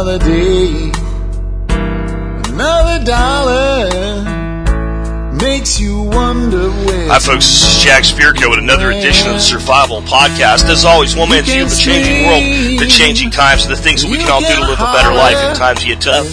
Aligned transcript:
Another 0.00 0.24
day, 0.24 0.88
another 2.48 3.04
dollar 3.04 3.84
makes 5.36 5.76
you 5.78 6.00
wonder 6.08 6.72
where. 6.88 7.12
Hi, 7.12 7.20
folks. 7.20 7.44
This 7.44 7.76
is 7.76 7.84
Jack 7.84 8.08
Spirko 8.08 8.48
with 8.48 8.64
another 8.64 8.96
edition 8.96 9.28
of 9.28 9.34
the 9.36 9.44
Survival 9.44 10.00
Podcast. 10.00 10.64
As 10.72 10.86
always, 10.86 11.14
one 11.14 11.28
man's 11.28 11.52
view 11.52 11.64
of 11.64 11.68
the 11.68 11.76
changing 11.76 12.24
world, 12.24 12.80
the 12.80 12.88
changing 12.88 13.28
times, 13.28 13.68
and 13.68 13.76
the 13.76 13.76
things 13.76 14.00
that 14.00 14.08
we 14.08 14.16
can 14.16 14.32
all 14.32 14.40
do 14.40 14.48
to 14.48 14.72
live 14.72 14.80
a 14.80 14.88
better 14.88 15.12
life 15.12 15.36
in 15.36 15.52
times 15.52 15.84
get 15.84 16.00
tough, 16.00 16.32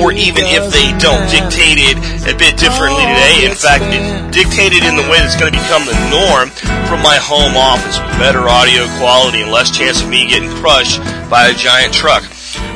or 0.00 0.16
even 0.16 0.48
if 0.48 0.72
they 0.72 0.96
don't. 0.96 1.28
Dictated 1.28 2.00
a 2.24 2.32
bit 2.32 2.56
differently 2.56 3.04
today. 3.12 3.44
In 3.44 3.52
fact, 3.52 3.92
it 3.92 4.00
dictated 4.32 4.88
in 4.88 4.96
the 4.96 5.04
way 5.12 5.20
that's 5.20 5.36
going 5.36 5.52
to 5.52 5.60
become 5.60 5.84
the 5.84 6.00
norm 6.08 6.48
from 6.88 7.04
my 7.04 7.20
home 7.20 7.60
office 7.60 8.00
with 8.00 8.16
better 8.16 8.48
audio 8.48 8.88
quality 8.96 9.44
and 9.44 9.52
less 9.52 9.68
chance 9.68 10.00
of 10.00 10.08
me 10.08 10.32
getting 10.32 10.48
crushed 10.64 11.04
by 11.28 11.52
a 11.52 11.54
giant 11.60 11.92
truck. 11.92 12.24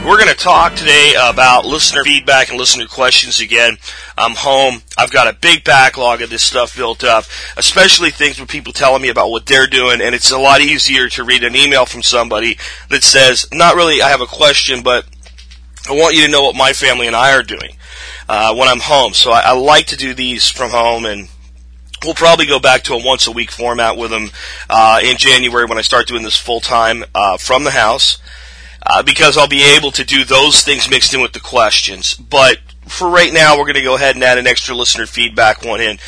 We're 0.07 0.19
going 0.19 0.29
to 0.29 0.35
talk 0.35 0.77
today 0.77 1.15
about 1.21 1.65
listener 1.65 2.05
feedback 2.05 2.51
and 2.51 2.57
listener 2.57 2.87
questions 2.87 3.41
again. 3.41 3.77
I'm 4.17 4.37
home. 4.37 4.83
I've 4.97 5.11
got 5.11 5.27
a 5.27 5.33
big 5.33 5.65
backlog 5.65 6.23
of 6.23 6.31
this 6.31 6.45
stuff 6.45 6.77
built 6.77 7.03
up, 7.03 7.25
especially 7.57 8.13
things 8.13 8.39
with 8.39 8.49
people 8.49 8.73
telling 8.73 9.03
me 9.03 9.09
about 9.09 9.33
what 9.33 9.47
they're 9.47 9.67
doing, 9.67 10.01
and 10.01 10.15
it's 10.15 10.31
a 10.31 10.39
lot 10.39 10.61
easier 10.61 11.09
to 11.09 11.25
read 11.25 11.43
an 11.43 11.57
email 11.57 11.87
from 11.87 12.05
somebody 12.05 12.57
that 12.89 13.03
says, 13.03 13.49
not 13.53 13.75
really, 13.75 14.01
I 14.01 14.11
have 14.11 14.21
a 14.21 14.27
question, 14.27 14.85
but 14.85 15.07
I 15.89 15.93
want 15.93 16.15
you 16.15 16.25
to 16.25 16.31
know 16.31 16.45
what 16.45 16.55
my 16.55 16.73
family 16.73 17.09
and 17.09 17.17
I 17.17 17.35
are 17.35 17.43
doing 17.43 17.77
uh, 18.29 18.55
when 18.55 18.69
I'm 18.69 18.79
home. 18.79 19.13
So 19.13 19.33
I, 19.33 19.41
I 19.41 19.53
like 19.55 19.87
to 19.87 19.97
do 19.97 20.15
these 20.15 20.49
from 20.49 20.71
home 20.71 21.05
and 21.05 21.29
We'll 22.05 22.15
probably 22.15 22.47
go 22.47 22.61
back 22.61 22.83
to 22.85 22.93
a 22.93 23.03
once 23.03 23.27
a 23.27 23.33
week 23.33 23.51
format 23.51 23.97
with 23.97 24.11
them 24.11 24.31
uh, 24.69 25.01
in 25.03 25.17
January 25.17 25.65
when 25.65 25.79
I 25.79 25.81
start 25.81 26.07
doing 26.07 26.23
this 26.23 26.37
full 26.37 26.61
time 26.61 27.05
uh, 27.15 27.39
from 27.39 27.65
the 27.65 27.71
house 27.71 28.19
uh, 28.87 29.03
because 29.03 29.37
I'll 29.37 29.49
be 29.49 29.77
able 29.77 29.91
to 29.93 30.05
do 30.05 30.25
those 30.25 30.63
things 30.63 30.89
mixed 30.89 31.13
in 31.13 31.21
with 31.21 31.33
the 31.33 31.41
questions. 31.41 32.15
But 32.15 32.59
for 32.87 33.09
right 33.09 33.33
now, 33.33 33.57
we're 33.57 33.65
going 33.65 33.75
to 33.75 33.83
go 33.83 33.97
ahead 33.97 34.15
and 34.15 34.25
add 34.25 34.39
an 34.39 34.47
extra 34.47 34.75
listener 34.75 35.07
feedback 35.07 35.65
one 35.65 35.81
in. 35.81 35.99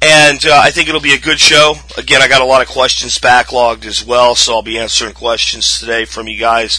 And 0.00 0.46
uh, 0.46 0.60
I 0.62 0.70
think 0.70 0.88
it'll 0.88 1.00
be 1.00 1.14
a 1.14 1.18
good 1.18 1.40
show. 1.40 1.74
Again, 1.96 2.22
I 2.22 2.28
got 2.28 2.40
a 2.40 2.44
lot 2.44 2.62
of 2.62 2.68
questions 2.68 3.18
backlogged 3.18 3.84
as 3.84 4.04
well, 4.04 4.36
so 4.36 4.54
I'll 4.54 4.62
be 4.62 4.78
answering 4.78 5.12
questions 5.12 5.80
today 5.80 6.04
from 6.04 6.28
you 6.28 6.38
guys 6.38 6.78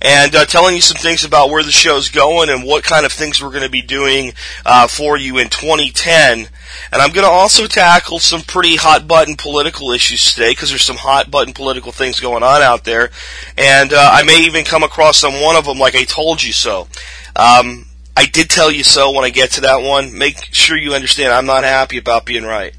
and 0.00 0.34
uh, 0.36 0.44
telling 0.44 0.76
you 0.76 0.80
some 0.80 0.96
things 0.96 1.24
about 1.24 1.50
where 1.50 1.64
the 1.64 1.72
show's 1.72 2.08
going 2.08 2.48
and 2.48 2.62
what 2.62 2.84
kind 2.84 3.04
of 3.04 3.12
things 3.12 3.42
we're 3.42 3.50
going 3.50 3.64
to 3.64 3.68
be 3.68 3.82
doing 3.82 4.34
uh, 4.64 4.86
for 4.86 5.16
you 5.16 5.38
in 5.38 5.48
2010 5.48 6.48
and 6.92 7.02
I'm 7.02 7.12
going 7.12 7.26
to 7.26 7.32
also 7.32 7.66
tackle 7.66 8.18
some 8.18 8.42
pretty 8.42 8.76
hot 8.76 9.06
button 9.06 9.36
political 9.36 9.90
issues 9.90 10.32
today 10.32 10.52
because 10.52 10.70
there's 10.70 10.84
some 10.84 10.96
hot 10.96 11.30
button 11.30 11.52
political 11.52 11.92
things 11.92 12.20
going 12.20 12.42
on 12.42 12.62
out 12.62 12.84
there. 12.84 13.10
And 13.56 13.92
uh, 13.92 14.10
I 14.12 14.22
may 14.22 14.44
even 14.44 14.64
come 14.64 14.82
across 14.82 15.24
on 15.24 15.40
one 15.40 15.56
of 15.56 15.64
them 15.64 15.78
like 15.78 15.94
I 15.94 16.04
told 16.04 16.42
you 16.42 16.52
so. 16.52 16.88
Um, 17.36 17.86
I 18.20 18.26
did 18.26 18.50
tell 18.50 18.70
you 18.70 18.84
so 18.84 19.12
when 19.12 19.24
I 19.24 19.30
get 19.30 19.52
to 19.52 19.62
that 19.62 19.80
one. 19.80 20.16
Make 20.18 20.36
sure 20.52 20.76
you 20.76 20.92
understand 20.92 21.32
I'm 21.32 21.46
not 21.46 21.64
happy 21.64 21.96
about 21.96 22.26
being 22.26 22.44
right. 22.44 22.74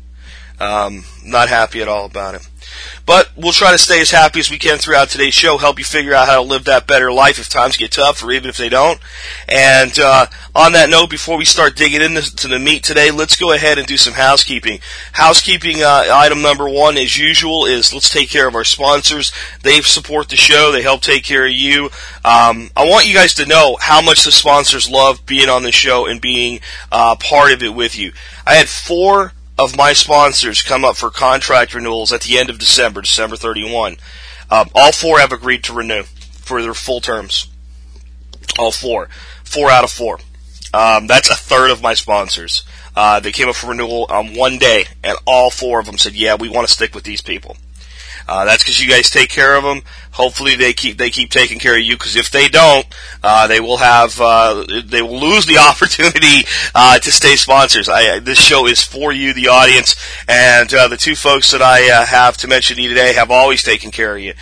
Um, 0.59 1.03
not 1.25 1.49
happy 1.49 1.81
at 1.81 1.87
all 1.87 2.05
about 2.05 2.35
it. 2.35 2.47
But 3.05 3.31
we'll 3.35 3.51
try 3.51 3.71
to 3.71 3.77
stay 3.77 4.01
as 4.01 4.11
happy 4.11 4.39
as 4.39 4.51
we 4.51 4.57
can 4.57 4.77
throughout 4.77 5.09
today's 5.09 5.33
show, 5.33 5.57
help 5.57 5.79
you 5.79 5.85
figure 5.85 6.13
out 6.13 6.27
how 6.27 6.35
to 6.35 6.41
live 6.41 6.65
that 6.65 6.87
better 6.87 7.11
life 7.11 7.39
if 7.39 7.49
times 7.49 7.77
get 7.77 7.91
tough 7.91 8.23
or 8.23 8.31
even 8.31 8.49
if 8.49 8.57
they 8.57 8.69
don't. 8.69 8.99
And 9.47 9.97
uh, 9.99 10.27
on 10.55 10.73
that 10.73 10.89
note, 10.89 11.09
before 11.09 11.37
we 11.37 11.45
start 11.45 11.75
digging 11.75 12.01
into 12.01 12.47
the 12.47 12.59
meat 12.59 12.83
today, 12.83 13.11
let's 13.11 13.35
go 13.35 13.51
ahead 13.51 13.77
and 13.77 13.87
do 13.87 13.97
some 13.97 14.13
housekeeping. 14.13 14.79
Housekeeping 15.13 15.81
uh, 15.81 16.05
item 16.11 16.41
number 16.41 16.69
one, 16.69 16.97
as 16.97 17.17
usual, 17.17 17.65
is 17.65 17.93
let's 17.93 18.09
take 18.09 18.29
care 18.29 18.47
of 18.47 18.55
our 18.55 18.63
sponsors. 18.63 19.31
They 19.63 19.81
support 19.81 20.29
the 20.29 20.37
show. 20.37 20.71
They 20.71 20.81
help 20.81 21.01
take 21.01 21.23
care 21.23 21.45
of 21.45 21.51
you. 21.51 21.85
Um, 22.23 22.69
I 22.75 22.87
want 22.87 23.07
you 23.07 23.13
guys 23.13 23.33
to 23.35 23.45
know 23.45 23.77
how 23.79 24.01
much 24.01 24.23
the 24.23 24.31
sponsors 24.31 24.89
love 24.89 25.25
being 25.25 25.49
on 25.49 25.63
the 25.63 25.71
show 25.71 26.05
and 26.05 26.21
being 26.21 26.59
uh, 26.91 27.15
part 27.15 27.51
of 27.51 27.63
it 27.63 27.73
with 27.73 27.97
you. 27.97 28.11
I 28.45 28.55
had 28.55 28.69
four 28.69 29.33
of 29.61 29.77
my 29.77 29.93
sponsors 29.93 30.63
come 30.63 30.83
up 30.83 30.97
for 30.97 31.11
contract 31.11 31.75
renewals 31.75 32.11
at 32.11 32.21
the 32.21 32.39
end 32.39 32.49
of 32.49 32.57
December, 32.57 33.01
December 33.01 33.35
31. 33.35 33.97
Um, 34.49 34.69
all 34.73 34.91
four 34.91 35.19
have 35.19 35.31
agreed 35.31 35.63
to 35.65 35.73
renew 35.73 36.03
for 36.03 36.63
their 36.63 36.73
full 36.73 36.99
terms. 36.99 37.47
All 38.57 38.71
four. 38.71 39.07
Four 39.43 39.69
out 39.69 39.83
of 39.83 39.91
four. 39.91 40.19
Um, 40.73 41.05
that's 41.05 41.29
a 41.29 41.35
third 41.35 41.69
of 41.69 41.81
my 41.81 41.93
sponsors. 41.93 42.63
Uh, 42.95 43.19
they 43.19 43.31
came 43.31 43.49
up 43.49 43.55
for 43.55 43.69
renewal 43.69 44.07
on 44.09 44.33
one 44.33 44.57
day, 44.57 44.85
and 45.03 45.17
all 45.25 45.51
four 45.51 45.79
of 45.79 45.85
them 45.85 45.97
said, 45.97 46.13
"Yeah, 46.13 46.35
we 46.35 46.49
want 46.49 46.67
to 46.67 46.73
stick 46.73 46.95
with 46.95 47.03
these 47.03 47.21
people." 47.21 47.55
Uh, 48.31 48.45
that's 48.45 48.63
because 48.63 48.79
you 48.79 48.89
guys 48.89 49.09
take 49.09 49.27
care 49.27 49.57
of 49.57 49.63
them. 49.65 49.81
Hopefully, 50.11 50.55
they 50.55 50.71
keep 50.71 50.97
they 50.97 51.09
keep 51.09 51.29
taking 51.29 51.59
care 51.59 51.75
of 51.75 51.81
you. 51.81 51.97
Because 51.97 52.15
if 52.15 52.31
they 52.31 52.47
don't, 52.47 52.87
uh, 53.21 53.47
they 53.47 53.59
will 53.59 53.75
have 53.75 54.21
uh, 54.21 54.65
they 54.85 55.01
will 55.01 55.19
lose 55.19 55.45
the 55.45 55.57
opportunity 55.69 56.47
uh, 56.73 56.97
to 56.99 57.11
stay 57.11 57.35
sponsors. 57.35 57.89
I, 57.89 58.19
this 58.19 58.39
show 58.39 58.67
is 58.67 58.81
for 58.81 59.11
you, 59.11 59.33
the 59.33 59.49
audience, 59.49 59.97
and 60.29 60.73
uh, 60.73 60.87
the 60.87 60.95
two 60.95 61.13
folks 61.13 61.51
that 61.51 61.61
I 61.61 61.91
uh, 61.91 62.05
have 62.05 62.37
to 62.37 62.47
mention 62.47 62.77
to 62.77 62.81
you 62.81 62.87
today 62.87 63.11
have 63.11 63.31
always 63.31 63.63
taken 63.63 63.91
care 63.91 64.15
of 64.15 64.21
you. 64.21 64.33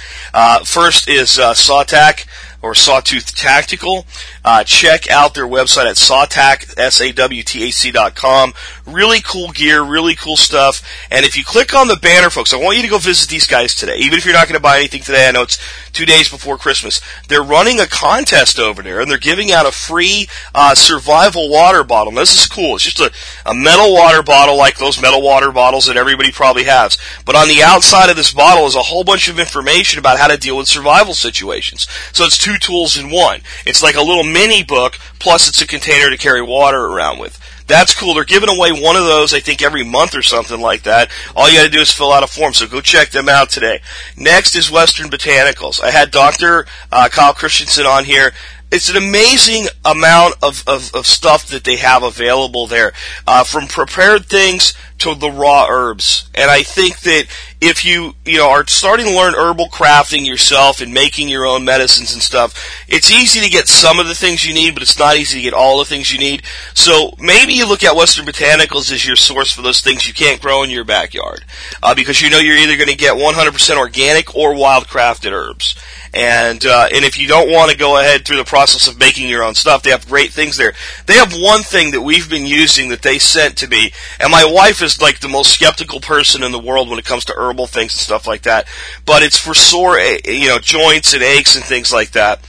first 0.65 1.09
is 1.09 1.39
uh, 1.39 1.55
Sawtac 1.55 2.27
or 2.61 2.75
Sawtooth 2.75 3.35
Tactical. 3.35 4.05
Uh, 4.43 4.63
check 4.63 5.09
out 5.09 5.33
their 5.33 5.47
website 5.47 5.85
at 5.85 5.95
sawtac, 5.95 6.77
S-A-W-T-A-C 6.77 7.91
dot 7.91 8.15
com. 8.15 8.53
Really 8.85 9.21
cool 9.21 9.49
gear, 9.49 9.81
really 9.81 10.15
cool 10.15 10.37
stuff. 10.37 10.81
And 11.09 11.25
if 11.25 11.37
you 11.37 11.43
click 11.43 11.73
on 11.73 11.87
the 11.87 11.97
banner, 11.97 12.29
folks, 12.29 12.53
I 12.53 12.57
want 12.57 12.77
you 12.77 12.83
to 12.83 12.89
go 12.89 12.97
visit 12.97 13.29
these 13.29 13.45
guys 13.45 13.73
today. 13.73 13.95
Even 13.97 14.17
if 14.17 14.25
you're 14.25 14.33
not 14.33 14.47
going 14.47 14.59
to 14.59 14.63
buy 14.63 14.77
anything 14.77 15.01
today, 15.01 15.27
I 15.27 15.31
know 15.31 15.43
it's 15.43 15.57
two 15.93 16.05
days 16.05 16.29
before 16.29 16.57
Christmas. 16.57 17.01
They're 17.27 17.43
running 17.43 17.79
a 17.79 17.87
contest 17.87 18.59
over 18.59 18.81
there, 18.81 18.99
and 18.99 19.09
they're 19.09 19.17
giving 19.17 19.51
out 19.51 19.65
a 19.65 19.71
free 19.71 20.27
uh, 20.53 20.75
survival 20.75 21.49
water 21.49 21.83
bottle. 21.83 22.11
Now, 22.11 22.21
this 22.21 22.35
is 22.35 22.47
cool. 22.47 22.75
It's 22.75 22.83
just 22.83 22.99
a, 22.99 23.11
a 23.49 23.53
metal 23.53 23.93
water 23.93 24.23
bottle 24.23 24.57
like 24.57 24.77
those 24.77 25.01
metal 25.01 25.21
water 25.21 25.51
bottles 25.51 25.85
that 25.85 25.97
everybody 25.97 26.31
probably 26.31 26.63
has. 26.63 26.97
But 27.25 27.35
on 27.35 27.47
the 27.47 27.63
outside 27.63 28.09
of 28.09 28.15
this 28.15 28.33
bottle 28.33 28.65
is 28.65 28.75
a 28.75 28.81
whole 28.81 29.03
bunch 29.03 29.27
of 29.27 29.39
information 29.39 29.99
about 29.99 30.19
how 30.19 30.27
to 30.27 30.37
deal 30.37 30.57
with 30.57 30.67
survival 30.67 31.13
situations. 31.13 31.87
So 32.13 32.23
it's 32.23 32.37
two 32.37 32.57
tools 32.57 32.97
in 32.97 33.09
one. 33.09 33.41
It's 33.65 33.83
like 33.83 33.95
a 33.95 34.01
little 34.01 34.23
mini 34.23 34.63
book, 34.63 34.97
plus 35.19 35.47
it's 35.47 35.61
a 35.61 35.67
container 35.67 36.09
to 36.09 36.17
carry 36.17 36.41
water 36.41 36.85
around 36.85 37.19
with. 37.19 37.39
That's 37.69 37.97
cool. 37.97 38.15
They're 38.15 38.25
giving 38.25 38.49
away 38.49 38.71
one 38.71 38.95
of 38.95 39.05
those, 39.05 39.33
I 39.33 39.39
think, 39.39 39.61
every 39.61 39.83
month 39.83 40.15
or 40.15 40.23
something 40.23 40.59
like 40.59 40.83
that. 40.83 41.11
All 41.35 41.47
you 41.47 41.57
gotta 41.59 41.69
do 41.69 41.79
is 41.79 41.91
fill 41.91 42.11
out 42.11 42.23
a 42.23 42.27
form, 42.27 42.53
so 42.53 42.67
go 42.67 42.81
check 42.81 43.11
them 43.11 43.29
out 43.29 43.51
today. 43.51 43.81
Next 44.17 44.55
is 44.55 44.71
Western 44.71 45.09
Botanicals. 45.09 45.81
I 45.81 45.91
had 45.91 46.09
Dr. 46.09 46.65
Uh, 46.91 47.09
Kyle 47.09 47.33
Christensen 47.33 47.85
on 47.85 48.05
here 48.05 48.33
it's 48.71 48.89
an 48.89 48.97
amazing 48.97 49.65
amount 49.83 50.35
of, 50.43 50.63
of, 50.67 50.93
of, 50.93 51.07
stuff 51.07 51.47
that 51.47 51.63
they 51.63 51.77
have 51.77 52.03
available 52.03 52.67
there, 52.67 52.93
uh, 53.25 53.43
from 53.43 53.67
prepared 53.67 54.27
things 54.27 54.75
to 54.99 55.15
the 55.15 55.31
raw 55.31 55.65
herbs. 55.67 56.29
And 56.35 56.51
I 56.51 56.61
think 56.61 56.99
that 56.99 57.25
if 57.61 57.83
you, 57.83 58.13
you 58.25 58.37
know, 58.37 58.49
are 58.49 58.65
starting 58.67 59.05
to 59.07 59.15
learn 59.15 59.33
herbal 59.33 59.67
crafting 59.67 60.25
yourself 60.25 60.79
and 60.79 60.93
making 60.93 61.27
your 61.27 61.45
own 61.45 61.65
medicines 61.65 62.13
and 62.13 62.21
stuff, 62.21 62.55
it's 62.87 63.11
easy 63.11 63.41
to 63.41 63.49
get 63.49 63.67
some 63.67 63.99
of 63.99 64.07
the 64.07 64.15
things 64.15 64.45
you 64.45 64.53
need, 64.53 64.73
but 64.73 64.83
it's 64.83 64.97
not 64.97 65.17
easy 65.17 65.39
to 65.39 65.43
get 65.43 65.53
all 65.53 65.79
the 65.79 65.85
things 65.85 66.11
you 66.11 66.19
need. 66.19 66.43
So 66.73 67.13
maybe 67.19 67.53
you 67.53 67.67
look 67.67 67.83
at 67.83 67.95
Western 67.95 68.25
Botanicals 68.25 68.91
as 68.93 69.05
your 69.05 69.17
source 69.17 69.51
for 69.51 69.61
those 69.61 69.81
things 69.81 70.07
you 70.07 70.13
can't 70.13 70.41
grow 70.41 70.63
in 70.63 70.69
your 70.69 70.85
backyard, 70.85 71.43
uh, 71.83 71.93
because 71.93 72.21
you 72.21 72.29
know 72.29 72.39
you're 72.39 72.57
either 72.57 72.77
going 72.77 72.89
to 72.89 72.95
get 72.95 73.15
100% 73.15 73.77
organic 73.77 74.35
or 74.35 74.53
wildcrafted 74.53 75.31
herbs. 75.31 75.75
And 76.13 76.65
uh, 76.65 76.87
and 76.91 77.05
if 77.05 77.19
you 77.19 77.27
don't 77.27 77.51
want 77.51 77.71
to 77.71 77.77
go 77.77 77.99
ahead 77.99 78.25
through 78.25 78.37
the 78.37 78.43
process 78.43 78.87
of 78.87 78.97
making 78.97 79.29
your 79.29 79.43
own 79.43 79.53
stuff, 79.53 79.83
they 79.83 79.91
have 79.91 80.07
great 80.07 80.31
things 80.31 80.57
there. 80.57 80.73
They 81.05 81.13
have 81.15 81.33
one 81.33 81.61
thing 81.61 81.91
that 81.91 82.01
we've 82.01 82.27
been 82.27 82.47
using 82.47 82.89
that 82.89 83.03
they 83.03 83.19
sent 83.19 83.57
to 83.57 83.67
me, 83.67 83.91
and 84.19 84.31
my 84.31 84.43
wife 84.43 84.81
is 84.81 85.01
like 85.01 85.19
the 85.19 85.27
most 85.27 85.53
skeptical 85.53 85.99
person 85.99 86.41
in 86.41 86.51
the 86.51 86.57
world 86.57 86.89
when 86.89 86.97
it 86.97 87.05
comes 87.05 87.25
to 87.25 87.35
herbal 87.49 87.67
things 87.67 87.93
and 87.93 87.99
stuff 87.99 88.27
like 88.27 88.43
that. 88.43 88.67
But 89.05 89.23
it's 89.23 89.37
for 89.37 89.53
sore, 89.53 89.97
eh, 89.97 90.19
you 90.25 90.47
know, 90.47 90.59
joints 90.59 91.13
and 91.13 91.23
aches 91.23 91.55
and 91.55 91.63
things 91.63 91.91
like 91.91 92.11
that. 92.11 92.39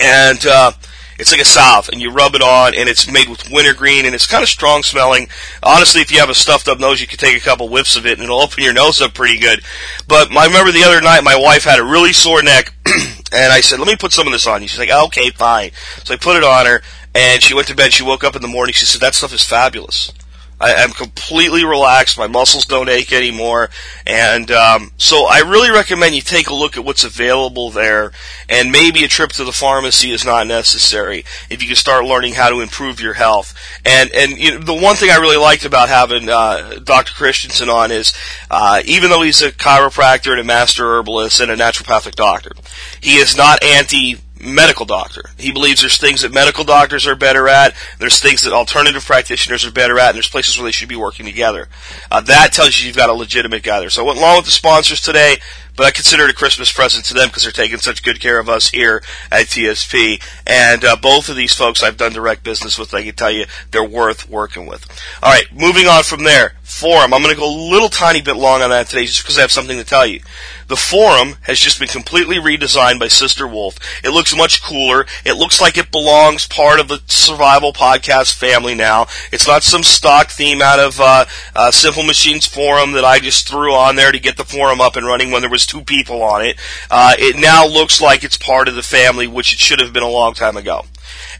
And 0.00 0.44
uh, 0.46 0.72
it's 1.20 1.32
like 1.32 1.40
a 1.40 1.44
salve, 1.44 1.90
and 1.90 2.00
you 2.00 2.10
rub 2.10 2.34
it 2.34 2.42
on, 2.42 2.74
and 2.74 2.88
it's 2.88 3.10
made 3.10 3.28
with 3.28 3.50
wintergreen, 3.50 4.06
and 4.06 4.14
it's 4.14 4.26
kind 4.26 4.42
of 4.42 4.48
strong 4.48 4.82
smelling. 4.82 5.28
Honestly, 5.62 6.00
if 6.00 6.10
you 6.10 6.18
have 6.18 6.30
a 6.30 6.34
stuffed 6.34 6.66
up 6.66 6.80
nose, 6.80 7.00
you 7.00 7.06
could 7.06 7.18
take 7.18 7.36
a 7.36 7.44
couple 7.44 7.68
whiffs 7.68 7.96
of 7.96 8.06
it, 8.06 8.14
and 8.14 8.22
it'll 8.22 8.40
open 8.40 8.64
your 8.64 8.72
nose 8.72 9.02
up 9.02 9.12
pretty 9.12 9.38
good. 9.38 9.60
But 10.08 10.34
I 10.34 10.46
remember 10.46 10.72
the 10.72 10.84
other 10.84 11.02
night, 11.02 11.22
my 11.22 11.36
wife 11.36 11.64
had 11.64 11.78
a 11.78 11.84
really 11.84 12.14
sore 12.14 12.42
neck, 12.42 12.72
and 12.86 13.52
I 13.52 13.60
said, 13.60 13.78
"Let 13.78 13.88
me 13.88 13.96
put 13.96 14.12
some 14.12 14.26
of 14.26 14.32
this 14.32 14.46
on 14.46 14.62
you." 14.62 14.68
She's 14.68 14.78
like, 14.78 14.90
"Okay, 14.90 15.30
fine." 15.30 15.72
So 16.04 16.14
I 16.14 16.16
put 16.16 16.36
it 16.36 16.44
on 16.44 16.64
her, 16.66 16.82
and 17.14 17.42
she 17.42 17.54
went 17.54 17.68
to 17.68 17.76
bed. 17.76 17.92
She 17.92 18.02
woke 18.02 18.24
up 18.24 18.34
in 18.34 18.42
the 18.42 18.48
morning. 18.48 18.72
She 18.72 18.86
said, 18.86 19.02
"That 19.02 19.14
stuff 19.14 19.34
is 19.34 19.44
fabulous." 19.44 20.12
I, 20.60 20.82
am 20.82 20.90
completely 20.90 21.64
relaxed. 21.64 22.18
My 22.18 22.26
muscles 22.26 22.66
don't 22.66 22.88
ache 22.88 23.12
anymore. 23.12 23.70
And 24.06 24.50
um, 24.50 24.92
so 24.98 25.26
I 25.26 25.38
really 25.38 25.70
recommend 25.70 26.14
you 26.14 26.20
take 26.20 26.48
a 26.50 26.54
look 26.54 26.76
at 26.76 26.84
what's 26.84 27.04
available 27.04 27.70
there. 27.70 28.12
And 28.48 28.70
maybe 28.70 29.02
a 29.04 29.08
trip 29.08 29.30
to 29.32 29.44
the 29.44 29.52
pharmacy 29.52 30.10
is 30.10 30.24
not 30.24 30.46
necessary 30.46 31.24
if 31.48 31.62
you 31.62 31.68
can 31.68 31.76
start 31.76 32.04
learning 32.04 32.34
how 32.34 32.50
to 32.50 32.60
improve 32.60 33.00
your 33.00 33.14
health. 33.14 33.54
And 33.84 34.10
and 34.12 34.38
you 34.38 34.52
know, 34.52 34.58
the 34.58 34.74
one 34.74 34.96
thing 34.96 35.10
I 35.10 35.16
really 35.16 35.36
liked 35.36 35.64
about 35.64 35.88
having 35.88 36.28
uh, 36.28 36.78
Dr. 36.84 37.14
Christensen 37.14 37.68
on 37.68 37.90
is 37.90 38.12
uh, 38.50 38.82
even 38.84 39.10
though 39.10 39.22
he's 39.22 39.42
a 39.42 39.52
chiropractor 39.52 40.32
and 40.32 40.40
a 40.40 40.44
master 40.44 40.84
herbalist 40.84 41.40
and 41.40 41.50
a 41.50 41.56
naturopathic 41.56 42.14
doctor, 42.14 42.52
he 43.00 43.16
is 43.16 43.36
not 43.36 43.62
anti 43.62 44.18
medical 44.40 44.86
doctor. 44.86 45.22
He 45.38 45.52
believes 45.52 45.80
there's 45.80 45.98
things 45.98 46.22
that 46.22 46.32
medical 46.32 46.64
doctors 46.64 47.06
are 47.06 47.14
better 47.14 47.48
at, 47.48 47.74
there's 47.98 48.20
things 48.20 48.42
that 48.42 48.52
alternative 48.52 49.04
practitioners 49.04 49.64
are 49.64 49.70
better 49.70 49.98
at, 49.98 50.08
and 50.08 50.16
there's 50.16 50.28
places 50.28 50.58
where 50.58 50.64
they 50.64 50.72
should 50.72 50.88
be 50.88 50.96
working 50.96 51.26
together. 51.26 51.68
Uh, 52.10 52.20
that 52.22 52.52
tells 52.52 52.80
you 52.80 52.86
you've 52.86 52.96
got 52.96 53.10
a 53.10 53.14
legitimate 53.14 53.62
guy 53.62 53.80
there. 53.80 53.90
So 53.90 54.02
I 54.02 54.06
went 54.06 54.18
along 54.18 54.36
with 54.36 54.46
the 54.46 54.50
sponsors 54.50 55.00
today, 55.00 55.36
but 55.76 55.86
I 55.86 55.90
consider 55.90 56.24
it 56.24 56.30
a 56.30 56.34
Christmas 56.34 56.72
present 56.72 57.04
to 57.06 57.14
them 57.14 57.28
because 57.28 57.42
they're 57.42 57.52
taking 57.52 57.78
such 57.78 58.02
good 58.02 58.20
care 58.20 58.38
of 58.38 58.48
us 58.48 58.70
here 58.70 59.02
at 59.30 59.46
TSP. 59.46 60.22
And 60.46 60.84
uh, 60.84 60.96
both 60.96 61.28
of 61.28 61.36
these 61.36 61.54
folks 61.54 61.82
I've 61.82 61.96
done 61.96 62.12
direct 62.12 62.42
business 62.44 62.78
with. 62.78 62.92
I 62.94 63.02
can 63.02 63.14
tell 63.14 63.30
you 63.30 63.46
they're 63.70 63.84
worth 63.84 64.28
working 64.28 64.66
with. 64.66 64.86
All 65.22 65.32
right, 65.32 65.46
moving 65.54 65.86
on 65.86 66.02
from 66.02 66.24
there. 66.24 66.54
Forum. 66.70 67.12
I'm 67.12 67.22
going 67.22 67.34
to 67.34 67.40
go 67.40 67.48
a 67.48 67.60
little 67.70 67.88
tiny 67.88 68.22
bit 68.22 68.36
long 68.36 68.62
on 68.62 68.70
that 68.70 68.88
today 68.88 69.04
just 69.04 69.22
because 69.22 69.38
I 69.38 69.42
have 69.42 69.52
something 69.52 69.76
to 69.76 69.84
tell 69.84 70.06
you. 70.06 70.20
The 70.68 70.76
forum 70.76 71.34
has 71.42 71.58
just 71.58 71.80
been 71.80 71.88
completely 71.88 72.36
redesigned 72.36 73.00
by 73.00 73.08
Sister 73.08 73.46
Wolf. 73.46 73.76
It 74.04 74.10
looks 74.10 74.36
much 74.36 74.62
cooler. 74.62 75.04
It 75.24 75.32
looks 75.32 75.60
like 75.60 75.76
it 75.76 75.90
belongs 75.90 76.46
part 76.46 76.78
of 76.78 76.86
the 76.86 77.02
survival 77.06 77.72
podcast 77.72 78.34
family 78.34 78.76
now. 78.76 79.08
It's 79.32 79.48
not 79.48 79.64
some 79.64 79.82
stock 79.82 80.30
theme 80.30 80.62
out 80.62 80.78
of 80.78 81.00
uh, 81.00 81.24
uh, 81.56 81.70
Simple 81.72 82.04
Machines 82.04 82.46
forum 82.46 82.92
that 82.92 83.04
I 83.04 83.18
just 83.18 83.48
threw 83.48 83.74
on 83.74 83.96
there 83.96 84.12
to 84.12 84.20
get 84.20 84.36
the 84.36 84.44
forum 84.44 84.80
up 84.80 84.94
and 84.94 85.04
running 85.04 85.32
when 85.32 85.42
there 85.42 85.50
was 85.50 85.66
two 85.66 85.82
people 85.82 86.22
on 86.22 86.44
it. 86.44 86.56
Uh, 86.88 87.14
it 87.18 87.36
now 87.36 87.66
looks 87.66 88.00
like 88.00 88.22
it's 88.22 88.38
part 88.38 88.68
of 88.68 88.76
the 88.76 88.82
family, 88.82 89.26
which 89.26 89.52
it 89.52 89.58
should 89.58 89.80
have 89.80 89.92
been 89.92 90.04
a 90.04 90.08
long 90.08 90.34
time 90.34 90.56
ago. 90.56 90.84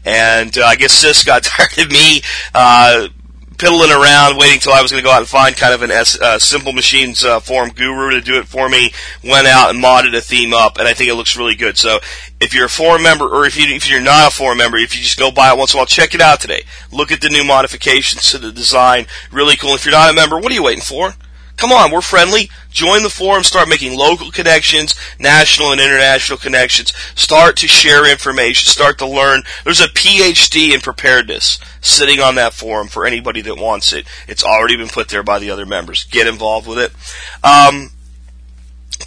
And 0.03 0.57
uh, 0.57 0.65
I 0.65 0.75
guess 0.75 0.91
Sis 0.91 1.23
got 1.23 1.43
tired 1.43 1.77
of 1.77 1.89
me 1.89 2.21
uh, 2.53 3.07
piddling 3.61 3.91
around, 3.91 4.37
waiting 4.37 4.59
till 4.59 4.73
I 4.73 4.81
was 4.81 4.91
going 4.91 5.03
to 5.03 5.07
go 5.07 5.13
out 5.13 5.19
and 5.19 5.29
find 5.29 5.55
kind 5.55 5.71
of 5.71 5.83
an 5.83 5.91
uh, 5.91 6.39
Simple 6.39 6.73
Machines 6.73 7.23
uh, 7.23 7.39
forum 7.39 7.69
guru 7.69 8.09
to 8.09 8.19
do 8.19 8.39
it 8.39 8.47
for 8.47 8.67
me. 8.67 8.91
Went 9.23 9.45
out 9.45 9.69
and 9.69 9.81
modded 9.81 10.17
a 10.17 10.21
theme 10.21 10.51
up, 10.51 10.79
and 10.79 10.87
I 10.87 10.95
think 10.95 11.11
it 11.11 11.13
looks 11.13 11.37
really 11.37 11.53
good. 11.53 11.77
So 11.77 11.99
if 12.39 12.55
you're 12.55 12.65
a 12.65 12.69
forum 12.69 13.03
member, 13.03 13.25
or 13.25 13.45
if, 13.45 13.55
you, 13.55 13.73
if 13.73 13.87
you're 13.87 14.01
not 14.01 14.33
a 14.33 14.35
forum 14.35 14.57
member, 14.57 14.77
if 14.77 14.97
you 14.97 15.03
just 15.03 15.19
go 15.19 15.29
by 15.29 15.51
it 15.51 15.57
once 15.59 15.73
in 15.73 15.77
a 15.77 15.79
while, 15.79 15.85
check 15.85 16.15
it 16.15 16.21
out 16.21 16.41
today. 16.41 16.63
Look 16.91 17.11
at 17.11 17.21
the 17.21 17.29
new 17.29 17.43
modifications 17.43 18.31
to 18.31 18.39
the 18.39 18.51
design. 18.51 19.05
Really 19.31 19.55
cool. 19.55 19.75
If 19.75 19.85
you're 19.85 19.91
not 19.91 20.09
a 20.09 20.13
member, 20.13 20.39
what 20.39 20.51
are 20.51 20.55
you 20.55 20.63
waiting 20.63 20.81
for? 20.81 21.13
Come 21.61 21.71
on, 21.71 21.91
we're 21.91 22.01
friendly. 22.01 22.49
Join 22.71 23.03
the 23.03 23.09
forum, 23.11 23.43
start 23.43 23.69
making 23.69 23.95
local 23.95 24.31
connections, 24.31 24.95
national 25.19 25.71
and 25.71 25.79
international 25.79 26.39
connections. 26.39 26.91
Start 27.13 27.55
to 27.57 27.67
share 27.67 28.11
information, 28.11 28.67
start 28.67 28.97
to 28.97 29.05
learn. 29.05 29.43
There's 29.63 29.79
a 29.79 29.87
PhD 29.87 30.73
in 30.73 30.81
preparedness 30.81 31.59
sitting 31.79 32.19
on 32.19 32.33
that 32.33 32.53
forum 32.53 32.87
for 32.87 33.05
anybody 33.05 33.41
that 33.41 33.59
wants 33.59 33.93
it. 33.93 34.07
It's 34.27 34.43
already 34.43 34.75
been 34.75 34.87
put 34.87 35.09
there 35.09 35.21
by 35.21 35.37
the 35.37 35.51
other 35.51 35.67
members. 35.67 36.05
Get 36.05 36.25
involved 36.25 36.67
with 36.67 36.79
it. 36.79 36.93
Um, 37.43 37.91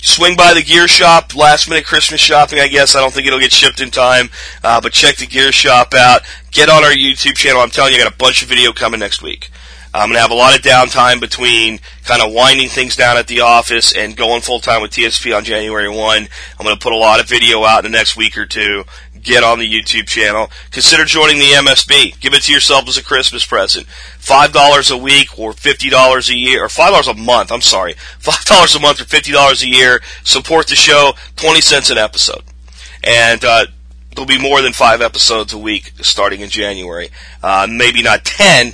swing 0.01 0.37
by 0.37 0.55
the 0.55 0.63
gear 0.63 0.87
shop, 0.87 1.35
last 1.35 1.69
minute 1.69 1.85
Christmas 1.85 2.21
shopping, 2.21 2.61
I 2.61 2.69
guess. 2.69 2.95
I 2.95 3.01
don't 3.01 3.13
think 3.13 3.27
it'll 3.27 3.41
get 3.41 3.51
shipped 3.51 3.81
in 3.81 3.91
time, 3.91 4.31
uh, 4.63 4.81
but 4.81 4.93
check 4.93 5.17
the 5.17 5.27
gear 5.27 5.51
shop 5.51 5.93
out. 5.93 6.23
Get 6.53 6.69
on 6.69 6.85
our 6.85 6.93
YouTube 6.93 7.35
channel. 7.35 7.63
I'm 7.63 7.71
telling 7.71 7.95
you, 7.95 7.99
I 7.99 8.05
got 8.05 8.15
a 8.15 8.17
bunch 8.17 8.45
of 8.45 8.49
video 8.49 8.73
coming 8.73 9.01
next 9.01 9.23
week. 9.23 9.51
I'm 9.95 10.09
going 10.09 10.17
to 10.17 10.23
have 10.23 10.33
a 10.33 10.35
lot 10.35 10.57
of 10.57 10.63
downtime 10.63 11.21
between 11.21 11.79
kind 12.05 12.21
of 12.21 12.33
winding 12.33 12.69
things 12.69 12.97
down 12.97 13.17
at 13.17 13.29
the 13.29 13.43
office 13.43 13.97
and 13.97 14.17
going 14.17 14.41
full 14.41 14.59
time 14.59 14.83
with 14.83 14.91
TSP 14.91 15.37
on 15.37 15.45
January 15.45 15.89
1. 15.89 15.99
I'm 16.59 16.65
going 16.65 16.77
to 16.77 16.83
put 16.83 16.93
a 16.93 16.97
lot 16.97 17.21
of 17.21 17.29
video 17.29 17.63
out 17.63 17.85
in 17.85 17.93
the 17.93 17.97
next 17.97 18.17
week 18.17 18.37
or 18.37 18.45
two. 18.45 18.83
Get 19.23 19.45
on 19.45 19.61
the 19.61 19.73
YouTube 19.73 20.09
channel. 20.09 20.51
Consider 20.73 21.05
joining 21.05 21.39
the 21.39 21.45
MSB. 21.45 22.19
Give 22.19 22.35
it 22.35 22.43
to 22.43 22.53
yourself 22.53 22.89
as 22.89 22.99
a 22.99 23.05
Christmas 23.05 23.47
present. 23.47 23.87
$5 23.87 24.91
a 24.91 24.97
week 24.99 25.39
or 25.39 25.53
$50 25.53 26.29
a 26.29 26.37
year, 26.37 26.65
or 26.65 26.69
$5 26.69 27.11
a 27.11 27.15
month, 27.15 27.53
I'm 27.53 27.61
sorry. 27.61 27.95
$5 28.21 28.77
a 28.77 28.81
month 28.81 29.01
or 29.01 29.05
$50 29.05 29.63
a 29.63 29.69
year. 29.69 30.03
Support 30.25 30.67
the 30.67 30.77
show. 30.77 31.13
20 31.37 31.61
cents 31.61 31.91
an 31.91 31.99
episode. 31.99 32.43
And, 33.05 33.45
uh, 33.45 33.67
there'll 34.15 34.27
be 34.27 34.39
more 34.39 34.61
than 34.63 34.73
five 34.73 35.01
episodes 35.01 35.53
a 35.53 35.59
week 35.59 35.93
starting 36.01 36.41
in 36.41 36.49
January. 36.49 37.11
Uh, 37.43 37.67
maybe 37.71 38.03
not 38.03 38.25
10, 38.25 38.73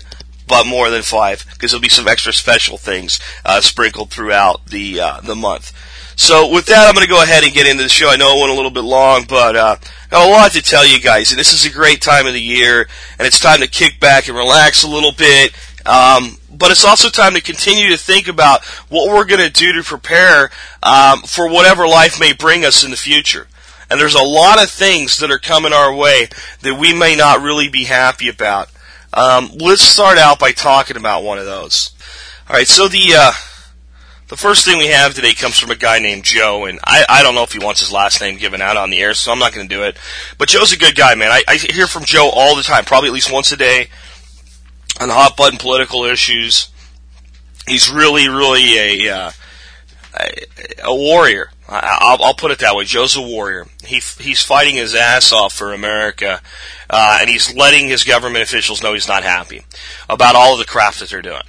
but 0.50 0.66
more 0.66 0.90
than 0.90 1.02
five 1.02 1.46
because 1.52 1.70
there'll 1.70 1.80
be 1.80 1.88
some 1.88 2.08
extra 2.08 2.32
special 2.32 2.76
things 2.76 3.20
uh, 3.44 3.60
sprinkled 3.60 4.10
throughout 4.10 4.66
the 4.66 5.00
uh, 5.00 5.20
the 5.20 5.36
month. 5.36 5.72
So 6.16 6.52
with 6.52 6.66
that, 6.66 6.86
I'm 6.86 6.94
going 6.94 7.06
to 7.06 7.10
go 7.10 7.22
ahead 7.22 7.44
and 7.44 7.52
get 7.54 7.66
into 7.66 7.82
the 7.82 7.88
show. 7.88 8.10
I 8.10 8.16
know 8.16 8.36
it 8.36 8.40
went 8.40 8.52
a 8.52 8.56
little 8.56 8.70
bit 8.70 8.84
long, 8.84 9.24
but 9.26 9.56
uh, 9.56 9.76
got 10.10 10.28
a 10.28 10.30
lot 10.30 10.52
to 10.52 10.60
tell 10.60 10.86
you 10.86 11.00
guys. 11.00 11.30
And 11.30 11.38
this 11.40 11.54
is 11.54 11.64
a 11.64 11.72
great 11.72 12.02
time 12.02 12.26
of 12.26 12.34
the 12.34 12.42
year, 12.42 12.86
and 13.18 13.26
it's 13.26 13.40
time 13.40 13.60
to 13.60 13.66
kick 13.66 14.00
back 14.00 14.28
and 14.28 14.36
relax 14.36 14.82
a 14.82 14.88
little 14.88 15.12
bit. 15.12 15.54
Um, 15.86 16.36
but 16.52 16.70
it's 16.70 16.84
also 16.84 17.08
time 17.08 17.32
to 17.34 17.40
continue 17.40 17.88
to 17.88 17.96
think 17.96 18.28
about 18.28 18.62
what 18.90 19.08
we're 19.08 19.24
going 19.24 19.40
to 19.40 19.50
do 19.50 19.72
to 19.72 19.82
prepare 19.82 20.50
um, 20.82 21.22
for 21.22 21.48
whatever 21.48 21.88
life 21.88 22.20
may 22.20 22.34
bring 22.34 22.66
us 22.66 22.84
in 22.84 22.90
the 22.90 22.98
future. 22.98 23.46
And 23.88 23.98
there's 23.98 24.14
a 24.14 24.22
lot 24.22 24.62
of 24.62 24.68
things 24.68 25.18
that 25.18 25.30
are 25.30 25.38
coming 25.38 25.72
our 25.72 25.94
way 25.94 26.28
that 26.60 26.78
we 26.78 26.92
may 26.92 27.16
not 27.16 27.40
really 27.40 27.68
be 27.68 27.84
happy 27.84 28.28
about. 28.28 28.68
Um, 29.12 29.50
let's 29.56 29.82
start 29.82 30.18
out 30.18 30.38
by 30.38 30.52
talking 30.52 30.96
about 30.96 31.24
one 31.24 31.38
of 31.38 31.44
those. 31.44 31.90
All 32.48 32.56
right, 32.56 32.68
so 32.68 32.88
the 32.88 33.14
uh, 33.16 33.32
the 34.28 34.36
first 34.36 34.64
thing 34.64 34.78
we 34.78 34.86
have 34.86 35.14
today 35.14 35.34
comes 35.34 35.58
from 35.58 35.72
a 35.72 35.76
guy 35.76 35.98
named 35.98 36.22
Joe, 36.22 36.66
and 36.66 36.78
I, 36.84 37.04
I 37.08 37.22
don't 37.24 37.34
know 37.34 37.42
if 37.42 37.52
he 37.52 37.58
wants 37.58 37.80
his 37.80 37.90
last 37.90 38.20
name 38.20 38.38
given 38.38 38.62
out 38.62 38.76
on 38.76 38.90
the 38.90 39.00
air, 39.00 39.12
so 39.14 39.32
I'm 39.32 39.40
not 39.40 39.52
going 39.52 39.68
to 39.68 39.74
do 39.74 39.82
it. 39.82 39.98
But 40.38 40.48
Joe's 40.48 40.72
a 40.72 40.78
good 40.78 40.94
guy, 40.94 41.16
man. 41.16 41.32
I, 41.32 41.42
I 41.48 41.56
hear 41.56 41.88
from 41.88 42.04
Joe 42.04 42.30
all 42.32 42.54
the 42.54 42.62
time, 42.62 42.84
probably 42.84 43.08
at 43.08 43.14
least 43.14 43.32
once 43.32 43.50
a 43.50 43.56
day, 43.56 43.88
on 45.00 45.08
hot 45.08 45.36
button 45.36 45.58
political 45.58 46.04
issues. 46.04 46.70
He's 47.66 47.90
really, 47.90 48.28
really 48.28 48.78
a 48.78 49.12
uh, 49.12 49.30
a, 50.14 50.94
warrior. 50.94 51.50
I, 51.68 52.16
will 52.18 52.34
put 52.34 52.50
it 52.50 52.58
that 52.60 52.74
way. 52.74 52.84
Joe's 52.84 53.16
a 53.16 53.22
warrior. 53.22 53.66
He 53.84 54.00
he's 54.18 54.42
fighting 54.42 54.74
his 54.74 54.94
ass 54.94 55.32
off 55.32 55.52
for 55.52 55.72
America, 55.72 56.40
uh, 56.88 57.18
and 57.20 57.30
he's 57.30 57.54
letting 57.54 57.88
his 57.88 58.04
government 58.04 58.42
officials 58.42 58.82
know 58.82 58.92
he's 58.92 59.08
not 59.08 59.22
happy 59.22 59.62
about 60.08 60.34
all 60.34 60.54
of 60.54 60.58
the 60.58 60.64
crap 60.64 60.94
that 60.94 61.10
they're 61.10 61.22
doing. 61.22 61.42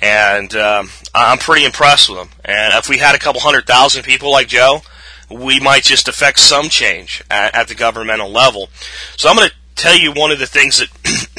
And 0.00 0.54
um, 0.54 0.90
I'm 1.12 1.38
pretty 1.38 1.64
impressed 1.64 2.08
with 2.08 2.18
him. 2.18 2.28
And 2.44 2.72
if 2.74 2.88
we 2.88 2.98
had 2.98 3.16
a 3.16 3.18
couple 3.18 3.40
hundred 3.40 3.66
thousand 3.66 4.04
people 4.04 4.30
like 4.30 4.46
Joe, 4.46 4.82
we 5.28 5.58
might 5.58 5.82
just 5.82 6.06
affect 6.06 6.38
some 6.38 6.68
change 6.68 7.22
at, 7.30 7.54
at 7.54 7.68
the 7.68 7.74
governmental 7.74 8.30
level. 8.30 8.68
So 9.16 9.28
I'm 9.28 9.36
going 9.36 9.48
to 9.48 9.54
tell 9.74 9.98
you 9.98 10.12
one 10.12 10.30
of 10.30 10.38
the 10.38 10.46
things 10.46 10.78
that 10.78 10.88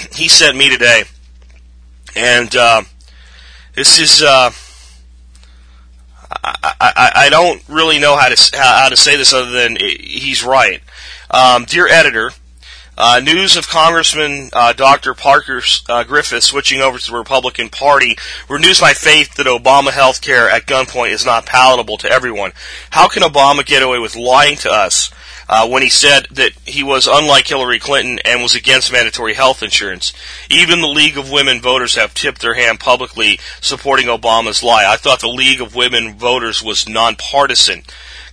he 0.13 0.27
sent 0.27 0.57
me 0.57 0.69
today, 0.69 1.03
and 2.15 2.53
uh, 2.55 2.81
this 3.75 3.99
is. 3.99 4.21
Uh, 4.21 4.51
I, 6.31 6.75
I, 6.79 7.11
I 7.15 7.29
don't 7.29 7.61
really 7.67 7.99
know 7.99 8.15
how 8.15 8.29
to 8.29 8.57
how 8.57 8.89
to 8.89 8.97
say 8.97 9.15
this 9.15 9.33
other 9.33 9.51
than 9.51 9.77
he's 9.77 10.43
right. 10.43 10.81
Um, 11.31 11.65
dear 11.65 11.87
editor, 11.87 12.31
uh, 12.97 13.21
news 13.23 13.55
of 13.55 13.67
Congressman 13.67 14.49
uh, 14.53 14.73
Dr. 14.73 15.13
Parker 15.13 15.61
uh, 15.87 16.03
Griffith 16.03 16.43
switching 16.43 16.81
over 16.81 16.99
to 16.99 17.11
the 17.11 17.17
Republican 17.17 17.69
Party 17.69 18.17
renews 18.49 18.81
my 18.81 18.93
faith 18.93 19.35
that 19.35 19.47
Obama 19.47 19.91
health 19.91 20.21
care 20.21 20.49
at 20.49 20.65
gunpoint 20.65 21.11
is 21.11 21.25
not 21.25 21.45
palatable 21.45 21.97
to 21.97 22.11
everyone. 22.11 22.51
How 22.89 23.07
can 23.07 23.23
Obama 23.23 23.65
get 23.65 23.83
away 23.83 23.99
with 23.99 24.15
lying 24.15 24.57
to 24.57 24.69
us 24.69 25.11
uh, 25.49 25.67
when 25.67 25.81
he 25.81 25.89
said 25.89 26.27
that 26.29 26.51
he 26.63 26.83
was 26.83 27.07
unlike 27.07 27.47
Hillary 27.47 27.79
Clinton 27.79 28.19
and 28.23 28.41
was 28.41 28.53
against 28.53 28.91
mandatory 28.91 29.33
health 29.33 29.63
insurance. 29.63 30.13
Even 30.49 30.79
the 30.79 30.87
League 30.87 31.17
of 31.17 31.31
Women 31.31 31.59
Voters 31.59 31.95
have 31.95 32.13
tipped 32.13 32.41
their 32.41 32.53
hand 32.53 32.79
publicly 32.79 33.39
supporting 33.59 34.05
Obama's 34.05 34.61
lie. 34.61 34.85
I 34.87 34.95
thought 34.95 35.21
the 35.21 35.27
League 35.27 35.59
of 35.59 35.75
Women 35.75 36.13
Voters 36.13 36.61
was 36.63 36.87
nonpartisan. 36.87 37.81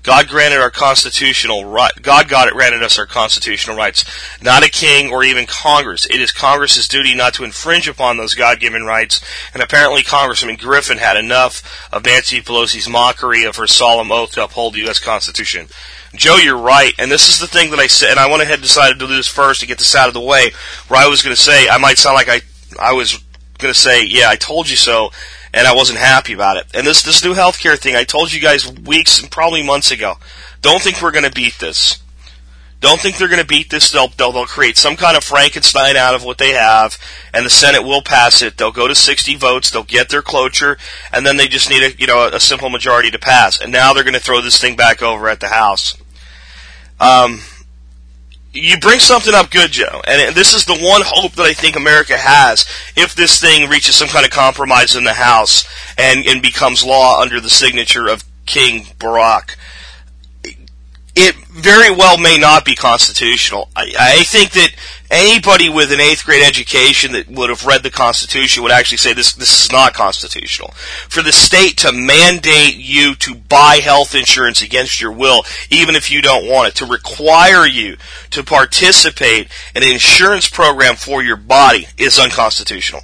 God 0.02 0.28
granted 0.28 0.61
our 0.61 0.70
constitutional 0.70 1.64
right. 1.64 1.90
God 2.00 2.28
granted 2.28 2.82
us 2.85 2.99
our 2.99 3.06
constitutional 3.06 3.76
rights, 3.76 4.04
not 4.40 4.64
a 4.64 4.70
king 4.70 5.11
or 5.11 5.25
even 5.25 5.46
Congress. 5.46 6.06
It 6.06 6.20
is 6.20 6.30
Congress's 6.30 6.87
duty 6.87 7.16
not 7.16 7.35
to 7.35 7.44
infringe 7.44 7.88
upon 7.88 8.16
those 8.16 8.35
God-given 8.35 8.85
rights. 8.85 9.20
And 9.52 9.62
apparently, 9.62 10.02
Congressman 10.04 10.56
Griffin 10.56 10.99
had 10.99 11.16
enough 11.16 11.88
of 11.92 12.04
Nancy 12.04 12.40
Pelosi's 12.40 12.88
mockery 12.88 13.42
of 13.42 13.56
her 13.56 13.66
solemn 13.66 14.12
oath 14.12 14.32
to 14.32 14.44
uphold 14.44 14.75
the 14.75 14.80
U.S. 14.80 15.00
Constitution. 15.00 15.66
Joe, 16.15 16.37
you're 16.37 16.57
right, 16.57 16.93
and 16.99 17.11
this 17.11 17.29
is 17.29 17.39
the 17.39 17.47
thing 17.47 17.71
that 17.71 17.81
I 17.81 17.87
said, 17.87 18.11
and 18.11 18.21
I 18.21 18.31
went 18.31 18.43
ahead 18.43 18.55
and 18.55 18.63
decided 18.63 18.99
to 18.99 19.07
do 19.07 19.15
this 19.15 19.27
first 19.27 19.61
to 19.61 19.67
get 19.67 19.79
this 19.79 19.95
out 19.95 20.09
of 20.09 20.15
the 20.15 20.21
way, 20.21 20.51
where 20.89 21.01
I 21.01 21.09
was 21.09 21.23
going 21.23 21.35
to 21.35 21.41
say, 21.41 21.69
I 21.69 21.79
might 21.79 21.99
sound 21.99 22.15
like 22.15 22.29
I, 22.29 22.41
I 22.81 22.93
was 22.93 23.19
going 23.59 23.73
to 23.73 23.79
say, 23.79 24.05
yeah, 24.05 24.29
I 24.29 24.37
told 24.37 24.69
you 24.69 24.77
so, 24.77 25.11
and 25.53 25.67
I 25.67 25.75
wasn't 25.75 25.99
happy 25.99 26.33
about 26.33 26.59
it. 26.59 26.67
And 26.75 26.87
this, 26.87 27.03
this 27.03 27.25
new 27.25 27.35
healthcare 27.35 27.79
thing, 27.79 27.97
I 27.97 28.05
told 28.05 28.33
you 28.33 28.41
guys 28.41 28.67
weeks 28.67 29.21
and 29.21 29.31
probably 29.31 29.63
months 29.63 29.91
ago, 29.91 30.15
don't 30.63 30.83
think 30.83 31.03
we're 31.03 31.13
going 31.13 31.25
to 31.25 31.31
beat 31.31 31.59
this. 31.59 32.03
Don't 32.87 33.00
think 33.00 33.16
they're 33.16 33.26
going 33.26 33.40
to 33.40 33.45
beat 33.45 33.69
this. 33.69 33.90
They'll, 33.90 34.07
they'll, 34.07 34.31
they'll 34.31 34.47
create 34.47 34.76
some 34.76 34.95
kind 34.95 35.16
of 35.16 35.25
Frankenstein 35.25 35.97
out 35.97 36.14
of 36.14 36.23
what 36.23 36.38
they 36.38 36.50
have, 36.50 36.97
and 37.35 37.45
the 37.45 37.50
Senate 37.50 37.83
will 37.83 38.00
pass 38.00 38.43
it. 38.43 38.57
They'll 38.57 38.71
go 38.71 38.87
to 38.87 38.95
60 38.95 39.35
votes. 39.35 39.71
They'll 39.71 39.83
get 39.83 40.09
their 40.09 40.23
cloture, 40.23 40.78
and 41.12 41.26
then 41.26 41.37
they 41.37 41.49
just 41.49 41.69
need 41.69 41.83
a, 41.83 41.97
you 41.99 42.07
know, 42.07 42.28
a 42.33 42.38
simple 42.38 42.71
majority 42.71 43.11
to 43.11 43.19
pass. 43.19 43.61
And 43.61 43.73
now 43.73 43.93
they're 43.93 44.05
going 44.05 44.14
to 44.14 44.21
throw 44.21 44.40
this 44.40 44.61
thing 44.61 44.76
back 44.76 45.02
over 45.02 45.28
at 45.28 45.40
the 45.40 45.49
House. 45.49 46.00
Um, 47.00 47.40
you 48.52 48.78
bring 48.78 49.00
something 49.00 49.35
up 49.35 49.50
good, 49.50 49.73
Joe, 49.73 50.00
and 50.07 50.37
this 50.37 50.55
is 50.55 50.64
the 50.64 50.78
one 50.78 51.02
hope 51.05 51.33
that 51.33 51.43
I 51.45 51.55
think 51.55 51.75
America 51.75 52.16
has 52.16 52.66
if 52.95 53.16
this 53.16 53.40
thing 53.40 53.69
reaches 53.69 53.97
some 53.97 54.07
kind 54.07 54.25
of 54.25 54.31
compromise 54.31 54.95
in 54.95 55.02
the 55.02 55.14
House 55.14 55.66
and, 55.99 56.25
and 56.25 56.40
becomes 56.40 56.85
law 56.85 57.21
under 57.21 57.40
the 57.40 57.50
signature 57.50 58.07
of 58.07 58.23
King 58.47 58.85
Barack. 59.00 59.57
It 61.16 61.35
very 61.35 61.90
well 61.90 62.18
may 62.18 62.37
not 62.37 62.66
be 62.66 62.75
constitutional. 62.75 63.70
I, 63.75 63.92
I 63.99 64.23
think 64.25 64.52
that 64.52 64.75
anybody 65.11 65.70
with 65.70 65.90
an 65.90 65.99
eighth 65.99 66.26
grade 66.26 66.46
education 66.46 67.12
that 67.12 67.26
would 67.28 67.49
have 67.49 67.64
read 67.64 67.82
the 67.82 67.90
Constitution 67.90 68.62
would 68.62 68.70
actually 68.70 68.99
say 68.99 69.14
this 69.14 69.32
this 69.32 69.64
is 69.64 69.73
not 69.73 69.94
constitutional. 69.94 70.73
For 71.08 71.23
the 71.23 71.32
state 71.32 71.78
to 71.78 71.90
mandate 71.90 72.75
you 72.75 73.14
to 73.16 73.35
buy 73.35 73.76
health 73.76 74.14
insurance 74.14 74.61
against 74.61 75.00
your 75.00 75.11
will, 75.11 75.44
even 75.70 75.94
if 75.96 76.11
you 76.11 76.20
don't 76.20 76.49
want 76.49 76.68
it, 76.68 76.75
to 76.76 76.87
require 76.87 77.66
you 77.66 77.96
to 78.30 78.44
participate 78.44 79.49
in 79.75 79.82
an 79.82 79.90
insurance 79.90 80.49
program 80.50 80.96
for 80.96 81.23
your 81.23 81.37
body 81.37 81.87
is 81.96 82.18
unconstitutional. 82.18 83.00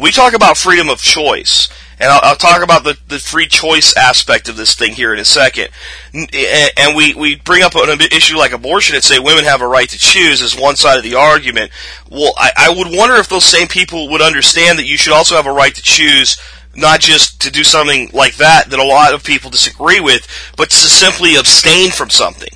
We 0.00 0.12
talk 0.12 0.32
about 0.32 0.56
freedom 0.56 0.88
of 0.88 0.98
choice 0.98 1.68
and 2.00 2.10
I'll, 2.10 2.20
I'll, 2.22 2.36
talk 2.36 2.62
about 2.62 2.82
the, 2.82 2.96
the 3.08 3.18
free 3.18 3.46
choice 3.46 3.94
aspect 3.94 4.48
of 4.48 4.56
this 4.56 4.74
thing 4.74 4.92
here 4.92 5.12
in 5.12 5.20
a 5.20 5.24
second. 5.24 5.68
And 6.14 6.96
we, 6.96 7.14
we 7.14 7.36
bring 7.36 7.62
up 7.62 7.74
an 7.74 8.00
issue 8.00 8.38
like 8.38 8.52
abortion 8.52 8.94
and 8.94 9.04
say 9.04 9.18
women 9.18 9.44
have 9.44 9.60
a 9.60 9.68
right 9.68 9.88
to 9.88 9.98
choose 9.98 10.40
as 10.40 10.58
one 10.58 10.76
side 10.76 10.96
of 10.96 11.04
the 11.04 11.16
argument. 11.16 11.70
Well, 12.10 12.32
I, 12.38 12.52
I 12.56 12.70
would 12.70 12.88
wonder 12.90 13.16
if 13.16 13.28
those 13.28 13.44
same 13.44 13.68
people 13.68 14.08
would 14.10 14.22
understand 14.22 14.78
that 14.78 14.86
you 14.86 14.96
should 14.96 15.12
also 15.12 15.36
have 15.36 15.46
a 15.46 15.52
right 15.52 15.74
to 15.74 15.82
choose 15.82 16.40
not 16.74 17.00
just 17.00 17.42
to 17.42 17.50
do 17.50 17.64
something 17.64 18.10
like 18.14 18.36
that 18.36 18.70
that 18.70 18.78
a 18.78 18.84
lot 18.84 19.12
of 19.12 19.22
people 19.22 19.50
disagree 19.50 20.00
with, 20.00 20.26
but 20.56 20.70
to 20.70 20.76
simply 20.76 21.36
abstain 21.36 21.90
from 21.90 22.08
something. 22.08 22.50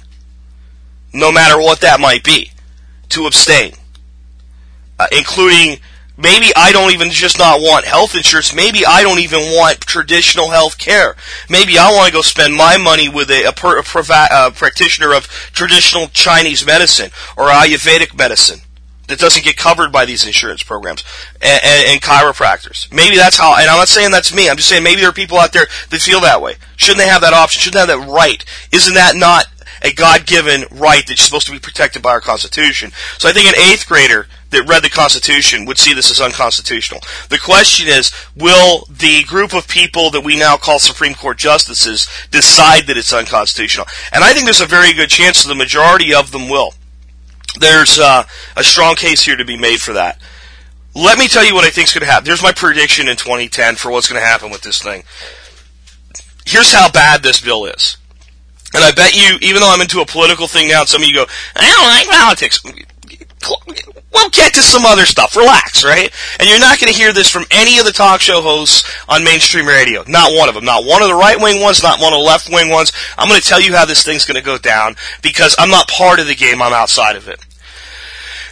No 1.13 1.31
matter 1.31 1.59
what 1.59 1.83
that 1.83 2.01
might 2.01 2.25
be. 2.25 2.51
To 3.11 3.27
abstain. 3.27 3.75
Uh, 4.99 5.07
including 5.13 5.81
Maybe 6.17 6.53
I 6.55 6.71
don't 6.71 6.93
even 6.93 7.11
just 7.11 7.39
not 7.39 7.61
want 7.61 7.85
health 7.85 8.15
insurance. 8.15 8.55
Maybe 8.55 8.87
I 8.87 9.03
don't 9.03 9.19
even 9.19 9.41
want 9.57 9.81
traditional 9.81 10.51
health 10.51 10.79
care. 10.79 11.17
Maybe 11.51 11.77
I 11.77 11.93
want 11.93 12.07
to 12.09 12.13
go 12.13 12.23
spend 12.23 12.55
my 12.55 12.77
money 12.77 13.09
with 13.09 13.31
a, 13.31 13.45
a, 13.45 13.53
per, 13.53 13.81
a, 13.81 13.83
a 13.83 14.27
uh, 14.31 14.51
practitioner 14.51 15.13
of 15.13 15.27
traditional 15.53 16.07
Chinese 16.09 16.65
medicine 16.65 17.11
or 17.37 17.49
Ayurvedic 17.49 18.17
medicine 18.17 18.61
that 19.09 19.19
doesn't 19.19 19.45
get 19.45 19.57
covered 19.57 19.93
by 19.93 20.05
these 20.05 20.25
insurance 20.27 20.63
programs 20.63 21.05
and, 21.43 21.61
and, 21.63 21.89
and, 21.89 22.01
chiropractors. 22.01 22.91
Maybe 22.93 23.17
that's 23.17 23.37
how, 23.37 23.55
and 23.55 23.69
I'm 23.69 23.77
not 23.77 23.89
saying 23.89 24.11
that's 24.11 24.35
me. 24.35 24.49
I'm 24.49 24.57
just 24.57 24.69
saying 24.69 24.83
maybe 24.83 25.01
there 25.01 25.11
are 25.11 25.15
people 25.15 25.39
out 25.39 25.53
there 25.53 25.67
that 25.91 26.01
feel 26.01 26.21
that 26.21 26.41
way. 26.41 26.55
Shouldn't 26.77 26.99
they 26.99 27.09
have 27.09 27.21
that 27.21 27.35
option? 27.35 27.61
Shouldn't 27.61 27.87
they 27.87 27.93
have 27.93 28.07
that 28.07 28.13
right? 28.13 28.45
Isn't 28.73 28.95
that 28.95 29.15
not 29.17 29.47
a 29.85 29.93
God-given 29.93 30.65
right 30.73 31.07
that's 31.07 31.23
supposed 31.23 31.47
to 31.47 31.53
be 31.53 31.61
protected 31.61 32.03
by 32.03 32.11
our 32.11 32.21
Constitution? 32.21 32.91
So 33.19 33.29
I 33.29 33.33
think 33.33 33.49
an 33.49 33.71
eighth 33.71 33.87
grader 33.87 34.27
that 34.51 34.67
read 34.67 34.83
the 34.83 34.89
Constitution 34.89 35.67
would 35.67 35.79
see 35.79 35.93
this 35.93 36.11
as 36.11 36.21
unconstitutional. 36.21 37.01
The 37.29 37.39
question 37.39 37.89
is, 37.89 38.11
will 38.35 38.87
the 38.89 39.23
group 39.25 39.53
of 39.53 39.69
people 39.69 40.11
that 40.11 40.25
we 40.25 40.37
now 40.37 40.57
call 40.57 40.79
Supreme 40.79 41.15
Court 41.15 41.37
justices 41.37 42.09
decide 42.31 42.87
that 42.87 42.97
it's 42.97 43.13
unconstitutional? 43.13 43.87
And 44.13 44.25
I 44.25 44.33
think 44.33 44.47
there's 44.47 44.61
a 44.61 44.67
very 44.67 44.93
good 44.93 45.11
chance 45.11 45.43
that 45.43 45.49
the 45.49 45.55
majority 45.55 46.15
of 46.15 46.33
them 46.33 46.49
will. 46.49 46.73
There's 47.61 47.99
uh, 47.99 48.25
a 48.57 48.65
strong 48.65 48.95
case 48.97 49.23
here 49.23 49.37
to 49.37 49.45
be 49.45 49.57
made 49.57 49.81
for 49.81 49.93
that. 49.93 50.21
Let 50.95 51.19
me 51.19 51.27
tell 51.29 51.45
you 51.45 51.55
what 51.55 51.65
I 51.65 51.71
think 51.71 51.89
is 51.89 51.95
going 51.95 52.07
to 52.07 52.11
happen. 52.11 52.25
There's 52.25 52.43
my 52.43 52.53
prediction 52.53 53.09
in 53.09 53.17
2010 53.17 53.77
for 53.77 53.91
what's 53.91 54.09
going 54.09 54.21
to 54.21 54.27
happen 54.27 54.51
with 54.51 54.63
this 54.63 54.81
thing. 54.81 55.03
Here's 56.47 56.73
how 56.73 56.91
bad 56.91 57.23
this 57.23 57.41
bill 57.41 57.65
is. 57.65 57.97
And 58.75 58.83
I 58.83 58.93
bet 58.93 59.15
you, 59.15 59.39
even 59.41 59.61
though 59.61 59.73
I'm 59.73 59.81
into 59.81 60.01
a 60.01 60.07
political 60.07 60.49
thing 60.49 60.69
now, 60.69 60.85
some 60.85 61.03
of 61.03 61.09
you 61.09 61.15
go, 61.15 61.27
I 61.57 61.71
don't 61.71 61.87
like 61.87 62.09
politics 62.09 62.61
we'll 64.15 64.31
get 64.31 64.55
to 64.55 64.63
some 64.63 64.87
other 64.87 65.07
stuff. 65.07 65.37
Relax, 65.37 65.85
right? 65.85 66.11
And 66.39 66.49
you're 66.49 66.61
not 66.61 66.79
going 66.79 66.93
to 66.93 66.99
hear 66.99 67.13
this 67.13 67.31
from 67.31 67.45
any 67.51 67.79
of 67.79 67.85
the 67.85 67.93
talk 67.93 68.21
show 68.21 68.41
hosts 68.41 68.85
on 69.09 69.25
mainstream 69.25 69.67
radio. 69.67 70.05
Not 70.09 70.35
one 70.35 70.49
of 70.49 70.55
them. 70.55 70.65
Not 70.65 70.85
one 70.85 71.03
of 71.03 71.09
the 71.09 71.15
right 71.15 71.41
wing 71.41 71.61
ones, 71.61 71.83
not 71.83 72.01
one 72.01 72.13
of 72.13 72.19
the 72.19 72.25
left 72.25 72.49
wing 72.51 72.71
ones. 72.71 72.93
I'm 73.19 73.29
going 73.29 73.41
to 73.41 73.47
tell 73.47 73.61
you 73.61 73.75
how 73.75 73.85
this 73.85 74.05
thing's 74.05 74.25
going 74.25 74.37
to 74.37 74.45
go 74.45 74.59
down 74.59 74.97
because 75.23 75.55
I'm 75.59 75.71
not 75.71 75.89
part 75.89 76.21
of 76.21 76.27
the 76.27 76.35
game. 76.35 76.63
I'm 76.63 76.73
outside 76.73 77.17
of 77.17 77.29
it. 77.29 77.45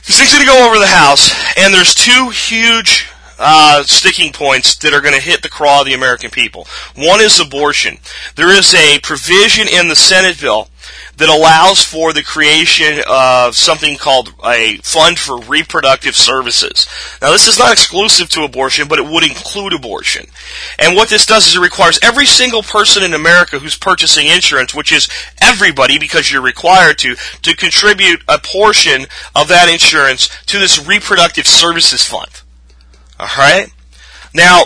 This 0.07 0.19
thing's 0.19 0.33
going 0.33 0.45
to 0.45 0.50
go 0.50 0.67
over 0.67 0.79
the 0.79 0.87
House, 0.87 1.33
and 1.57 1.73
there's 1.73 1.95
two 1.95 2.31
huge 2.31 3.09
uh, 3.39 3.83
sticking 3.85 4.33
points 4.33 4.77
that 4.77 4.93
are 4.93 5.01
going 5.01 5.15
to 5.15 5.21
hit 5.21 5.43
the 5.43 5.49
craw 5.49 5.81
of 5.81 5.87
the 5.87 5.95
American 5.95 6.31
people. 6.31 6.67
One 6.97 7.21
is 7.21 7.41
abortion. 7.41 7.99
There 8.37 8.51
is 8.51 8.75
a 8.75 8.99
provision 9.01 9.69
in 9.69 9.89
the 9.89 9.97
Senate 9.97 10.41
bill 10.41 10.69
that 11.17 11.29
allows 11.29 11.85
for 11.85 12.12
the 12.12 12.23
creation 12.23 13.03
of 13.09 13.57
something 13.57 13.97
called 13.97 14.35
a 14.45 14.77
fund 14.79 15.19
for 15.19 15.39
reproductive 15.41 16.17
services. 16.17 16.87
Now, 17.21 17.31
this 17.31 17.47
is 17.47 17.59
not 17.59 17.73
exclusive 17.73 18.29
to 18.31 18.45
abortion, 18.45 18.89
but 18.89 18.99
it 18.99 19.07
would 19.07 19.23
include 19.23 19.73
abortion. 19.73 20.27
And 20.79 20.97
what 20.97 21.09
this 21.09 21.27
does 21.27 21.47
is 21.47 21.57
it 21.57 21.61
requires 21.61 21.99
every 22.03 22.27
single 22.27 22.62
person 22.62 23.03
in 23.03 23.15
America 23.15 23.59
who's 23.59 23.77
purchasing 23.77 24.27
insurance, 24.27 24.75
which 24.75 24.91
is 24.91 25.09
everybody 25.41 25.99
because 25.99 26.33
you're 26.33 26.43
required 26.43 26.99
to, 26.99 27.15
to 27.43 27.57
contribute 27.57 28.23
a 28.27 28.39
portion 28.39 29.07
of 29.37 29.49
that 29.49 29.69
insurance 29.69 30.29
to 30.47 30.59
this 30.59 30.85
reproductive 30.85 31.47
services 31.47 32.05
fund. 32.05 32.42
Alright? 33.23 33.73
Now, 34.35 34.64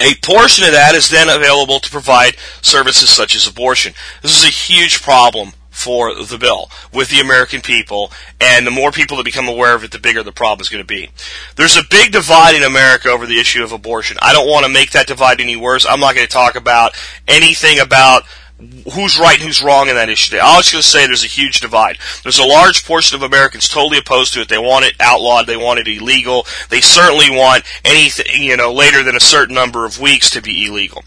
a 0.00 0.14
portion 0.16 0.64
of 0.64 0.72
that 0.72 0.94
is 0.94 1.08
then 1.08 1.28
available 1.28 1.80
to 1.80 1.90
provide 1.90 2.36
services 2.60 3.08
such 3.08 3.34
as 3.34 3.46
abortion. 3.46 3.94
This 4.22 4.36
is 4.36 4.44
a 4.44 4.48
huge 4.48 5.02
problem 5.02 5.52
for 5.70 6.14
the 6.14 6.38
bill 6.38 6.70
with 6.92 7.10
the 7.10 7.20
American 7.20 7.60
people, 7.60 8.10
and 8.40 8.66
the 8.66 8.70
more 8.70 8.90
people 8.90 9.16
that 9.16 9.24
become 9.24 9.46
aware 9.46 9.74
of 9.74 9.84
it, 9.84 9.90
the 9.90 9.98
bigger 9.98 10.22
the 10.22 10.32
problem 10.32 10.62
is 10.62 10.70
going 10.70 10.82
to 10.82 10.86
be. 10.86 11.10
There's 11.56 11.76
a 11.76 11.82
big 11.90 12.12
divide 12.12 12.54
in 12.54 12.62
America 12.62 13.10
over 13.10 13.26
the 13.26 13.38
issue 13.38 13.62
of 13.62 13.72
abortion. 13.72 14.16
I 14.22 14.32
don't 14.32 14.48
want 14.48 14.64
to 14.64 14.72
make 14.72 14.92
that 14.92 15.06
divide 15.06 15.40
any 15.40 15.54
worse. 15.54 15.86
I'm 15.88 16.00
not 16.00 16.14
going 16.14 16.26
to 16.26 16.32
talk 16.32 16.56
about 16.56 16.98
anything 17.28 17.78
about 17.78 18.22
who's 18.58 19.18
right 19.18 19.36
and 19.36 19.42
who's 19.42 19.62
wrong 19.62 19.88
in 19.88 19.96
that 19.96 20.08
issue. 20.08 20.36
I 20.36 20.56
was 20.56 20.70
going 20.70 20.82
to 20.82 20.88
say 20.88 21.06
there's 21.06 21.24
a 21.24 21.28
huge 21.28 21.60
divide. 21.60 21.98
There's 22.22 22.38
a 22.38 22.46
large 22.46 22.84
portion 22.84 23.16
of 23.16 23.22
Americans 23.22 23.68
totally 23.68 23.98
opposed 23.98 24.32
to 24.34 24.40
it. 24.40 24.48
They 24.48 24.58
want 24.58 24.86
it 24.86 24.94
outlawed. 24.98 25.46
They 25.46 25.56
want 25.56 25.80
it 25.80 25.88
illegal. 25.88 26.46
They 26.70 26.80
certainly 26.80 27.30
want 27.30 27.64
anything, 27.84 28.42
you 28.42 28.56
know, 28.56 28.72
later 28.72 29.02
than 29.02 29.16
a 29.16 29.20
certain 29.20 29.54
number 29.54 29.84
of 29.84 30.00
weeks 30.00 30.30
to 30.30 30.40
be 30.40 30.66
illegal. 30.66 31.04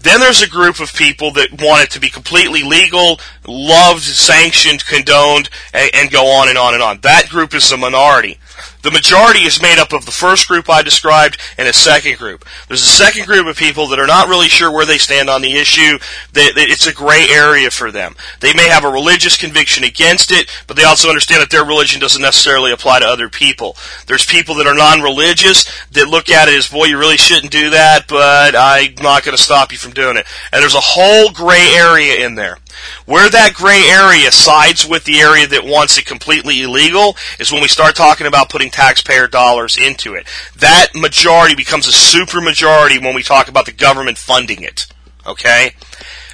Then 0.00 0.20
there's 0.20 0.42
a 0.42 0.48
group 0.48 0.80
of 0.80 0.92
people 0.94 1.32
that 1.32 1.62
want 1.62 1.84
it 1.84 1.90
to 1.90 2.00
be 2.00 2.08
completely 2.08 2.62
legal, 2.62 3.20
loved, 3.46 4.02
sanctioned, 4.02 4.84
condoned, 4.84 5.50
and, 5.72 5.90
and 5.94 6.10
go 6.10 6.26
on 6.26 6.48
and 6.48 6.58
on 6.58 6.74
and 6.74 6.82
on. 6.82 7.00
That 7.02 7.28
group 7.28 7.54
is 7.54 7.68
the 7.70 7.76
minority. 7.76 8.38
The 8.82 8.90
majority 8.90 9.40
is 9.40 9.60
made 9.60 9.78
up 9.78 9.92
of 9.92 10.06
the 10.06 10.12
first 10.12 10.48
group 10.48 10.70
I 10.70 10.82
described 10.82 11.38
and 11.58 11.68
a 11.68 11.72
second 11.72 12.18
group. 12.18 12.44
There's 12.68 12.82
a 12.82 12.86
second 12.86 13.26
group 13.26 13.46
of 13.46 13.56
people 13.56 13.86
that 13.88 13.98
are 13.98 14.06
not 14.06 14.28
really 14.28 14.48
sure 14.48 14.72
where 14.72 14.86
they 14.86 14.98
stand 14.98 15.28
on 15.28 15.42
the 15.42 15.56
issue. 15.56 15.98
It's 16.34 16.86
a 16.86 16.94
gray 16.94 17.26
area 17.28 17.70
for 17.70 17.90
them. 17.90 18.16
They 18.40 18.54
may 18.54 18.68
have 18.68 18.84
a 18.84 18.90
religious 18.90 19.36
conviction 19.36 19.84
against 19.84 20.32
it, 20.32 20.50
but 20.66 20.76
they 20.76 20.84
also 20.84 21.08
understand 21.08 21.42
that 21.42 21.50
their 21.50 21.64
religion 21.64 22.00
doesn't 22.00 22.22
necessarily 22.22 22.72
apply 22.72 23.00
to 23.00 23.06
other 23.06 23.28
people. 23.28 23.76
There's 24.06 24.24
people 24.24 24.54
that 24.56 24.66
are 24.66 24.74
non-religious 24.74 25.64
that 25.92 26.08
look 26.08 26.30
at 26.30 26.48
it 26.48 26.54
as, 26.54 26.68
boy, 26.68 26.86
you 26.86 26.98
really 26.98 27.16
shouldn't 27.16 27.52
do 27.52 27.70
that, 27.70 28.06
but 28.08 28.54
I'm 28.56 28.94
not 28.96 29.24
going 29.24 29.36
to 29.36 29.42
stop 29.42 29.72
you 29.72 29.78
from 29.78 29.92
doing 29.92 30.16
it. 30.16 30.26
And 30.52 30.62
there's 30.62 30.74
a 30.74 30.80
whole 30.80 31.30
gray 31.30 31.74
area 31.74 32.24
in 32.24 32.34
there. 32.34 32.58
Where 33.06 33.28
that 33.30 33.54
gray 33.54 33.82
area 33.88 34.30
sides 34.30 34.86
with 34.86 35.04
the 35.04 35.20
area 35.20 35.46
that 35.46 35.64
wants 35.64 35.98
it 35.98 36.06
completely 36.06 36.62
illegal 36.62 37.16
is 37.38 37.52
when 37.52 37.62
we 37.62 37.68
start 37.68 37.96
talking 37.96 38.26
about 38.26 38.50
putting 38.50 38.70
taxpayer 38.70 39.26
dollars 39.26 39.76
into 39.76 40.14
it. 40.14 40.26
That 40.56 40.88
majority 40.94 41.54
becomes 41.54 41.86
a 41.86 41.92
super 41.92 42.40
majority 42.40 42.98
when 42.98 43.14
we 43.14 43.22
talk 43.22 43.48
about 43.48 43.66
the 43.66 43.72
government 43.72 44.18
funding 44.18 44.62
it. 44.62 44.86
Okay? 45.26 45.72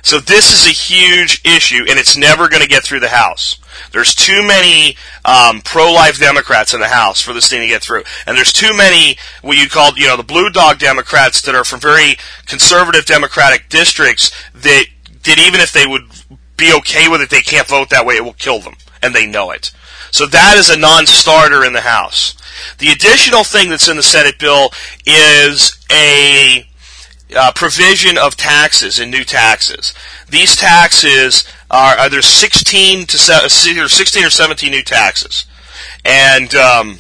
So 0.06 0.20
this 0.20 0.52
is 0.52 0.68
a 0.68 0.70
huge 0.70 1.40
issue, 1.44 1.84
and 1.88 1.98
it's 1.98 2.16
never 2.16 2.48
going 2.48 2.62
to 2.62 2.68
get 2.68 2.84
through 2.84 3.00
the 3.00 3.08
House. 3.08 3.58
There's 3.90 4.14
too 4.14 4.46
many 4.46 4.96
um, 5.24 5.60
pro-life 5.62 6.20
Democrats 6.20 6.72
in 6.72 6.78
the 6.78 6.86
House 6.86 7.20
for 7.20 7.32
this 7.32 7.48
thing 7.48 7.60
to 7.60 7.66
get 7.66 7.82
through, 7.82 8.04
and 8.24 8.36
there's 8.36 8.52
too 8.52 8.72
many 8.76 9.16
what 9.42 9.56
you 9.56 9.68
call, 9.68 9.90
you 9.96 10.06
know, 10.06 10.16
the 10.16 10.22
blue 10.22 10.48
dog 10.48 10.78
Democrats 10.78 11.42
that 11.42 11.56
are 11.56 11.64
from 11.64 11.80
very 11.80 12.18
conservative 12.46 13.04
Democratic 13.04 13.68
districts 13.68 14.30
that 14.54 14.84
that 15.24 15.40
even 15.40 15.58
if 15.58 15.72
they 15.72 15.88
would 15.88 16.04
be 16.56 16.72
okay 16.78 17.08
with 17.08 17.20
it, 17.20 17.30
they 17.30 17.40
can't 17.40 17.68
vote 17.68 17.90
that 17.90 18.06
way. 18.06 18.16
It 18.16 18.24
will 18.24 18.32
kill 18.32 18.60
them, 18.60 18.76
and 19.02 19.14
they 19.14 19.26
know 19.26 19.50
it. 19.50 19.72
So 20.10 20.26
that 20.26 20.56
is 20.56 20.70
a 20.70 20.78
non-starter 20.78 21.64
in 21.64 21.72
the 21.72 21.82
House. 21.82 22.34
The 22.78 22.88
additional 22.88 23.44
thing 23.44 23.70
that's 23.70 23.88
in 23.88 23.96
the 23.96 24.02
Senate 24.02 24.38
bill 24.38 24.70
is 25.04 25.76
a 25.92 26.66
uh, 27.36 27.52
provision 27.54 28.16
of 28.16 28.36
taxes 28.36 28.98
and 28.98 29.10
new 29.10 29.24
taxes. 29.24 29.94
These 30.28 30.56
taxes 30.56 31.44
are, 31.70 31.96
are 31.96 32.08
there's 32.08 32.26
16 32.26 33.06
to 33.06 33.18
16 33.18 33.78
or 34.24 34.30
17 34.30 34.70
new 34.70 34.82
taxes, 34.82 35.46
and 36.04 36.54
um, 36.54 36.98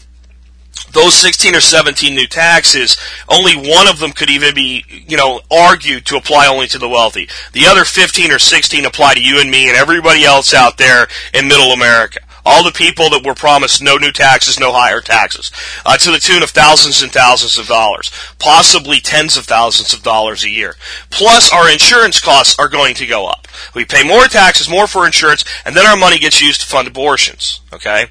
those 0.96 1.14
16 1.14 1.54
or 1.54 1.60
17 1.60 2.14
new 2.14 2.26
taxes, 2.26 2.96
only 3.28 3.54
one 3.54 3.86
of 3.86 3.98
them 3.98 4.12
could 4.12 4.30
even 4.30 4.54
be, 4.54 4.84
you 5.06 5.16
know, 5.16 5.40
argued 5.50 6.06
to 6.06 6.16
apply 6.16 6.46
only 6.46 6.66
to 6.68 6.78
the 6.78 6.88
wealthy. 6.88 7.28
The 7.52 7.66
other 7.66 7.84
15 7.84 8.32
or 8.32 8.38
16 8.38 8.84
apply 8.84 9.14
to 9.14 9.22
you 9.22 9.40
and 9.40 9.50
me 9.50 9.68
and 9.68 9.76
everybody 9.76 10.24
else 10.24 10.54
out 10.54 10.78
there 10.78 11.06
in 11.34 11.48
middle 11.48 11.72
America. 11.72 12.20
All 12.48 12.62
the 12.62 12.70
people 12.70 13.10
that 13.10 13.26
were 13.26 13.34
promised 13.34 13.82
no 13.82 13.96
new 13.96 14.12
taxes, 14.12 14.60
no 14.60 14.72
higher 14.72 15.00
taxes, 15.00 15.50
uh, 15.84 15.96
to 15.96 16.12
the 16.12 16.20
tune 16.20 16.44
of 16.44 16.50
thousands 16.50 17.02
and 17.02 17.10
thousands 17.10 17.58
of 17.58 17.66
dollars, 17.66 18.12
possibly 18.38 19.00
tens 19.00 19.36
of 19.36 19.46
thousands 19.46 19.92
of 19.92 20.04
dollars 20.04 20.44
a 20.44 20.48
year. 20.48 20.76
Plus, 21.10 21.52
our 21.52 21.68
insurance 21.68 22.20
costs 22.20 22.56
are 22.56 22.68
going 22.68 22.94
to 22.94 23.06
go 23.06 23.26
up. 23.26 23.48
We 23.74 23.84
pay 23.84 24.06
more 24.06 24.26
taxes, 24.26 24.70
more 24.70 24.86
for 24.86 25.06
insurance, 25.06 25.44
and 25.64 25.76
then 25.76 25.86
our 25.86 25.96
money 25.96 26.20
gets 26.20 26.40
used 26.40 26.60
to 26.60 26.68
fund 26.68 26.86
abortions. 26.86 27.62
Okay. 27.72 28.06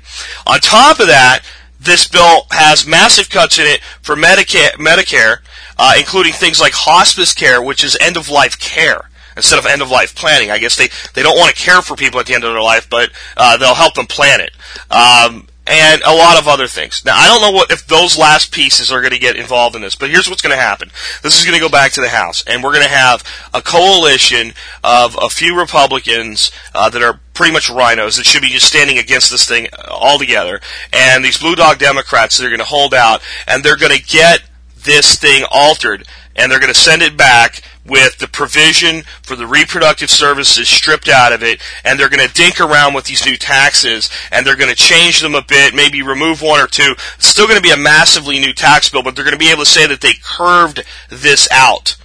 On 0.45 0.59
top 0.59 0.99
of 0.99 1.07
that, 1.07 1.41
this 1.85 2.07
bill 2.07 2.47
has 2.51 2.85
massive 2.85 3.29
cuts 3.29 3.59
in 3.59 3.65
it 3.65 3.81
for 4.01 4.15
Medicare, 4.15 4.71
Medicare 4.73 5.39
uh, 5.77 5.93
including 5.97 6.33
things 6.33 6.59
like 6.59 6.73
hospice 6.73 7.33
care, 7.33 7.61
which 7.61 7.83
is 7.83 7.97
end 7.99 8.17
of 8.17 8.29
life 8.29 8.59
care 8.59 9.09
instead 9.35 9.59
of 9.59 9.65
end 9.65 9.81
of 9.81 9.89
life 9.89 10.15
planning. 10.15 10.51
I 10.51 10.57
guess 10.57 10.75
they, 10.75 10.89
they 11.13 11.23
don't 11.23 11.37
want 11.37 11.53
to 11.55 11.61
care 11.61 11.81
for 11.81 11.95
people 11.95 12.19
at 12.19 12.25
the 12.25 12.33
end 12.33 12.43
of 12.43 12.53
their 12.53 12.61
life, 12.61 12.89
but 12.89 13.11
uh, 13.35 13.57
they'll 13.57 13.75
help 13.75 13.95
them 13.95 14.05
plan 14.05 14.41
it. 14.41 14.51
Um, 14.91 15.47
and 15.67 16.01
a 16.03 16.13
lot 16.13 16.37
of 16.37 16.47
other 16.47 16.67
things. 16.67 17.03
Now, 17.05 17.17
I 17.17 17.27
don't 17.27 17.41
know 17.41 17.51
what 17.51 17.71
if 17.71 17.87
those 17.87 18.17
last 18.17 18.51
pieces 18.51 18.91
are 18.91 19.01
going 19.01 19.13
to 19.13 19.19
get 19.19 19.35
involved 19.35 19.75
in 19.75 19.81
this, 19.81 19.95
but 19.95 20.09
here's 20.09 20.29
what's 20.29 20.41
going 20.41 20.55
to 20.55 20.61
happen. 20.61 20.91
This 21.23 21.39
is 21.39 21.45
going 21.45 21.57
to 21.57 21.63
go 21.63 21.69
back 21.69 21.91
to 21.93 22.01
the 22.01 22.09
House, 22.09 22.43
and 22.45 22.63
we're 22.63 22.73
going 22.73 22.83
to 22.83 22.89
have 22.89 23.23
a 23.53 23.61
coalition 23.61 24.53
of 24.83 25.17
a 25.19 25.29
few 25.29 25.57
Republicans 25.57 26.51
uh, 26.73 26.89
that 26.89 27.01
are 27.01 27.19
pretty 27.33 27.51
much 27.51 27.69
rhinos 27.69 28.17
that 28.17 28.25
should 28.25 28.41
be 28.41 28.49
just 28.49 28.67
standing 28.67 28.97
against 28.97 29.31
this 29.31 29.47
thing 29.47 29.67
altogether, 29.89 30.61
and 30.93 31.25
these 31.25 31.39
blue 31.39 31.55
dog 31.55 31.79
Democrats 31.79 32.37
that 32.37 32.45
are 32.45 32.49
going 32.49 32.59
to 32.59 32.65
hold 32.65 32.93
out, 32.93 33.21
and 33.47 33.63
they're 33.63 33.77
going 33.77 33.95
to 33.95 34.03
get 34.03 34.43
this 34.75 35.15
thing 35.17 35.43
altered, 35.49 36.07
and 36.35 36.51
they're 36.51 36.59
going 36.59 36.73
to 36.73 36.79
send 36.79 37.01
it 37.01 37.17
back 37.17 37.61
with 37.85 38.17
the 38.17 38.27
provision 38.27 39.03
for 39.21 39.35
the 39.35 39.45
reproductive 39.45 40.09
services 40.09 40.67
stripped 40.67 41.07
out 41.07 41.31
of 41.31 41.43
it, 41.43 41.61
and 41.83 41.99
they're 41.99 42.09
going 42.09 42.27
to 42.27 42.33
dink 42.33 42.59
around 42.59 42.93
with 42.93 43.05
these 43.05 43.25
new 43.25 43.37
taxes, 43.37 44.09
and 44.31 44.45
they're 44.45 44.55
going 44.55 44.69
to 44.69 44.75
change 44.75 45.21
them 45.21 45.35
a 45.35 45.43
bit, 45.43 45.75
maybe 45.75 46.01
remove 46.01 46.41
one 46.41 46.59
or 46.59 46.67
two. 46.67 46.95
It's 47.15 47.27
still 47.27 47.45
going 47.45 47.57
to 47.57 47.63
be 47.63 47.71
a 47.71 47.77
massively 47.77 48.39
new 48.39 48.53
tax 48.53 48.89
bill, 48.89 49.03
but 49.03 49.15
they're 49.15 49.25
going 49.25 49.37
to 49.37 49.39
be 49.39 49.51
able 49.51 49.63
to 49.63 49.69
say 49.69 49.85
that 49.87 50.01
they 50.01 50.13
curved 50.23 50.83
this 51.09 51.47
out. 51.51 51.95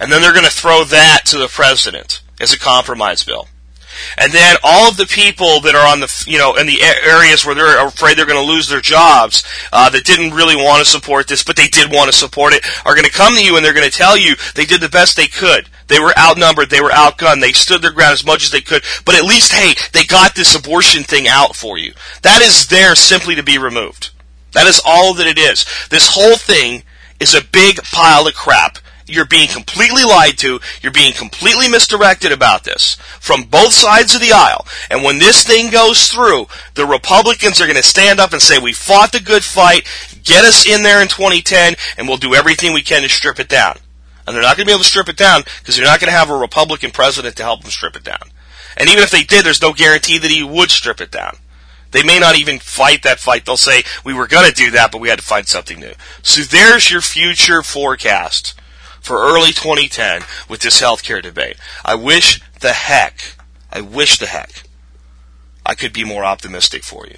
And 0.00 0.10
then 0.10 0.22
they're 0.22 0.32
going 0.32 0.44
to 0.44 0.50
throw 0.50 0.84
that 0.84 1.22
to 1.26 1.38
the 1.38 1.48
president 1.48 2.22
as 2.40 2.52
a 2.52 2.58
compromise 2.58 3.22
bill. 3.22 3.48
And 4.18 4.32
then 4.32 4.56
all 4.62 4.88
of 4.88 4.96
the 4.96 5.06
people 5.06 5.60
that 5.62 5.74
are 5.74 5.86
on 5.86 6.00
the, 6.00 6.24
you 6.26 6.38
know, 6.38 6.54
in 6.56 6.66
the 6.66 6.82
areas 6.82 7.44
where 7.44 7.54
they're 7.54 7.86
afraid 7.86 8.16
they're 8.16 8.26
going 8.26 8.44
to 8.44 8.52
lose 8.52 8.68
their 8.68 8.80
jobs, 8.80 9.44
uh, 9.72 9.90
that 9.90 10.04
didn't 10.04 10.34
really 10.34 10.56
want 10.56 10.84
to 10.84 10.90
support 10.90 11.28
this, 11.28 11.44
but 11.44 11.56
they 11.56 11.68
did 11.68 11.90
want 11.90 12.10
to 12.10 12.16
support 12.16 12.52
it, 12.52 12.64
are 12.84 12.94
going 12.94 13.04
to 13.04 13.12
come 13.12 13.34
to 13.34 13.44
you 13.44 13.56
and 13.56 13.64
they're 13.64 13.74
going 13.74 13.88
to 13.88 13.96
tell 13.96 14.16
you 14.16 14.34
they 14.54 14.64
did 14.64 14.80
the 14.80 14.88
best 14.88 15.16
they 15.16 15.28
could. 15.28 15.68
They 15.88 16.00
were 16.00 16.16
outnumbered, 16.18 16.70
they 16.70 16.80
were 16.80 16.90
outgunned, 16.90 17.40
they 17.40 17.52
stood 17.52 17.82
their 17.82 17.92
ground 17.92 18.12
as 18.12 18.26
much 18.26 18.44
as 18.44 18.50
they 18.50 18.60
could, 18.60 18.82
but 19.04 19.14
at 19.14 19.24
least, 19.24 19.52
hey, 19.52 19.74
they 19.92 20.04
got 20.04 20.34
this 20.34 20.54
abortion 20.54 21.04
thing 21.04 21.28
out 21.28 21.54
for 21.54 21.78
you. 21.78 21.94
That 22.22 22.42
is 22.42 22.66
there 22.66 22.94
simply 22.96 23.36
to 23.36 23.42
be 23.42 23.58
removed. 23.58 24.10
That 24.52 24.66
is 24.66 24.80
all 24.84 25.14
that 25.14 25.26
it 25.26 25.38
is. 25.38 25.64
This 25.90 26.08
whole 26.14 26.36
thing 26.36 26.82
is 27.20 27.34
a 27.34 27.44
big 27.44 27.76
pile 27.84 28.26
of 28.26 28.34
crap 28.34 28.78
you're 29.06 29.24
being 29.24 29.48
completely 29.48 30.04
lied 30.04 30.38
to. 30.38 30.60
You're 30.82 30.92
being 30.92 31.12
completely 31.12 31.68
misdirected 31.68 32.32
about 32.32 32.64
this 32.64 32.96
from 33.20 33.44
both 33.44 33.72
sides 33.72 34.14
of 34.14 34.20
the 34.20 34.32
aisle. 34.32 34.66
And 34.90 35.02
when 35.02 35.18
this 35.18 35.44
thing 35.44 35.70
goes 35.70 36.08
through, 36.08 36.46
the 36.74 36.86
Republicans 36.86 37.60
are 37.60 37.66
going 37.66 37.76
to 37.76 37.82
stand 37.82 38.20
up 38.20 38.32
and 38.32 38.42
say, 38.42 38.58
we 38.58 38.72
fought 38.72 39.12
the 39.12 39.20
good 39.20 39.44
fight, 39.44 39.86
get 40.24 40.44
us 40.44 40.66
in 40.66 40.82
there 40.82 41.00
in 41.00 41.08
2010, 41.08 41.76
and 41.96 42.08
we'll 42.08 42.16
do 42.16 42.34
everything 42.34 42.72
we 42.72 42.82
can 42.82 43.02
to 43.02 43.08
strip 43.08 43.38
it 43.38 43.48
down. 43.48 43.78
And 44.26 44.34
they're 44.34 44.42
not 44.42 44.56
going 44.56 44.66
to 44.66 44.70
be 44.70 44.72
able 44.72 44.82
to 44.82 44.88
strip 44.88 45.08
it 45.08 45.16
down 45.16 45.42
because 45.60 45.76
they're 45.76 45.86
not 45.86 46.00
going 46.00 46.10
to 46.10 46.18
have 46.18 46.30
a 46.30 46.36
Republican 46.36 46.90
president 46.90 47.36
to 47.36 47.44
help 47.44 47.62
them 47.62 47.70
strip 47.70 47.94
it 47.94 48.04
down. 48.04 48.30
And 48.76 48.88
even 48.88 49.04
if 49.04 49.10
they 49.10 49.22
did, 49.22 49.46
there's 49.46 49.62
no 49.62 49.72
guarantee 49.72 50.18
that 50.18 50.30
he 50.30 50.42
would 50.42 50.70
strip 50.70 51.00
it 51.00 51.12
down. 51.12 51.36
They 51.92 52.02
may 52.02 52.18
not 52.18 52.36
even 52.36 52.58
fight 52.58 53.04
that 53.04 53.20
fight. 53.20 53.46
They'll 53.46 53.56
say, 53.56 53.84
we 54.04 54.12
were 54.12 54.26
going 54.26 54.48
to 54.48 54.54
do 54.54 54.72
that, 54.72 54.90
but 54.90 55.00
we 55.00 55.08
had 55.08 55.20
to 55.20 55.24
find 55.24 55.46
something 55.46 55.78
new. 55.78 55.92
So 56.22 56.42
there's 56.42 56.90
your 56.90 57.00
future 57.00 57.62
forecast 57.62 58.54
for 59.06 59.22
early 59.22 59.52
2010 59.52 60.22
with 60.48 60.60
this 60.60 60.80
healthcare 60.80 61.22
debate. 61.22 61.56
I 61.84 61.94
wish 61.94 62.42
the 62.60 62.72
heck, 62.72 63.36
I 63.70 63.80
wish 63.80 64.18
the 64.18 64.26
heck 64.26 64.64
I 65.64 65.74
could 65.74 65.92
be 65.92 66.04
more 66.04 66.24
optimistic 66.24 66.82
for 66.82 67.06
you. 67.06 67.16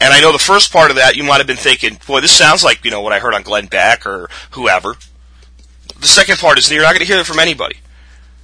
And 0.00 0.12
I 0.12 0.20
know 0.20 0.32
the 0.32 0.38
first 0.38 0.72
part 0.72 0.90
of 0.90 0.96
that 0.96 1.16
you 1.16 1.22
might 1.22 1.38
have 1.38 1.46
been 1.46 1.56
thinking, 1.56 1.98
boy, 2.06 2.20
this 2.20 2.32
sounds 2.32 2.64
like, 2.64 2.84
you 2.84 2.90
know, 2.90 3.02
what 3.02 3.12
I 3.12 3.18
heard 3.18 3.34
on 3.34 3.42
Glenn 3.42 3.66
Beck 3.66 4.06
or 4.06 4.30
whoever. 4.52 4.94
The 6.00 6.06
second 6.06 6.38
part 6.38 6.58
is 6.58 6.70
you're 6.70 6.82
not 6.82 6.92
going 6.92 7.00
to 7.00 7.06
hear 7.06 7.18
it 7.18 7.26
from 7.26 7.38
anybody. 7.38 7.76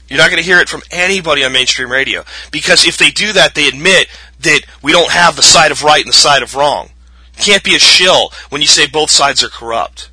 You're 0.09 0.19
not 0.19 0.31
going 0.31 0.43
to 0.43 0.47
hear 0.47 0.61
it 0.61 0.69
from 0.69 0.83
anybody 0.91 1.45
on 1.45 1.53
mainstream 1.53 1.91
radio. 1.91 2.25
Because 2.51 2.87
if 2.87 2.99
they 2.99 3.11
do 3.11 3.33
that, 3.33 3.55
they 3.55 3.67
admit 3.67 4.09
that 4.41 4.61
we 4.83 4.93
don't 4.93 5.11
have 5.11 5.37
the 5.37 5.43
side 5.43 5.71
of 5.71 5.83
right 5.83 6.05
and 6.05 6.12
the 6.12 6.17
side 6.17 6.43
of 6.43 6.55
wrong. 6.55 6.91
You 7.38 7.45
can't 7.45 7.65
be 7.65 7.75
a 7.75 7.79
shill 7.79 8.31
when 8.51 8.61
you 8.61 8.69
say 8.69 8.87
both 8.87 9.11
sides 9.11 9.43
are 9.43 9.49
corrupt. 9.49 10.11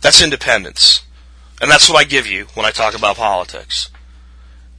That's 0.00 0.22
independence. 0.22 1.02
And 1.60 1.70
that's 1.70 1.88
what 1.88 1.98
I 1.98 2.04
give 2.04 2.26
you 2.26 2.46
when 2.54 2.66
I 2.66 2.70
talk 2.70 2.96
about 2.96 3.16
politics. 3.16 3.90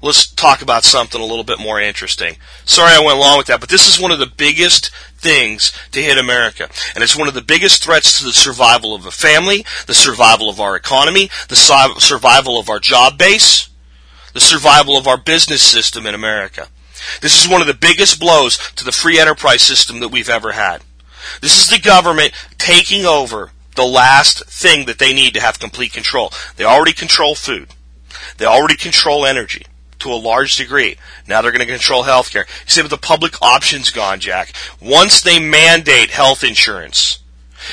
Let's 0.02 0.32
talk 0.32 0.62
about 0.62 0.86
something 0.86 1.20
a 1.20 1.26
little 1.26 1.44
bit 1.44 1.60
more 1.60 1.82
interesting. 1.82 2.38
Sorry 2.64 2.94
I 2.94 3.04
went 3.04 3.18
along 3.18 3.38
with 3.38 3.48
that, 3.48 3.60
but 3.60 3.68
this 3.68 3.90
is 3.90 4.02
one 4.02 4.12
of 4.12 4.20
the 4.20 4.32
biggest 4.38 4.92
things 5.18 5.74
to 5.92 6.02
hit 6.02 6.18
America. 6.18 6.70
And 6.96 7.04
it's 7.04 7.18
one 7.18 7.28
of 7.28 7.34
the 7.34 7.42
biggest 7.42 7.84
threats 7.84 8.18
to 8.18 8.24
the 8.24 8.32
survival 8.32 8.96
of 8.96 9.06
a 9.06 9.12
family, 9.12 9.66
the 9.88 9.94
survival 9.94 10.50
of 10.50 10.62
our 10.62 10.78
economy, 10.78 11.30
the 11.50 11.58
survival 11.58 12.58
of 12.58 12.70
our 12.70 12.80
job 12.80 13.18
base, 13.18 13.68
the 14.34 14.40
survival 14.40 14.98
of 14.98 15.06
our 15.06 15.18
business 15.18 15.62
system 15.62 16.06
in 16.06 16.16
America. 16.16 16.68
This 17.22 17.44
is 17.44 17.52
one 17.52 17.60
of 17.60 17.68
the 17.68 17.74
biggest 17.74 18.22
blows 18.22 18.58
to 18.76 18.86
the 18.86 18.94
free 18.94 19.20
enterprise 19.20 19.62
system 19.62 20.00
that 20.00 20.10
we've 20.10 20.30
ever 20.30 20.54
had. 20.54 20.82
This 21.42 21.62
is 21.62 21.70
the 21.70 21.80
government 21.80 22.32
taking 22.58 23.06
over 23.06 23.52
the 23.80 23.86
last 23.86 24.46
thing 24.46 24.86
that 24.86 25.00
they 25.00 25.14
need 25.14 25.34
to 25.34 25.42
have 25.42 25.58
complete 25.58 25.94
control. 25.94 26.32
They 26.58 26.66
already 26.66 26.94
control 26.94 27.34
food. 27.34 27.70
They 28.38 28.46
already 28.46 28.76
control 28.76 29.26
energy 29.26 29.66
to 30.00 30.12
a 30.12 30.16
large 30.16 30.58
degree. 30.58 30.98
Now 31.28 31.42
they're 31.42 31.52
going 31.52 31.66
to 31.66 31.72
control 31.72 32.04
healthcare. 32.04 32.48
You 32.48 32.70
say, 32.70 32.82
but 32.82 32.92
the 32.92 32.98
public 32.98 33.42
option's 33.42 33.90
gone, 33.90 34.20
Jack. 34.20 34.54
Once 34.82 35.22
they 35.22 35.40
mandate 35.40 36.12
health 36.12 36.44
insurance, 36.44 37.20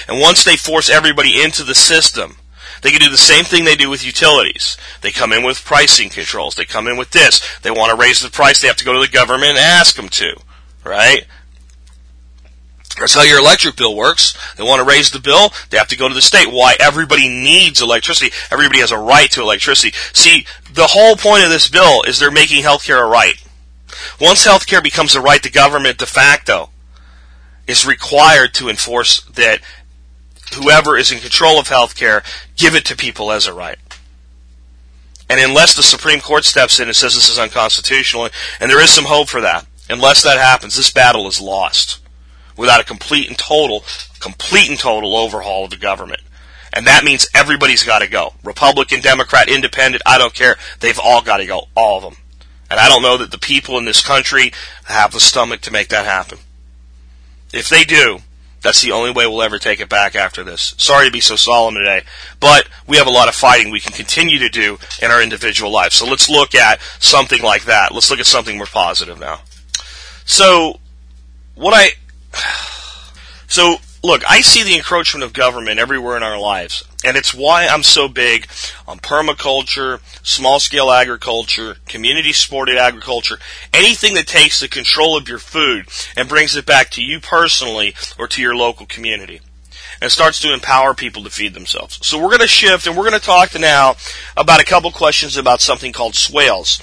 and 0.09 0.21
once 0.21 0.45
they 0.45 0.57
force 0.57 0.88
everybody 0.88 1.42
into 1.42 1.64
the 1.64 1.75
system, 1.75 2.37
they 2.83 2.90
can 2.90 3.01
do 3.01 3.11
the 3.11 3.16
same 3.16 3.45
thing 3.45 3.64
they 3.64 3.75
do 3.75 3.90
with 3.90 4.05
utilities. 4.05 4.77
They 5.01 5.11
come 5.11 5.33
in 5.33 5.45
with 5.45 5.64
pricing 5.64 6.09
controls. 6.09 6.55
They 6.55 6.64
come 6.64 6.87
in 6.87 6.97
with 6.97 7.11
this. 7.11 7.59
They 7.62 7.71
want 7.71 7.90
to 7.90 7.97
raise 7.97 8.21
the 8.21 8.31
price. 8.31 8.61
They 8.61 8.69
have 8.69 8.77
to 8.77 8.85
go 8.85 8.92
to 8.92 9.01
the 9.01 9.12
government 9.12 9.53
and 9.53 9.59
ask 9.59 9.97
them 9.97 10.09
to. 10.11 10.37
Right? 10.85 11.27
That's 12.98 13.14
how 13.14 13.22
your 13.22 13.38
electric 13.38 13.76
bill 13.76 13.94
works. 13.94 14.37
They 14.56 14.62
want 14.62 14.80
to 14.80 14.88
raise 14.88 15.11
the 15.11 15.20
bill, 15.20 15.52
they 15.70 15.76
have 15.76 15.88
to 15.88 15.96
go 15.96 16.09
to 16.09 16.14
the 16.14 16.22
state. 16.22 16.50
Why? 16.50 16.76
Everybody 16.80 17.28
needs 17.28 17.82
electricity. 17.82 18.35
Everybody 18.50 18.80
has 18.80 18.90
a 18.90 18.98
right 18.98 19.30
to 19.32 19.42
electricity. 19.42 19.96
See, 20.12 20.46
the 20.72 20.87
whole 20.87 21.16
point 21.16 21.44
of 21.44 21.50
this 21.50 21.68
bill 21.68 22.02
is 22.02 22.18
they're 22.18 22.30
making 22.30 22.62
healthcare 22.62 23.02
a 23.02 23.06
right. 23.06 23.35
Once 24.20 24.46
healthcare 24.46 24.82
becomes 24.82 25.14
a 25.14 25.20
right, 25.20 25.42
the 25.42 25.50
government 25.50 25.98
de 25.98 26.06
facto 26.06 26.70
is 27.66 27.87
required 27.87 28.54
to 28.54 28.68
enforce 28.68 29.22
that 29.22 29.61
whoever 30.54 30.96
is 30.96 31.11
in 31.11 31.18
control 31.18 31.59
of 31.59 31.68
healthcare 31.68 32.24
give 32.56 32.74
it 32.74 32.85
to 32.87 32.96
people 32.96 33.30
as 33.30 33.46
a 33.46 33.52
right. 33.52 33.78
And 35.28 35.40
unless 35.40 35.74
the 35.74 35.82
Supreme 35.82 36.20
Court 36.20 36.44
steps 36.44 36.78
in 36.78 36.88
and 36.88 36.96
says 36.96 37.14
this 37.14 37.28
is 37.28 37.38
unconstitutional, 37.38 38.28
and 38.61 38.70
there 38.70 38.80
is 38.80 38.90
some 38.90 39.06
hope 39.06 39.28
for 39.28 39.40
that, 39.40 39.66
unless 39.90 40.22
that 40.22 40.38
happens, 40.38 40.76
this 40.76 40.90
battle 40.90 41.26
is 41.26 41.40
lost 41.40 42.00
without 42.57 42.81
a 42.81 42.85
complete 42.85 43.29
and 43.29 43.38
total, 43.38 43.85
complete 44.21 44.69
and 44.69 44.79
total 44.79 45.16
overhaul 45.16 45.64
of 45.64 45.71
the 45.71 45.77
government. 45.77 46.21
And 46.73 46.87
that 46.87 47.05
means 47.05 47.29
everybody's 47.35 47.83
got 47.83 48.01
to 48.01 48.09
go. 48.09 48.35
Republican, 48.42 49.01
Democrat, 49.01 49.49
Independent, 49.49 50.03
I 50.05 50.19
don't 50.19 50.35
care. 50.35 50.57
They've 50.81 51.01
all 51.03 51.23
got 51.23 51.38
to 51.38 51.47
go. 51.47 51.69
All 51.75 51.97
of 51.97 52.03
them. 52.03 52.16
And 52.71 52.81
I 52.81 52.88
don't 52.88 53.03
know 53.03 53.16
that 53.19 53.31
the 53.31 53.38
people 53.38 53.79
in 53.79 53.85
this 53.85 54.05
country 54.05 54.53
have 54.85 55.12
the 55.12 55.21
stomach 55.21 55.61
to 55.62 55.73
make 55.73 55.88
that 55.88 56.05
happen. 56.05 56.38
If 57.53 57.69
they 57.69 57.85
do, 57.85 58.19
that's 58.62 58.83
the 58.83 58.92
only 58.92 59.12
way 59.12 59.27
we'll 59.27 59.42
ever 59.42 59.59
take 59.59 59.81
it 59.81 59.88
back 59.88 60.16
after 60.16 60.42
this. 60.42 60.75
Sorry 60.77 61.07
to 61.07 61.12
be 61.12 61.21
so 61.21 61.37
solemn 61.37 61.75
today, 61.75 62.03
but 62.40 62.69
we 62.87 62.97
have 62.97 63.07
a 63.07 63.11
lot 63.11 63.29
of 63.29 63.35
fighting 63.35 63.71
we 63.71 63.79
can 63.79 63.92
continue 63.92 64.40
to 64.40 64.49
do 64.49 64.79
in 65.01 65.11
our 65.11 65.23
individual 65.23 65.71
lives. 65.71 65.95
So 65.95 66.07
let's 66.07 66.29
look 66.29 66.55
at 66.55 66.81
something 66.99 67.42
like 67.42 67.64
that. 67.66 67.95
Let's 67.95 68.11
look 68.11 68.19
at 68.19 68.27
something 68.27 68.57
more 68.57 68.66
positive 68.66 69.21
now. 69.21 69.40
So, 70.25 70.81
what 71.55 71.75
I 71.75 71.90
so, 73.48 73.76
look, 74.02 74.22
I 74.28 74.40
see 74.40 74.62
the 74.62 74.76
encroachment 74.76 75.24
of 75.24 75.32
government 75.32 75.78
everywhere 75.78 76.16
in 76.16 76.22
our 76.22 76.38
lives, 76.38 76.84
and 77.04 77.16
it's 77.16 77.34
why 77.34 77.66
I'm 77.66 77.82
so 77.82 78.08
big 78.08 78.48
on 78.86 78.98
permaculture, 78.98 80.00
small 80.24 80.60
scale 80.60 80.90
agriculture, 80.90 81.76
community 81.86 82.32
supported 82.32 82.76
agriculture, 82.76 83.38
anything 83.72 84.14
that 84.14 84.26
takes 84.26 84.60
the 84.60 84.68
control 84.68 85.16
of 85.16 85.28
your 85.28 85.38
food 85.38 85.86
and 86.16 86.28
brings 86.28 86.56
it 86.56 86.66
back 86.66 86.90
to 86.90 87.02
you 87.02 87.20
personally 87.20 87.94
or 88.18 88.28
to 88.28 88.42
your 88.42 88.56
local 88.56 88.86
community. 88.86 89.40
And 89.98 90.12
starts 90.12 90.40
to 90.40 90.52
empower 90.52 90.92
people 90.92 91.22
to 91.24 91.30
feed 91.30 91.54
themselves. 91.54 91.98
So 92.06 92.18
we're 92.18 92.28
going 92.28 92.40
to 92.40 92.46
shift 92.46 92.86
and 92.86 92.94
we're 92.94 93.08
going 93.08 93.18
to 93.18 93.26
talk 93.26 93.58
now 93.58 93.94
about 94.36 94.60
a 94.60 94.64
couple 94.64 94.90
questions 94.90 95.38
about 95.38 95.62
something 95.62 95.90
called 95.90 96.14
swales. 96.14 96.82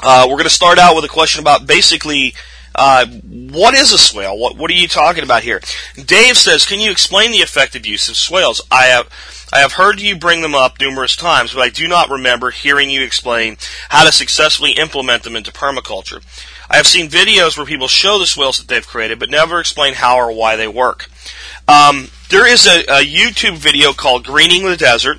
Uh, 0.00 0.26
we're 0.28 0.36
going 0.36 0.44
to 0.44 0.50
start 0.50 0.78
out 0.78 0.94
with 0.94 1.04
a 1.04 1.08
question 1.08 1.40
about 1.40 1.66
basically 1.66 2.34
Uh, 2.74 3.06
what 3.06 3.74
is 3.74 3.92
a 3.92 3.98
swale? 3.98 4.38
What 4.38 4.56
what 4.56 4.70
are 4.70 4.74
you 4.74 4.88
talking 4.88 5.24
about 5.24 5.42
here? 5.42 5.60
Dave 5.94 6.36
says, 6.36 6.64
can 6.64 6.80
you 6.80 6.90
explain 6.90 7.30
the 7.30 7.38
effective 7.38 7.84
use 7.84 8.08
of 8.08 8.16
swales? 8.16 8.60
I 8.70 8.84
have 8.84 9.08
I 9.52 9.58
have 9.60 9.72
heard 9.72 10.00
you 10.00 10.16
bring 10.16 10.42
them 10.42 10.54
up 10.54 10.80
numerous 10.80 11.16
times, 11.16 11.52
but 11.52 11.62
I 11.62 11.70
do 11.70 11.88
not 11.88 12.08
remember 12.08 12.50
hearing 12.50 12.88
you 12.88 13.02
explain 13.02 13.56
how 13.88 14.04
to 14.04 14.12
successfully 14.12 14.72
implement 14.72 15.24
them 15.24 15.34
into 15.34 15.50
permaculture. 15.50 16.22
I 16.70 16.76
have 16.76 16.86
seen 16.86 17.10
videos 17.10 17.56
where 17.56 17.66
people 17.66 17.88
show 17.88 18.18
the 18.18 18.26
swales 18.26 18.58
that 18.58 18.68
they've 18.68 18.86
created, 18.86 19.18
but 19.18 19.28
never 19.28 19.58
explain 19.58 19.94
how 19.94 20.18
or 20.18 20.30
why 20.30 20.54
they 20.54 20.68
work. 20.68 21.10
Um, 21.66 22.10
there 22.28 22.46
is 22.46 22.66
a, 22.66 22.82
a 22.82 23.04
YouTube 23.04 23.56
video 23.56 23.92
called 23.92 24.24
Greening 24.24 24.62
the 24.62 24.76
Desert. 24.76 25.18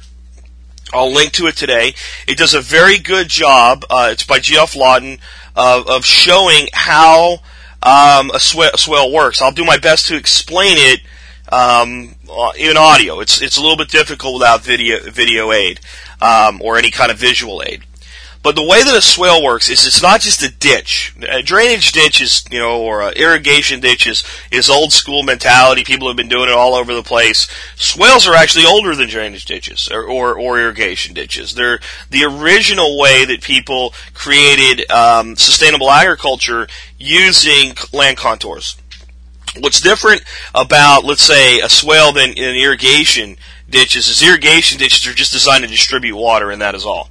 I'll 0.94 1.12
link 1.12 1.34
to 1.34 1.48
it 1.48 1.58
today. 1.58 1.94
It 2.28 2.38
does 2.38 2.54
a 2.54 2.62
very 2.62 2.98
good 2.98 3.28
job. 3.28 3.86
Uh, 3.90 4.10
it's 4.12 4.26
by 4.26 4.40
Geoff 4.40 4.76
Lawton 4.76 5.20
of, 5.56 5.88
of 5.90 6.06
showing 6.06 6.68
how 6.74 7.40
um, 7.84 8.32
a, 8.32 8.40
swale, 8.40 8.72
a 8.74 8.78
swale 8.78 9.12
works. 9.12 9.42
I'll 9.42 9.52
do 9.52 9.66
my 9.66 9.78
best 9.78 10.08
to 10.08 10.16
explain 10.16 10.78
it 10.78 11.02
um, 11.52 12.16
in 12.58 12.78
audio. 12.78 13.20
It's 13.20 13.42
it's 13.42 13.58
a 13.58 13.62
little 13.62 13.78
bit 13.78 13.90
difficult 13.90 14.36
without 14.36 14.62
video 14.62 15.00
video 15.10 15.52
aid 15.52 15.80
um, 16.22 16.62
or 16.62 16.78
any 16.78 16.92
kind 16.92 17.12
of 17.12 17.18
visual 17.18 17.62
aid. 17.66 17.84
But 18.44 18.56
the 18.56 18.66
way 18.66 18.84
that 18.84 18.98
a 18.98 19.02
swale 19.04 19.44
works 19.44 19.70
is 19.70 19.86
it's 19.86 20.02
not 20.02 20.22
just 20.22 20.42
a 20.42 20.52
ditch. 20.52 21.14
A 21.30 21.44
drainage 21.44 21.92
ditch 21.92 22.22
is, 22.22 22.44
you 22.50 22.58
know, 22.58 22.82
or 22.82 23.12
irrigation 23.12 23.80
ditch 23.80 24.08
is, 24.08 24.24
is 24.52 24.68
old 24.68 24.92
school 24.92 25.22
mentality. 25.22 25.84
People 25.84 26.08
have 26.08 26.18
been 26.18 26.28
doing 26.28 26.50
it 26.50 26.56
all 26.56 26.74
over 26.74 26.94
the 26.94 27.04
place. 27.04 27.48
Swales 27.76 28.28
are 28.28 28.34
actually 28.34 28.66
older 28.66 28.96
than 28.96 29.10
drainage 29.10 29.46
ditches 29.46 29.90
or, 29.92 30.04
or, 30.04 30.40
or 30.40 30.60
irrigation 30.60 31.14
ditches. 31.14 31.54
They're 31.54 31.80
the 32.10 32.24
original 32.24 32.98
way 32.98 33.26
that 33.26 33.42
people 33.42 33.94
created 34.16 34.90
um, 34.90 35.36
sustainable 35.36 35.92
agriculture 35.92 36.68
using 36.98 37.76
land 37.94 38.18
contours. 38.18 38.76
What's 39.60 39.82
different 39.82 40.24
about, 40.56 41.04
let's 41.04 41.22
say, 41.22 41.60
a 41.60 41.70
swale 41.70 42.12
than 42.12 42.32
an 42.32 42.56
irrigation 42.56 43.38
ditches 43.70 44.08
is 44.08 44.24
irrigation 44.24 44.80
ditches 44.80 45.06
are 45.06 45.14
just 45.14 45.32
designed 45.32 45.64
to 45.64 45.70
distribute 45.70 46.16
water, 46.16 46.50
and 46.50 46.62
that 46.62 46.74
is 46.74 46.86
all 46.86 47.11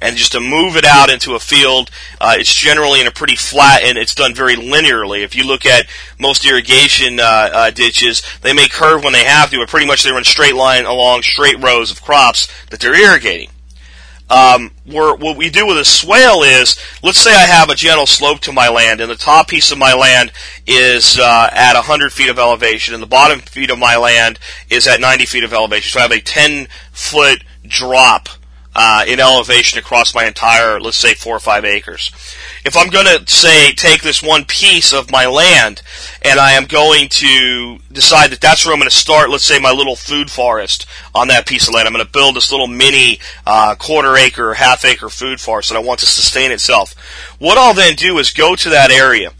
and 0.00 0.16
just 0.16 0.32
to 0.32 0.40
move 0.40 0.76
it 0.76 0.84
out 0.84 1.10
into 1.10 1.34
a 1.34 1.40
field, 1.40 1.90
uh, 2.20 2.34
it's 2.38 2.54
generally 2.54 3.00
in 3.00 3.06
a 3.06 3.10
pretty 3.10 3.36
flat 3.36 3.82
and 3.82 3.98
it's 3.98 4.14
done 4.14 4.34
very 4.34 4.54
linearly. 4.54 5.22
If 5.22 5.34
you 5.34 5.44
look 5.44 5.66
at 5.66 5.86
most 6.18 6.44
irrigation 6.44 7.20
uh, 7.20 7.50
uh, 7.52 7.70
ditches, 7.70 8.22
they 8.42 8.52
may 8.52 8.68
curve 8.68 9.04
when 9.04 9.12
they 9.12 9.24
have 9.24 9.50
to, 9.50 9.58
but 9.58 9.68
pretty 9.68 9.86
much 9.86 10.02
they 10.02 10.12
run 10.12 10.24
straight 10.24 10.54
line 10.54 10.84
along 10.84 11.22
straight 11.22 11.62
rows 11.62 11.90
of 11.90 12.02
crops 12.02 12.48
that 12.70 12.80
they're 12.80 12.94
irrigating. 12.94 13.50
Um, 14.28 14.72
what 14.84 15.36
we 15.36 15.50
do 15.50 15.66
with 15.66 15.78
a 15.78 15.84
swale 15.84 16.42
is, 16.42 16.76
let's 17.02 17.18
say 17.18 17.32
I 17.32 17.46
have 17.46 17.68
a 17.68 17.76
gentle 17.76 18.06
slope 18.06 18.40
to 18.40 18.52
my 18.52 18.68
land, 18.68 19.00
and 19.00 19.08
the 19.08 19.16
top 19.16 19.48
piece 19.48 19.70
of 19.70 19.78
my 19.78 19.94
land 19.94 20.32
is 20.66 21.18
uh, 21.18 21.48
at 21.52 21.74
100 21.74 22.12
feet 22.12 22.28
of 22.28 22.38
elevation, 22.38 22.92
and 22.92 23.02
the 23.02 23.06
bottom 23.06 23.38
feet 23.38 23.70
of 23.70 23.78
my 23.78 23.96
land 23.96 24.40
is 24.68 24.88
at 24.88 25.00
90 25.00 25.26
feet 25.26 25.44
of 25.44 25.52
elevation. 25.52 25.92
So 25.92 26.00
I 26.00 26.02
have 26.02 26.10
a 26.10 26.20
10 26.20 26.66
foot 26.90 27.44
drop 27.68 28.28
uh, 28.78 29.06
in 29.08 29.18
elevation 29.18 29.78
across 29.78 30.14
my 30.14 30.26
entire, 30.26 30.78
let's 30.78 30.98
say, 30.98 31.14
four 31.14 31.34
or 31.34 31.40
five 31.40 31.64
acres. 31.64 32.10
If 32.62 32.76
I'm 32.76 32.90
going 32.90 33.06
to 33.06 33.26
say 33.26 33.72
take 33.72 34.02
this 34.02 34.22
one 34.22 34.44
piece 34.44 34.92
of 34.92 35.10
my 35.10 35.24
land 35.24 35.80
and 36.20 36.38
I 36.38 36.52
am 36.52 36.66
going 36.66 37.08
to 37.08 37.78
decide 37.90 38.32
that 38.32 38.42
that's 38.42 38.66
where 38.66 38.74
I'm 38.74 38.78
going 38.78 38.90
to 38.90 38.94
start, 38.94 39.30
let's 39.30 39.44
say 39.44 39.58
my 39.58 39.72
little 39.72 39.96
food 39.96 40.30
forest 40.30 40.84
on 41.14 41.28
that 41.28 41.46
piece 41.46 41.66
of 41.66 41.74
land. 41.74 41.88
I'm 41.88 41.94
going 41.94 42.04
to 42.04 42.12
build 42.12 42.36
this 42.36 42.52
little 42.52 42.66
mini 42.66 43.18
uh, 43.46 43.76
quarter 43.76 44.14
acre, 44.14 44.52
half 44.52 44.84
acre 44.84 45.08
food 45.08 45.40
forest 45.40 45.70
that 45.70 45.76
I 45.76 45.82
want 45.82 46.00
to 46.00 46.06
sustain 46.06 46.52
itself. 46.52 46.94
What 47.38 47.56
I'll 47.56 47.72
then 47.72 47.94
do 47.94 48.18
is 48.18 48.30
go 48.30 48.54
to 48.56 48.68
that 48.68 48.90
area 48.90 49.30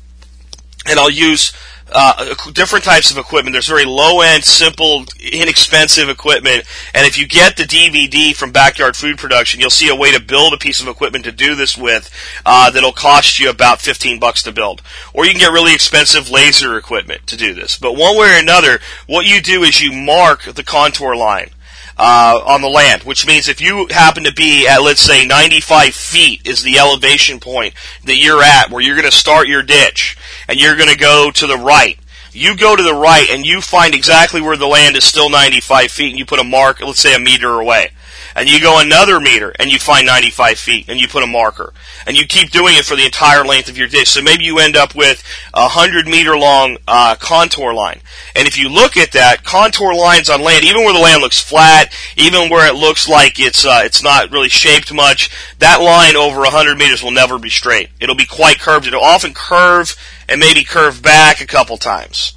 and 0.87 0.99
I'll 0.99 1.11
use 1.11 1.53
uh, 1.93 2.35
different 2.53 2.85
types 2.85 3.11
of 3.11 3.19
equipment. 3.19 3.53
There's 3.53 3.69
very 3.69 3.85
low 3.85 4.21
end, 4.21 4.45
simple, 4.45 5.05
inexpensive 5.21 6.09
equipment. 6.09 6.65
And 6.95 7.07
if 7.07 7.19
you 7.19 7.27
get 7.27 7.57
the 7.57 7.63
DVD 7.63 8.35
from 8.35 8.53
Backyard 8.53 8.97
Food 8.97 9.19
Production, 9.19 9.61
you'll 9.61 9.71
see 9.71 9.89
a 9.89 9.95
way 9.95 10.13
to 10.13 10.21
build 10.21 10.53
a 10.53 10.59
piece 10.59 10.81
of 10.81 10.89
equipment 10.89 11.25
to 11.25 11.33
do 11.33 11.55
this 11.55 11.77
with 11.77 12.11
uh, 12.45 12.71
that'll 12.71 12.93
cost 12.93 13.39
you 13.39 13.51
about 13.51 13.81
15 13.81 14.19
bucks 14.19 14.43
to 14.45 14.53
build. 14.53 14.83
Or 15.15 15.25
you 15.25 15.33
can 15.33 15.41
get 15.41 15.53
really 15.53 15.75
expensive 15.75 16.31
laser 16.31 16.77
equipment 16.77 17.27
to 17.29 17.37
do 17.37 17.55
this. 17.55 17.79
But 17.79 17.93
one 17.93 18.17
way 18.17 18.35
or 18.35 18.41
another, 18.41 18.81
what 19.07 19.27
you 19.27 19.41
do 19.41 19.63
is 19.63 19.81
you 19.81 19.93
mark 19.93 20.43
the 20.43 20.65
contour 20.65 21.15
line 21.15 21.51
uh, 21.99 22.43
on 22.45 22.61
the 22.61 22.69
land, 22.69 23.05
which 23.05 23.27
means 23.27 23.49
if 23.49 23.61
you 23.61 23.87
happen 23.91 24.25
to 24.25 24.33
be 24.33 24.67
at, 24.67 24.83
let's 24.83 25.01
say, 25.01 25.25
95 25.25 25.95
feet 25.95 26.47
is 26.47 26.63
the 26.63 26.79
elevation 26.79 27.41
point 27.41 27.75
that 28.05 28.17
you're 28.17 28.43
at, 28.43 28.71
where 28.71 28.83
you're 28.83 28.97
going 28.97 29.11
to 29.11 29.17
start 29.17 29.49
your 29.49 29.63
ditch, 29.63 30.17
and 30.49 30.59
you're 30.59 30.77
going 30.77 30.91
to 30.91 30.99
go 30.99 31.31
to 31.31 31.47
the 31.47 31.57
right. 31.57 31.99
You 32.33 32.57
go 32.57 32.77
to 32.77 32.83
the 32.83 32.95
right 32.95 33.29
and 33.31 33.47
you 33.47 33.61
find 33.61 33.95
exactly 33.95 34.41
where 34.41 34.57
the 34.57 34.67
land 34.67 34.97
is 34.97 35.05
still 35.05 35.31
95 35.31 35.91
feet, 35.91 36.11
and 36.11 36.19
you 36.19 36.27
put 36.27 36.39
a 36.39 36.45
mark, 36.45 36.81
let's 36.81 37.01
say 37.01 37.15
a 37.15 37.19
meter 37.19 37.61
away 37.61 37.91
and 38.37 38.51
you 38.51 38.61
go 38.61 38.79
another 38.81 39.19
meter 39.19 39.53
and 39.59 39.73
you 39.73 39.79
find 39.79 40.07
95 40.07 40.59
feet 40.59 40.89
and 40.89 41.01
you 41.01 41.09
put 41.09 41.23
a 41.23 41.27
marker 41.27 41.73
and 42.07 42.17
you 42.17 42.27
keep 42.27 42.51
doing 42.51 42.77
it 42.77 42.85
for 42.85 42.95
the 42.95 43.05
entire 43.07 43.45
length 43.45 43.69
of 43.71 43.79
your 43.79 43.89
ditch. 43.89 44.11
So 44.11 44.23
maybe 44.23 44.45
you 44.45 44.59
end 44.59 44.77
up 44.77 44.95
with 44.95 45.25
a 45.55 45.69
hundred 45.69 46.07
meter 46.07 46.37
long 46.37 46.77
uh, 46.87 47.17
contour 47.19 47.73
line. 47.73 48.01
And 48.35 48.47
if 48.47 48.59
you 48.59 48.69
look 48.69 48.99
at 48.99 49.13
that 49.13 49.43
contour 49.43 49.95
lines 49.95 50.29
on 50.29 50.43
land, 50.43 50.65
even 50.65 50.85
where 50.85 50.93
the 50.93 51.01
land 51.01 51.23
looks 51.23 51.41
flat, 51.41 51.93
even 52.17 52.51
where 52.51 52.69
it 52.69 52.77
looks 52.77 53.09
like 53.09 53.41
it's 53.41 53.65
uh, 53.65 53.81
it's 53.85 54.03
not 54.03 54.31
really 54.31 54.51
shaped 54.51 54.93
much, 54.93 55.31
that 55.59 55.81
line 55.81 56.15
over 56.15 56.41
100 56.41 56.77
meters 56.77 57.03
will 57.03 57.11
never 57.11 57.39
be 57.39 57.51
straight. 57.51 57.89
It'll 58.01 58.15
be 58.15 58.27
quite 58.27 58.61
curved. 58.61 58.87
It'll 58.87 59.01
often 59.01 59.33
curve 59.33 59.97
and 60.29 60.39
maybe 60.39 60.63
curve 60.63 61.03
back 61.03 61.41
a 61.41 61.47
couple 61.47 61.79
times. 61.79 62.35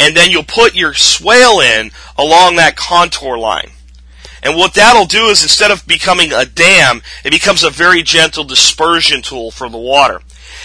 And 0.00 0.16
then 0.16 0.32
you'll 0.32 0.42
put 0.42 0.74
your 0.74 0.94
swale 0.94 1.60
in 1.60 1.92
along 2.18 2.56
that 2.56 2.74
contour 2.74 3.38
line. 3.38 3.70
And 4.42 4.56
what 4.56 4.74
that'll 4.74 5.06
do 5.06 5.26
is 5.26 5.42
instead 5.42 5.70
of 5.70 5.86
becoming 5.86 6.32
a 6.32 6.44
dam, 6.44 7.02
it 7.24 7.30
becomes 7.30 7.62
a 7.62 7.70
very 7.70 8.02
gentle 8.02 8.44
dispersion 8.44 9.22
tool 9.22 9.50
for 9.50 9.68
the 9.68 9.78
water. 9.78 10.20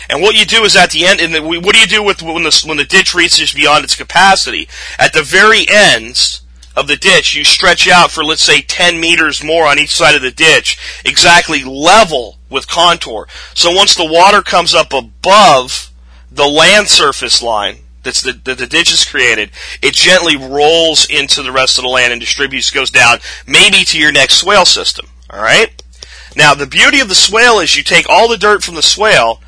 And 0.09 0.21
what 0.21 0.35
you 0.35 0.45
do 0.45 0.63
is 0.63 0.75
at 0.75 0.91
the 0.91 1.05
end, 1.05 1.21
and 1.21 1.45
what 1.45 1.73
do 1.73 1.79
you 1.79 1.87
do 1.87 2.03
with 2.03 2.21
when 2.21 2.43
the 2.43 2.63
when 2.65 2.77
the 2.77 2.85
ditch 2.85 3.13
reaches 3.13 3.53
beyond 3.53 3.83
its 3.83 3.95
capacity? 3.95 4.67
At 4.97 5.13
the 5.13 5.21
very 5.21 5.65
ends 5.69 6.41
of 6.75 6.87
the 6.87 6.95
ditch, 6.95 7.35
you 7.35 7.43
stretch 7.43 7.87
out 7.87 8.11
for 8.11 8.23
let's 8.23 8.41
say 8.41 8.61
10 8.61 8.99
meters 8.99 9.43
more 9.43 9.65
on 9.65 9.79
each 9.79 9.95
side 9.95 10.15
of 10.15 10.21
the 10.21 10.31
ditch, 10.31 10.77
exactly 11.03 11.63
level 11.63 12.37
with 12.49 12.67
contour. 12.67 13.27
So 13.53 13.71
once 13.71 13.95
the 13.95 14.05
water 14.05 14.41
comes 14.41 14.73
up 14.73 14.93
above 14.93 15.91
the 16.31 16.47
land 16.47 16.87
surface 16.87 17.41
line, 17.41 17.77
that's 18.07 18.21
the, 18.21 18.31
the, 18.31 18.55
the 18.55 18.67
ditch 18.67 18.93
is 18.93 19.05
created, 19.05 19.51
it 19.81 19.93
gently 19.93 20.37
rolls 20.37 21.05
into 21.09 21.43
the 21.43 21.51
rest 21.51 21.77
of 21.77 21.83
the 21.83 21.89
land 21.89 22.13
and 22.13 22.21
distributes, 22.21 22.71
goes 22.71 22.89
down, 22.89 23.19
maybe 23.45 23.83
to 23.83 23.99
your 23.99 24.11
next 24.11 24.35
swale 24.35 24.65
system. 24.65 25.07
Alright? 25.31 25.83
Now, 26.35 26.53
the 26.53 26.65
beauty 26.65 27.01
of 27.01 27.09
the 27.09 27.15
swale 27.15 27.59
is 27.59 27.75
you 27.75 27.83
take 27.83 28.07
all 28.09 28.29
the 28.29 28.37
dirt 28.37 28.63
from 28.63 28.75
the 28.75 28.81
swale 28.81 29.41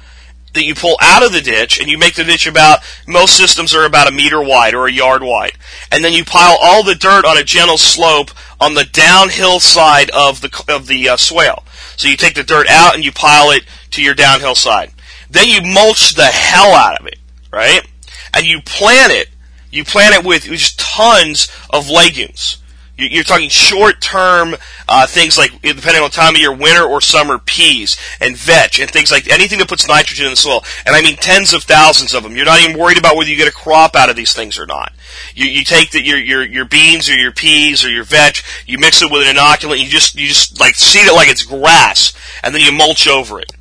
that 0.54 0.66
you 0.66 0.76
pull 0.76 0.98
out 1.00 1.24
of 1.24 1.32
the 1.32 1.42
ditch 1.42 1.80
and 1.80 1.90
you 1.90 1.98
make 1.98 2.16
the 2.16 2.24
ditch 2.24 2.48
about, 2.48 2.80
most 3.08 3.38
systems 3.38 3.74
are 3.74 3.86
about 3.86 4.08
a 4.08 4.12
meter 4.12 4.42
wide 4.42 4.74
or 4.74 4.88
a 4.88 4.92
yard 4.92 5.24
wide. 5.24 5.54
And 5.92 6.04
then 6.04 6.12
you 6.12 6.26
pile 6.26 6.58
all 6.62 6.84
the 6.84 6.96
dirt 6.96 7.24
on 7.24 7.38
a 7.38 7.44
gentle 7.44 7.78
slope 7.78 8.32
on 8.60 8.74
the 8.74 8.86
downhill 8.86 9.60
side 9.60 10.10
of 10.10 10.42
the, 10.42 10.64
of 10.68 10.88
the 10.88 11.10
uh, 11.10 11.18
swale. 11.18 11.64
So 11.96 12.08
you 12.10 12.18
take 12.18 12.36
the 12.36 12.44
dirt 12.44 12.68
out 12.68 12.96
and 12.96 13.06
you 13.06 13.12
pile 13.12 13.52
it 13.52 13.64
to 13.92 14.02
your 14.02 14.16
downhill 14.16 14.56
side. 14.56 14.92
Then 15.30 15.48
you 15.48 15.62
mulch 15.62 16.16
the 16.16 16.26
hell 16.26 16.74
out 16.74 17.00
of 17.00 17.08
it, 17.08 17.20
right? 17.52 17.88
And 18.34 18.46
you 18.46 18.62
plant 18.62 19.12
it, 19.12 19.30
you 19.72 19.84
plant 19.84 20.16
it 20.16 20.26
with 20.26 20.44
just 20.44 20.80
tons 20.80 21.48
of 21.70 21.90
legumes. 21.90 22.58
You're 22.98 23.24
talking 23.24 23.48
short-term 23.48 24.56
uh, 24.90 25.08
things 25.08 25.38
like, 25.38 25.52
depending 25.62 26.04
on 26.04 26.10
time 26.10 26.36
of 26.36 26.42
year, 26.42 26.54
winter 26.54 26.84
or 26.84 27.00
summer 27.00 27.40
peas 27.40 27.96
and 28.20 28.36
vetch 28.36 28.78
and 28.78 28.92
things 28.92 29.10
like 29.10 29.30
anything 29.30 29.60
that 29.60 29.70
puts 29.70 29.88
nitrogen 29.88 30.26
in 30.26 30.32
the 30.32 30.36
soil. 30.36 30.66
And 30.86 30.94
I 30.94 31.02
mean 31.02 31.16
tens 31.16 31.54
of 31.54 31.64
thousands 31.64 32.14
of 32.14 32.24
them. 32.24 32.36
You're 32.36 32.46
not 32.46 32.60
even 32.60 32.78
worried 32.78 32.98
about 32.98 33.16
whether 33.16 33.30
you 33.30 33.38
get 33.38 33.48
a 33.48 33.54
crop 33.54 33.96
out 33.96 34.10
of 34.10 34.18
these 34.18 34.34
things 34.34 34.60
or 34.60 34.66
not. 34.66 34.92
You, 35.34 35.46
you 35.46 35.64
take 35.64 35.92
the, 35.92 36.04
your 36.04 36.18
your 36.18 36.44
your 36.44 36.66
beans 36.66 37.08
or 37.08 37.16
your 37.16 37.32
peas 37.32 37.86
or 37.86 37.90
your 37.90 38.04
vetch, 38.04 38.44
you 38.68 38.78
mix 38.78 39.02
it 39.02 39.10
with 39.10 39.26
an 39.26 39.34
inoculant, 39.34 39.80
you 39.80 39.88
just 39.88 40.16
you 40.16 40.28
just 40.28 40.60
like 40.60 40.76
seed 40.76 41.08
it 41.08 41.14
like 41.14 41.30
it's 41.30 41.44
grass, 41.44 42.12
and 42.44 42.54
then 42.54 42.62
you 42.62 42.74
mulch 42.74 43.08
over 43.08 43.40
it 43.40 43.54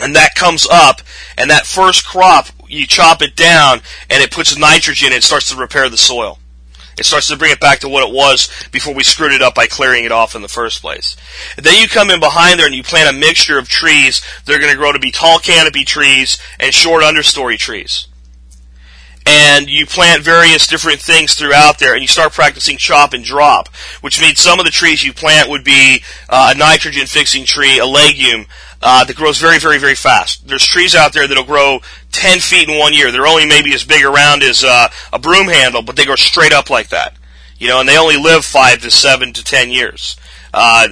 and 0.00 0.14
that 0.16 0.34
comes 0.34 0.66
up, 0.70 1.00
and 1.38 1.50
that 1.50 1.66
first 1.66 2.04
crop, 2.06 2.48
you 2.74 2.86
chop 2.86 3.22
it 3.22 3.36
down, 3.36 3.80
and 4.10 4.22
it 4.22 4.30
puts 4.30 4.58
nitrogen, 4.58 5.08
and 5.08 5.16
it 5.16 5.22
starts 5.24 5.50
to 5.50 5.56
repair 5.56 5.88
the 5.88 5.96
soil. 5.98 6.38
It 6.96 7.04
starts 7.04 7.26
to 7.28 7.36
bring 7.36 7.50
it 7.50 7.58
back 7.58 7.80
to 7.80 7.88
what 7.88 8.08
it 8.08 8.14
was 8.14 8.48
before 8.70 8.94
we 8.94 9.02
screwed 9.02 9.32
it 9.32 9.42
up 9.42 9.54
by 9.56 9.66
clearing 9.66 10.04
it 10.04 10.12
off 10.12 10.36
in 10.36 10.42
the 10.42 10.48
first 10.48 10.80
place. 10.80 11.16
Then 11.56 11.80
you 11.80 11.88
come 11.88 12.08
in 12.08 12.20
behind 12.20 12.60
there 12.60 12.66
and 12.66 12.74
you 12.74 12.84
plant 12.84 13.14
a 13.14 13.18
mixture 13.18 13.58
of 13.58 13.68
trees. 13.68 14.22
They're 14.44 14.60
going 14.60 14.70
to 14.70 14.78
grow 14.78 14.92
to 14.92 15.00
be 15.00 15.10
tall 15.10 15.40
canopy 15.40 15.84
trees 15.84 16.38
and 16.60 16.72
short 16.72 17.02
understory 17.02 17.58
trees. 17.58 18.06
and 19.26 19.70
you 19.70 19.86
plant 19.86 20.22
various 20.22 20.66
different 20.66 21.00
things 21.00 21.34
throughout 21.34 21.78
there, 21.78 21.94
and 21.94 22.02
you 22.02 22.08
start 22.08 22.32
practicing 22.32 22.76
chop 22.76 23.14
and 23.14 23.24
drop, 23.24 23.68
which 24.02 24.20
means 24.20 24.38
some 24.40 24.58
of 24.58 24.66
the 24.66 24.70
trees 24.70 25.02
you 25.02 25.12
plant 25.12 25.48
would 25.48 25.64
be 25.64 26.02
uh, 26.28 26.52
a 26.54 26.58
nitrogen 26.58 27.06
fixing 27.06 27.44
tree, 27.44 27.78
a 27.78 27.86
legume, 27.86 28.46
uh, 28.84 29.02
that 29.02 29.16
grows 29.16 29.38
very, 29.38 29.58
very, 29.58 29.78
very 29.78 29.94
fast. 29.94 30.46
There's 30.46 30.64
trees 30.64 30.94
out 30.94 31.14
there 31.14 31.26
that'll 31.26 31.44
grow 31.44 31.80
10 32.12 32.38
feet 32.40 32.68
in 32.68 32.78
one 32.78 32.92
year. 32.92 33.10
They're 33.10 33.26
only 33.26 33.46
maybe 33.46 33.72
as 33.72 33.82
big 33.82 34.04
around 34.04 34.42
as 34.42 34.62
uh, 34.62 34.88
a 35.10 35.18
broom 35.18 35.46
handle, 35.46 35.80
but 35.80 35.96
they 35.96 36.04
go 36.04 36.16
straight 36.16 36.52
up 36.52 36.68
like 36.68 36.90
that. 36.90 37.16
You 37.58 37.68
know, 37.68 37.80
and 37.80 37.88
they 37.88 37.96
only 37.96 38.18
live 38.18 38.44
five 38.44 38.82
to 38.82 38.90
seven 38.90 39.32
to 39.32 39.42
ten 39.42 39.70
years. 39.70 40.16
Uh, 40.52 40.86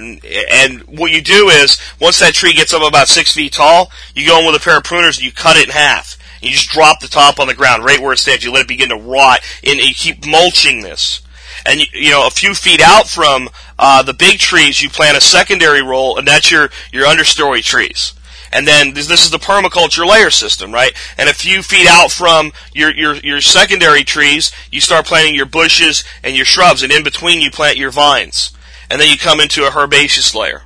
and 0.49 0.81
what 0.83 1.11
you 1.11 1.21
do 1.21 1.49
is, 1.49 1.77
once 2.01 2.19
that 2.19 2.33
tree 2.33 2.53
gets 2.53 2.73
up 2.73 2.81
about 2.81 3.07
six 3.07 3.31
feet 3.33 3.53
tall, 3.53 3.91
you 4.15 4.27
go 4.27 4.39
in 4.39 4.45
with 4.45 4.59
a 4.59 4.63
pair 4.63 4.77
of 4.77 4.83
pruners 4.83 5.17
and 5.17 5.25
you 5.25 5.31
cut 5.31 5.55
it 5.55 5.65
in 5.65 5.71
half. 5.71 6.17
And 6.41 6.49
you 6.49 6.57
just 6.57 6.69
drop 6.69 6.99
the 6.99 7.07
top 7.07 7.39
on 7.39 7.47
the 7.47 7.53
ground 7.53 7.85
right 7.85 7.99
where 7.99 8.11
it 8.11 8.17
stands. 8.17 8.43
You 8.43 8.51
let 8.51 8.63
it 8.63 8.67
begin 8.67 8.89
to 8.89 8.95
rot, 8.95 9.41
and 9.63 9.79
you 9.79 9.93
keep 9.93 10.25
mulching 10.25 10.81
this. 10.81 11.21
And 11.65 11.79
you 11.93 12.09
know, 12.09 12.25
a 12.25 12.31
few 12.31 12.55
feet 12.55 12.81
out 12.81 13.07
from 13.07 13.49
uh, 13.85 14.01
the 14.01 14.13
big 14.13 14.39
trees, 14.39 14.81
you 14.81 14.89
plant 14.89 15.17
a 15.17 15.21
secondary 15.21 15.81
roll, 15.81 16.17
and 16.17 16.25
that's 16.25 16.49
your 16.49 16.69
your 16.93 17.05
understory 17.05 17.61
trees. 17.61 18.13
And 18.49 18.65
then 18.65 18.93
this, 18.93 19.07
this 19.07 19.25
is 19.25 19.31
the 19.31 19.39
permaculture 19.39 20.07
layer 20.07 20.29
system, 20.29 20.71
right? 20.71 20.93
And 21.17 21.27
a 21.27 21.33
few 21.33 21.61
feet 21.61 21.87
out 21.89 22.09
from 22.09 22.53
your, 22.71 22.91
your, 22.91 23.15
your 23.15 23.41
secondary 23.41 24.03
trees, 24.03 24.51
you 24.71 24.79
start 24.79 25.07
planting 25.07 25.35
your 25.35 25.47
bushes 25.47 26.03
and 26.23 26.35
your 26.35 26.45
shrubs, 26.45 26.81
and 26.81 26.93
in 26.93 27.03
between 27.03 27.41
you 27.41 27.51
plant 27.51 27.77
your 27.77 27.91
vines. 27.91 28.55
And 28.89 29.01
then 29.01 29.09
you 29.09 29.17
come 29.17 29.41
into 29.41 29.65
a 29.65 29.71
herbaceous 29.71 30.33
layer 30.33 30.61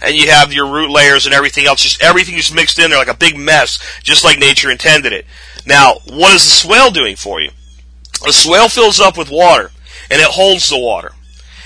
and 0.00 0.14
you 0.16 0.30
have 0.30 0.52
your 0.52 0.72
root 0.72 0.90
layers 0.90 1.26
and 1.26 1.34
everything 1.34 1.66
else, 1.66 1.82
just 1.82 2.02
everything 2.02 2.36
just 2.36 2.54
mixed 2.54 2.78
in 2.78 2.88
there 2.90 2.98
like 2.98 3.08
a 3.08 3.14
big 3.14 3.36
mess, 3.36 3.78
just 4.02 4.24
like 4.24 4.38
nature 4.38 4.70
intended 4.70 5.12
it. 5.12 5.26
Now, 5.66 5.96
what 6.06 6.34
is 6.34 6.44
the 6.44 6.50
swale 6.50 6.90
doing 6.90 7.16
for 7.16 7.40
you? 7.40 7.50
The 8.24 8.32
swale 8.32 8.68
fills 8.68 9.00
up 9.00 9.18
with 9.18 9.30
water, 9.30 9.70
and 10.10 10.20
it 10.20 10.28
holds 10.28 10.68
the 10.68 10.78
water. 10.78 11.12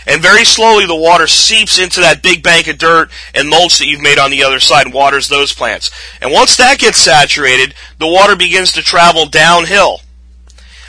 And 0.06 0.22
very 0.22 0.44
slowly 0.44 0.86
the 0.86 0.94
water 0.94 1.26
seeps 1.26 1.78
into 1.78 2.00
that 2.00 2.22
big 2.22 2.42
bank 2.42 2.68
of 2.68 2.78
dirt 2.78 3.10
and 3.34 3.48
mulch 3.48 3.78
that 3.78 3.86
you've 3.86 4.00
made 4.00 4.18
on 4.18 4.30
the 4.30 4.44
other 4.44 4.60
side 4.60 4.86
and 4.86 4.94
waters 4.94 5.28
those 5.28 5.52
plants. 5.52 5.90
And 6.20 6.32
once 6.32 6.56
that 6.56 6.78
gets 6.78 6.98
saturated, 6.98 7.74
the 7.98 8.06
water 8.06 8.36
begins 8.36 8.72
to 8.72 8.82
travel 8.82 9.26
downhill. 9.26 10.00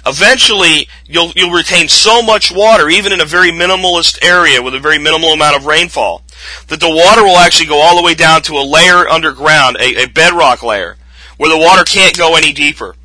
Eventually, 0.05 0.87
you'll, 1.05 1.31
you'll 1.35 1.51
retain 1.51 1.89
so 1.89 2.21
much 2.21 2.51
water, 2.51 2.89
even 2.89 3.11
in 3.11 3.19
a 3.19 3.25
very 3.25 3.51
minimalist 3.51 4.23
area 4.23 4.61
with 4.61 4.73
a 4.73 4.79
very 4.79 4.97
minimal 4.97 5.33
amount 5.33 5.57
of 5.57 5.65
rainfall, 5.65 6.23
that 6.67 6.79
the 6.79 6.89
water 6.89 7.23
will 7.23 7.37
actually 7.37 7.67
go 7.67 7.81
all 7.81 7.97
the 7.97 8.05
way 8.05 8.13
down 8.13 8.41
to 8.43 8.53
a 8.53 8.63
layer 8.63 9.07
underground, 9.09 9.75
a, 9.77 10.03
a 10.03 10.07
bedrock 10.07 10.63
layer, 10.63 10.95
where 11.35 11.49
the 11.49 11.57
water 11.57 11.83
can't 11.83 12.17
go 12.17 12.35
any 12.35 12.53
deeper. 12.53 12.95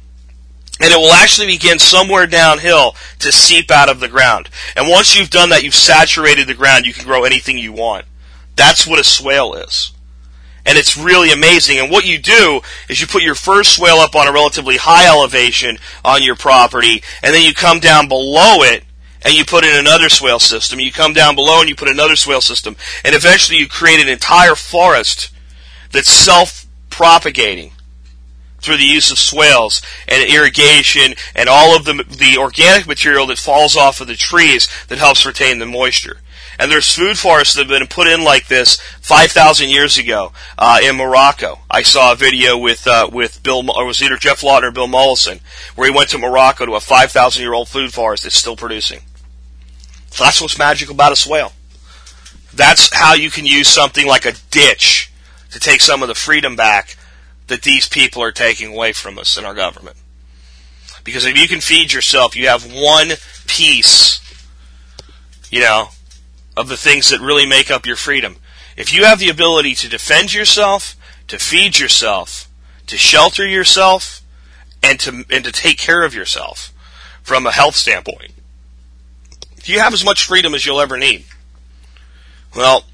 And 0.82 0.92
it 0.92 0.96
will 0.96 1.12
actually 1.12 1.46
begin 1.46 1.78
somewhere 1.78 2.26
downhill 2.26 2.96
to 3.20 3.30
seep 3.30 3.70
out 3.70 3.88
of 3.88 4.00
the 4.00 4.08
ground. 4.08 4.50
And 4.76 4.88
once 4.88 5.14
you've 5.14 5.30
done 5.30 5.50
that, 5.50 5.62
you've 5.62 5.74
saturated 5.74 6.48
the 6.48 6.54
ground, 6.54 6.86
you 6.86 6.92
can 6.92 7.06
grow 7.06 7.22
anything 7.22 7.56
you 7.56 7.72
want. 7.72 8.04
That's 8.56 8.86
what 8.86 8.98
a 8.98 9.04
swale 9.04 9.54
is. 9.54 9.92
And 10.66 10.76
it's 10.76 10.96
really 10.96 11.32
amazing. 11.32 11.78
And 11.78 11.90
what 11.90 12.04
you 12.04 12.18
do 12.18 12.60
is 12.88 13.00
you 13.00 13.06
put 13.06 13.22
your 13.22 13.34
first 13.34 13.76
swale 13.76 13.96
up 13.96 14.14
on 14.14 14.28
a 14.28 14.32
relatively 14.32 14.76
high 14.76 15.08
elevation 15.08 15.78
on 16.04 16.22
your 16.22 16.36
property, 16.36 17.02
and 17.22 17.34
then 17.34 17.42
you 17.42 17.54
come 17.54 17.80
down 17.80 18.08
below 18.08 18.62
it 18.62 18.84
and 19.24 19.34
you 19.34 19.44
put 19.44 19.64
in 19.64 19.76
another 19.76 20.08
swale 20.08 20.40
system. 20.40 20.80
You 20.80 20.90
come 20.90 21.12
down 21.12 21.36
below 21.36 21.60
and 21.60 21.68
you 21.68 21.76
put 21.76 21.88
another 21.88 22.16
swale 22.16 22.40
system. 22.40 22.76
And 23.04 23.14
eventually 23.14 23.58
you 23.58 23.68
create 23.68 24.00
an 24.00 24.08
entire 24.08 24.56
forest 24.56 25.30
that's 25.92 26.10
self-propagating 26.10 27.72
through 28.62 28.76
the 28.76 28.84
use 28.84 29.10
of 29.10 29.18
swales 29.18 29.82
and 30.08 30.28
irrigation 30.30 31.14
and 31.34 31.48
all 31.48 31.76
of 31.76 31.84
the, 31.84 32.04
the 32.08 32.36
organic 32.38 32.86
material 32.86 33.26
that 33.26 33.38
falls 33.38 33.76
off 33.76 34.00
of 34.00 34.06
the 34.06 34.16
trees 34.16 34.68
that 34.88 34.98
helps 34.98 35.26
retain 35.26 35.58
the 35.58 35.66
moisture. 35.66 36.18
And 36.58 36.70
there's 36.70 36.94
food 36.94 37.18
forests 37.18 37.54
that 37.54 37.68
have 37.68 37.78
been 37.78 37.88
put 37.88 38.06
in 38.06 38.22
like 38.22 38.46
this 38.46 38.80
5,000 39.00 39.68
years 39.68 39.98
ago 39.98 40.32
uh, 40.58 40.78
in 40.82 40.96
Morocco. 40.96 41.60
I 41.70 41.82
saw 41.82 42.12
a 42.12 42.16
video 42.16 42.56
with 42.56 42.86
uh, 42.86 43.08
with 43.10 43.42
Bill, 43.42 43.68
or 43.70 43.86
was 43.86 44.02
either 44.02 44.16
Geoff 44.16 44.42
Lawton 44.42 44.68
or 44.68 44.70
Bill 44.70 44.86
Mollison, 44.86 45.40
where 45.74 45.90
he 45.90 45.96
went 45.96 46.10
to 46.10 46.18
Morocco 46.18 46.66
to 46.66 46.74
a 46.74 46.80
5,000 46.80 47.42
year 47.42 47.54
old 47.54 47.68
food 47.68 47.92
forest 47.92 48.22
that's 48.22 48.36
still 48.36 48.56
producing. 48.56 49.00
So 50.10 50.24
that's 50.24 50.40
what's 50.40 50.58
magical 50.58 50.94
about 50.94 51.12
a 51.12 51.16
swale. 51.16 51.52
That's 52.54 52.94
how 52.94 53.14
you 53.14 53.30
can 53.30 53.46
use 53.46 53.68
something 53.68 54.06
like 54.06 54.26
a 54.26 54.34
ditch 54.50 55.10
to 55.50 55.58
take 55.58 55.80
some 55.80 56.02
of 56.02 56.08
the 56.08 56.14
freedom 56.14 56.54
back 56.54 56.96
that 57.52 57.62
these 57.62 57.86
people 57.86 58.22
are 58.22 58.32
taking 58.32 58.72
away 58.72 58.94
from 58.94 59.18
us 59.18 59.36
in 59.36 59.44
our 59.44 59.52
government. 59.52 59.98
Because 61.04 61.26
if 61.26 61.36
you 61.36 61.46
can 61.46 61.60
feed 61.60 61.92
yourself, 61.92 62.34
you 62.34 62.48
have 62.48 62.72
one 62.72 63.10
piece, 63.46 64.20
you 65.50 65.60
know, 65.60 65.88
of 66.56 66.68
the 66.68 66.78
things 66.78 67.10
that 67.10 67.20
really 67.20 67.44
make 67.44 67.70
up 67.70 67.84
your 67.84 67.96
freedom. 67.96 68.36
If 68.74 68.94
you 68.94 69.04
have 69.04 69.18
the 69.18 69.28
ability 69.28 69.74
to 69.74 69.88
defend 69.90 70.32
yourself, 70.32 70.96
to 71.28 71.38
feed 71.38 71.78
yourself, 71.78 72.48
to 72.86 72.96
shelter 72.96 73.46
yourself, 73.46 74.22
and 74.82 74.98
to 75.00 75.26
and 75.28 75.44
to 75.44 75.52
take 75.52 75.76
care 75.76 76.04
of 76.04 76.14
yourself 76.14 76.72
from 77.22 77.46
a 77.46 77.52
health 77.52 77.76
standpoint, 77.76 78.32
you 79.64 79.78
have 79.78 79.92
as 79.92 80.06
much 80.06 80.24
freedom 80.24 80.54
as 80.54 80.64
you'll 80.64 80.80
ever 80.80 80.96
need. 80.96 81.26
Well, 82.56 82.84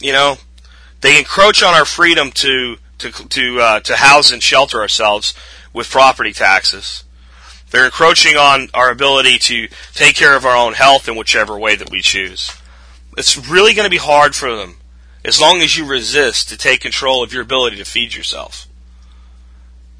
you 0.00 0.14
know, 0.14 0.38
they 1.02 1.18
encroach 1.18 1.62
on 1.62 1.74
our 1.74 1.84
freedom 1.84 2.30
to 2.32 2.78
to 3.00 3.10
to 3.10 3.60
uh, 3.60 3.80
to 3.80 3.96
house 3.96 4.30
and 4.30 4.42
shelter 4.42 4.80
ourselves 4.80 5.34
with 5.72 5.90
property 5.90 6.32
taxes. 6.32 7.04
They're 7.70 7.84
encroaching 7.84 8.36
on 8.36 8.68
our 8.74 8.90
ability 8.90 9.38
to 9.38 9.68
take 9.94 10.16
care 10.16 10.36
of 10.36 10.44
our 10.44 10.56
own 10.56 10.72
health 10.72 11.08
in 11.08 11.16
whichever 11.16 11.58
way 11.58 11.76
that 11.76 11.90
we 11.90 12.00
choose. 12.00 12.56
It's 13.16 13.36
really 13.36 13.74
going 13.74 13.86
to 13.86 13.90
be 13.90 13.96
hard 13.96 14.34
for 14.34 14.54
them, 14.56 14.76
as 15.24 15.40
long 15.40 15.60
as 15.60 15.76
you 15.76 15.86
resist, 15.86 16.48
to 16.48 16.56
take 16.56 16.80
control 16.80 17.22
of 17.22 17.32
your 17.32 17.42
ability 17.42 17.76
to 17.76 17.84
feed 17.84 18.14
yourself. 18.14 18.66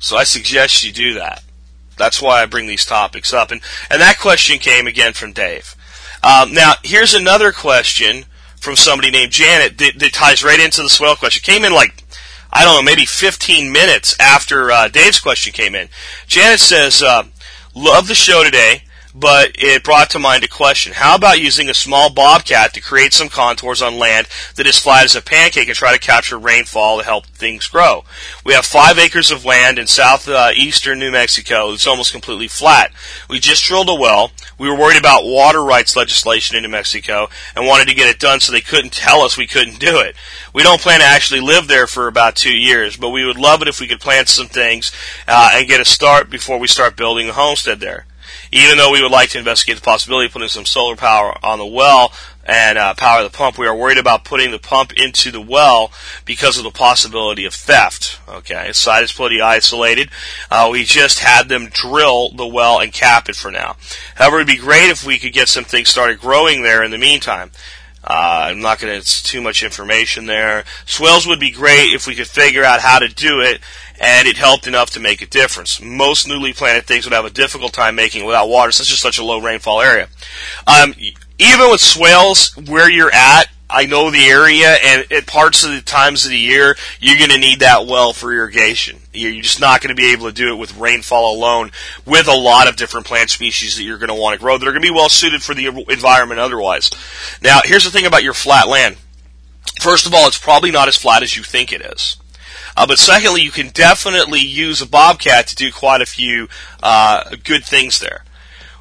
So 0.01 0.17
I 0.17 0.25
suggest 0.25 0.83
you 0.83 0.93
do 0.93 1.15
that. 1.15 1.45
That's 1.97 2.23
why 2.23 2.43
I 2.43 2.47
bring 2.47 2.67
these 2.67 2.87
topics 2.87 3.33
up. 3.33 3.51
And, 3.51 3.61
and 3.91 4.01
that 4.01 4.19
question 4.19 4.59
came 4.59 4.87
again 4.87 5.13
from 5.13 5.33
Dave. 5.33 5.77
Um, 6.23 6.55
now, 6.55 6.75
here's 6.83 7.15
another 7.15 7.53
question 7.53 8.25
from 8.57 8.77
somebody 8.77 9.11
named 9.11 9.33
Janet 9.33 9.79
that, 9.79 9.99
that, 9.99 10.13
ties 10.13 10.43
right 10.45 10.61
into 10.61 10.83
the 10.83 10.89
swale 10.89 11.17
question. 11.17 11.43
Came 11.43 11.65
in 11.65 11.73
like, 11.73 12.05
I 12.53 12.65
don't 12.65 12.77
know, 12.77 12.83
maybe 12.83 13.05
15 13.05 13.71
minutes 13.73 14.17
after 14.19 14.71
uh, 14.71 14.89
Dave's 14.89 15.21
question 15.21 15.53
came 15.53 15.75
in. 15.75 15.89
Janet 16.27 16.61
says, 16.61 17.03
uh, 17.03 17.25
Love 17.75 18.09
the 18.09 18.15
show 18.15 18.43
today, 18.43 18.83
but 19.15 19.51
it 19.55 19.83
brought 19.83 20.11
to 20.11 20.19
mind 20.19 20.45
a 20.45 20.49
question. 20.49 20.93
How 20.93 21.15
about 21.17 21.41
using 21.41 21.69
a 21.69 21.75
small 21.75 22.11
bobcat 22.11 22.73
to 22.75 22.81
create 22.81 23.13
some 23.13 23.29
contours 23.29 23.83
on 23.83 23.99
land 23.99 24.29
that 24.57 24.67
is 24.67 24.79
flat 24.79 25.05
as 25.05 25.17
a 25.17 25.23
pancake 25.23 25.69
and 25.69 25.77
try 25.77 25.93
to 25.93 25.99
capture 25.99 26.39
rainfall 26.39 26.99
to 26.99 27.05
help 27.05 27.27
things 27.27 27.67
grow? 27.67 28.05
We 28.45 28.53
have 28.53 28.65
five 28.65 28.99
acres 28.99 29.31
of 29.31 29.45
land 29.45 29.79
in 29.79 29.87
southeastern 29.87 30.99
uh, 30.99 31.01
New 31.01 31.11
Mexico 31.11 31.71
that's 31.71 31.87
almost 31.87 32.13
completely 32.13 32.49
flat. 32.49 32.93
We 33.29 33.41
just 33.41 33.65
drilled 33.65 33.89
a 33.89 33.95
well. 33.95 34.31
We 34.59 34.69
were 34.69 34.77
worried 34.77 34.99
about 34.99 35.25
water 35.25 35.63
rights 35.63 35.97
legislation 35.97 36.57
in 36.57 36.63
New 36.63 36.69
Mexico 36.69 37.29
and 37.57 37.67
wanted 37.67 37.89
to 37.89 37.95
get 37.95 38.09
it 38.09 38.21
done 38.21 38.41
so 38.41 38.53
they 38.53 38.61
couldn't 38.61 38.93
tell 38.93 39.23
us 39.23 39.37
we 39.37 39.47
couldn't 39.47 39.81
do 39.81 39.99
it. 39.99 40.15
We 40.53 40.63
don't 40.63 40.81
plan 40.81 41.01
to 41.01 41.07
actually 41.07 41.41
live 41.41 41.67
there 41.67 41.87
for 41.87 42.07
about 42.07 42.37
two 42.37 42.55
years, 42.57 42.97
but 42.97 43.11
we 43.11 43.25
would 43.25 43.39
love 43.39 43.63
it 43.63 43.69
if 43.69 43.81
we 43.81 43.89
could 43.89 44.01
plant 44.01 44.29
some 44.29 44.49
things 44.49 44.93
uh, 45.27 45.53
and 45.55 45.69
get 45.69 45.81
a 45.81 45.85
start 45.85 46.31
before 46.31 46.59
we 46.59 46.69
start 46.69 46.97
building 46.97 47.29
a 47.29 47.33
homestead 47.33 47.81
there. 47.81 48.07
Even 48.53 48.79
though 48.79 48.91
we 48.91 49.03
would 49.03 49.13
like 49.13 49.31
to 49.31 49.39
investigate 49.39 49.77
the 49.77 49.83
possibility 49.83 50.27
of 50.27 50.33
putting 50.33 50.49
some 50.49 50.65
solar 50.65 50.97
power 50.97 51.35
on 51.45 51.59
the 51.59 51.67
well 51.67 52.13
and 52.45 52.79
uh, 52.79 52.95
power 52.95 53.23
the 53.23 53.31
pump, 53.31 53.59
we 53.59 53.67
are 53.67 53.77
worried 53.77 53.99
about 53.99 54.25
putting 54.25 54.51
the 54.51 54.59
pump 54.59 54.93
into 54.95 55.31
the 55.31 55.41
well 55.41 55.93
because 56.25 56.59
of 56.59 56.65
the 56.65 56.71
possibility 56.71 57.45
of 57.45 57.55
theft. 57.55 58.19
Okay, 58.29 58.73
site 58.73 59.05
is 59.05 59.13
pretty 59.13 59.41
isolated. 59.41 60.11
Uh, 60.51 60.69
we 60.73 60.83
just 60.85 61.21
had 61.21 61.49
them 61.49 61.69
drill 61.69 62.31
the 62.31 62.47
well 62.47 62.81
and 62.81 62.93
cap 62.93 63.29
it 63.29 63.37
for 63.37 63.51
now. 63.51 63.77
However, 64.17 64.37
it 64.37 64.41
would 64.41 64.47
be 64.49 64.57
great 64.57 64.91
if 64.91 65.05
we 65.05 65.19
could 65.19 65.33
get 65.33 65.49
some 65.49 65.65
things 65.65 65.89
started 65.89 66.19
growing 66.19 66.63
there 66.63 66.83
in 66.83 66.91
the 66.91 66.99
meantime. 66.99 67.53
Uh, 68.03 68.49
I'm 68.49 68.61
not 68.61 68.79
going 68.81 68.91
to, 68.93 68.99
it's 68.99 69.23
too 69.23 69.43
much 69.43 69.63
information 69.63 70.25
there. 70.25 70.65
Swales 70.87 71.27
would 71.27 71.39
be 71.39 71.51
great 71.51 71.93
if 71.93 72.07
we 72.07 72.15
could 72.15 72.29
figure 72.29 72.65
out 72.65 72.81
how 72.81 72.99
to 72.99 73.09
do 73.09 73.41
it, 73.41 73.61
and 74.01 74.27
it 74.27 74.39
helped 74.39 74.67
enough 74.67 74.91
to 74.91 75.01
make 75.01 75.21
a 75.21 75.27
difference. 75.27 75.81
Most 75.81 76.27
newly 76.27 76.55
planted 76.55 76.87
things 76.87 77.05
would 77.05 77.13
have 77.13 77.27
a 77.27 77.31
difficult 77.31 77.75
time 77.75 77.95
making 77.95 78.23
it 78.23 78.27
without 78.27 78.49
water, 78.49 78.73
since 78.73 78.91
it's 78.91 78.99
such 78.99 79.19
a 79.19 79.25
low 79.25 79.41
rainfall 79.41 79.83
area. 79.83 80.09
Um, 80.67 80.95
even 81.39 81.71
with 81.71 81.81
swales, 81.81 82.57
where 82.57 82.91
you're 82.91 83.13
at, 83.13 83.49
I 83.69 83.87
know 83.87 84.11
the 84.11 84.27
area, 84.27 84.77
and 84.83 85.13
at 85.13 85.27
parts 85.27 85.63
of 85.63 85.71
the 85.71 85.83
times 85.83 86.25
of 86.25 86.31
the 86.31 86.39
year, 86.39 86.77
you're 86.99 87.19
going 87.19 87.31
to 87.31 87.39
need 87.39 87.61
that 87.61 87.87
well 87.87 88.13
for 88.13 88.33
irrigation. 88.33 88.99
You're 89.13 89.43
just 89.43 89.61
not 89.61 89.81
going 89.81 89.95
to 89.95 90.01
be 90.01 90.13
able 90.13 90.27
to 90.27 90.35
do 90.35 90.53
it 90.53 90.59
with 90.59 90.77
rainfall 90.77 91.37
alone 91.37 91.71
with 92.05 92.27
a 92.27 92.35
lot 92.35 92.69
of 92.69 92.77
different 92.77 93.07
plant 93.07 93.31
species 93.31 93.77
that 93.77 93.85
you're 93.85 93.99
going 93.99 94.09
to 94.09 94.15
want 94.15 94.35
to 94.35 94.41
grow 94.41 94.59
that 94.59 94.67
are 94.67 94.73
going 94.73 94.83
to 94.83 94.89
be 94.89 94.95
well 94.95 95.09
suited 95.09 95.43
for 95.43 95.55
the 95.55 95.67
environment 95.67 96.41
otherwise. 96.41 96.91
Now, 97.43 97.61
here's 97.63 97.85
the 97.85 97.91
thing 97.91 98.07
about 98.07 98.25
your 98.25 98.35
flat 98.35 98.67
land. 98.67 98.97
First 99.81 100.07
of 100.07 100.15
all, 100.15 100.27
it's 100.27 100.39
probably 100.39 100.71
not 100.71 100.89
as 100.89 100.97
flat 100.97 101.23
as 101.23 101.37
you 101.37 101.43
think 101.43 101.73
it 101.73 101.83
is. 101.83 102.17
Uh, 102.81 102.87
but 102.87 102.99
secondly, 102.99 103.43
you 103.43 103.51
can 103.51 103.69
definitely 103.69 104.41
use 104.41 104.81
a 104.81 104.89
bobcat 104.89 105.47
to 105.47 105.55
do 105.55 105.71
quite 105.71 106.01
a 106.01 106.07
few 106.07 106.49
uh, 106.83 107.23
good 107.45 107.63
things 107.63 108.01
there. 108.01 108.25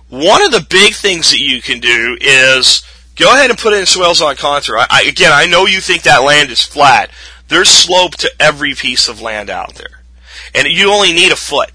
One 0.08 0.42
of 0.42 0.52
the 0.52 0.66
big 0.70 0.94
things 0.94 1.32
that 1.32 1.42
you 1.42 1.62
can 1.62 1.82
do 1.82 2.18
is 2.22 2.82
go 3.18 3.34
ahead 3.34 3.50
and 3.50 3.60
put 3.60 3.74
in 3.74 3.86
swales 3.86 4.22
on 4.22 4.38
contour. 4.38 4.78
I, 4.78 4.88
I, 4.90 5.02
again, 5.02 5.34
I 5.34 5.48
know 5.48 5.66
you 5.66 5.82
think 5.82 6.04
that 6.04 6.24
land 6.24 6.50
is 6.50 6.64
flat. 6.64 7.12
There's 7.50 7.68
slope 7.68 8.16
to 8.20 8.32
every 8.40 8.74
piece 8.74 9.10
of 9.10 9.22
land 9.22 9.50
out 9.50 9.76
there, 9.76 10.00
and 10.56 10.66
you 10.70 10.94
only 10.94 11.12
need 11.12 11.34
a 11.34 11.36
foot. 11.36 11.72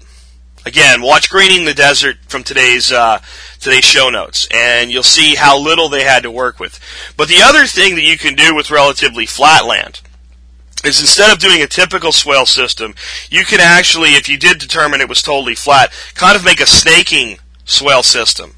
Again, 0.65 1.03
watch 1.03 1.29
Greening 1.29 1.65
the 1.65 1.75
Desert 1.75 2.17
from 2.27 2.41
today's 2.41 2.91
uh, 2.91 3.19
today's 3.59 3.85
show 3.85 4.09
notes, 4.09 4.47
and 4.51 4.91
you'll 4.91 5.03
see 5.03 5.35
how 5.35 5.59
little 5.59 5.89
they 5.89 6.03
had 6.03 6.23
to 6.23 6.31
work 6.31 6.59
with. 6.59 6.79
But 7.17 7.27
the 7.27 7.43
other 7.43 7.67
thing 7.67 7.93
that 7.93 8.01
you 8.01 8.17
can 8.17 8.33
do 8.33 8.55
with 8.55 8.71
relatively 8.71 9.27
flat 9.27 9.67
land 9.67 10.01
is 10.87 10.99
instead 10.99 11.31
of 11.31 11.39
doing 11.39 11.61
a 11.61 11.67
typical 11.67 12.11
swale 12.11 12.45
system, 12.45 12.95
you 13.29 13.43
can 13.43 13.59
actually, 13.59 14.09
if 14.09 14.29
you 14.29 14.37
did 14.37 14.57
determine 14.57 15.01
it 15.01 15.09
was 15.09 15.21
totally 15.21 15.55
flat, 15.55 15.91
kind 16.13 16.35
of 16.35 16.43
make 16.43 16.59
a 16.59 16.65
snaking 16.65 17.37
swale 17.63 18.03
system. 18.03 18.55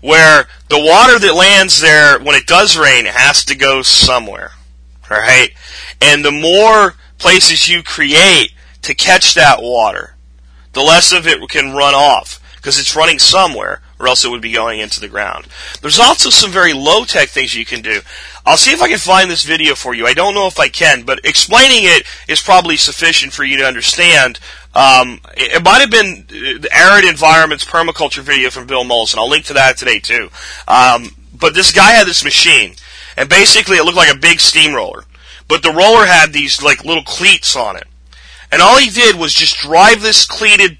Where 0.00 0.48
the 0.68 0.78
water 0.78 1.18
that 1.18 1.34
lands 1.34 1.80
there 1.80 2.18
when 2.20 2.34
it 2.34 2.46
does 2.46 2.76
rain 2.76 3.06
has 3.06 3.44
to 3.46 3.54
go 3.54 3.82
somewhere. 3.82 4.52
Right? 5.10 5.50
And 6.00 6.24
the 6.24 6.32
more 6.32 6.94
places 7.18 7.68
you 7.68 7.82
create 7.82 8.52
to 8.82 8.94
catch 8.94 9.34
that 9.34 9.62
water, 9.62 10.16
the 10.72 10.82
less 10.82 11.12
of 11.12 11.26
it 11.26 11.48
can 11.48 11.74
run 11.74 11.94
off 11.94 12.40
because 12.56 12.78
it's 12.78 12.96
running 12.96 13.18
somewhere 13.18 13.80
or 13.98 14.08
else 14.08 14.24
it 14.24 14.30
would 14.30 14.42
be 14.42 14.52
going 14.52 14.80
into 14.80 15.00
the 15.00 15.08
ground. 15.08 15.46
There's 15.80 15.98
also 15.98 16.30
some 16.30 16.50
very 16.50 16.72
low 16.72 17.04
tech 17.04 17.28
things 17.28 17.54
you 17.54 17.64
can 17.64 17.80
do. 17.80 18.00
I'll 18.46 18.58
see 18.58 18.72
if 18.72 18.82
I 18.82 18.88
can 18.88 18.98
find 18.98 19.30
this 19.30 19.42
video 19.42 19.74
for 19.74 19.94
you. 19.94 20.06
I 20.06 20.12
don't 20.12 20.34
know 20.34 20.46
if 20.46 20.58
I 20.58 20.68
can, 20.68 21.02
but 21.04 21.20
explaining 21.24 21.84
it 21.84 22.06
is 22.28 22.42
probably 22.42 22.76
sufficient 22.76 23.32
for 23.32 23.42
you 23.42 23.56
to 23.56 23.64
understand. 23.64 24.38
Um, 24.74 25.20
it, 25.36 25.64
might 25.64 25.80
have 25.80 25.90
been 25.90 26.26
the 26.28 26.68
arid 26.70 27.06
environments 27.06 27.64
permaculture 27.64 28.22
video 28.22 28.50
from 28.50 28.66
Bill 28.66 28.84
Mollison. 28.84 29.18
I'll 29.18 29.30
link 29.30 29.46
to 29.46 29.54
that 29.54 29.78
today 29.78 29.98
too. 29.98 30.28
Um, 30.68 31.10
but 31.32 31.54
this 31.54 31.72
guy 31.72 31.92
had 31.92 32.06
this 32.06 32.22
machine, 32.22 32.74
and 33.16 33.28
basically 33.28 33.78
it 33.78 33.84
looked 33.84 33.96
like 33.96 34.14
a 34.14 34.18
big 34.18 34.40
steamroller, 34.40 35.04
but 35.48 35.62
the 35.62 35.72
roller 35.72 36.04
had 36.04 36.32
these 36.32 36.62
like 36.62 36.84
little 36.84 37.02
cleats 37.02 37.56
on 37.56 37.76
it, 37.76 37.86
and 38.52 38.60
all 38.60 38.76
he 38.76 38.90
did 38.90 39.16
was 39.16 39.32
just 39.32 39.58
drive 39.58 40.02
this 40.02 40.26
cleated 40.26 40.76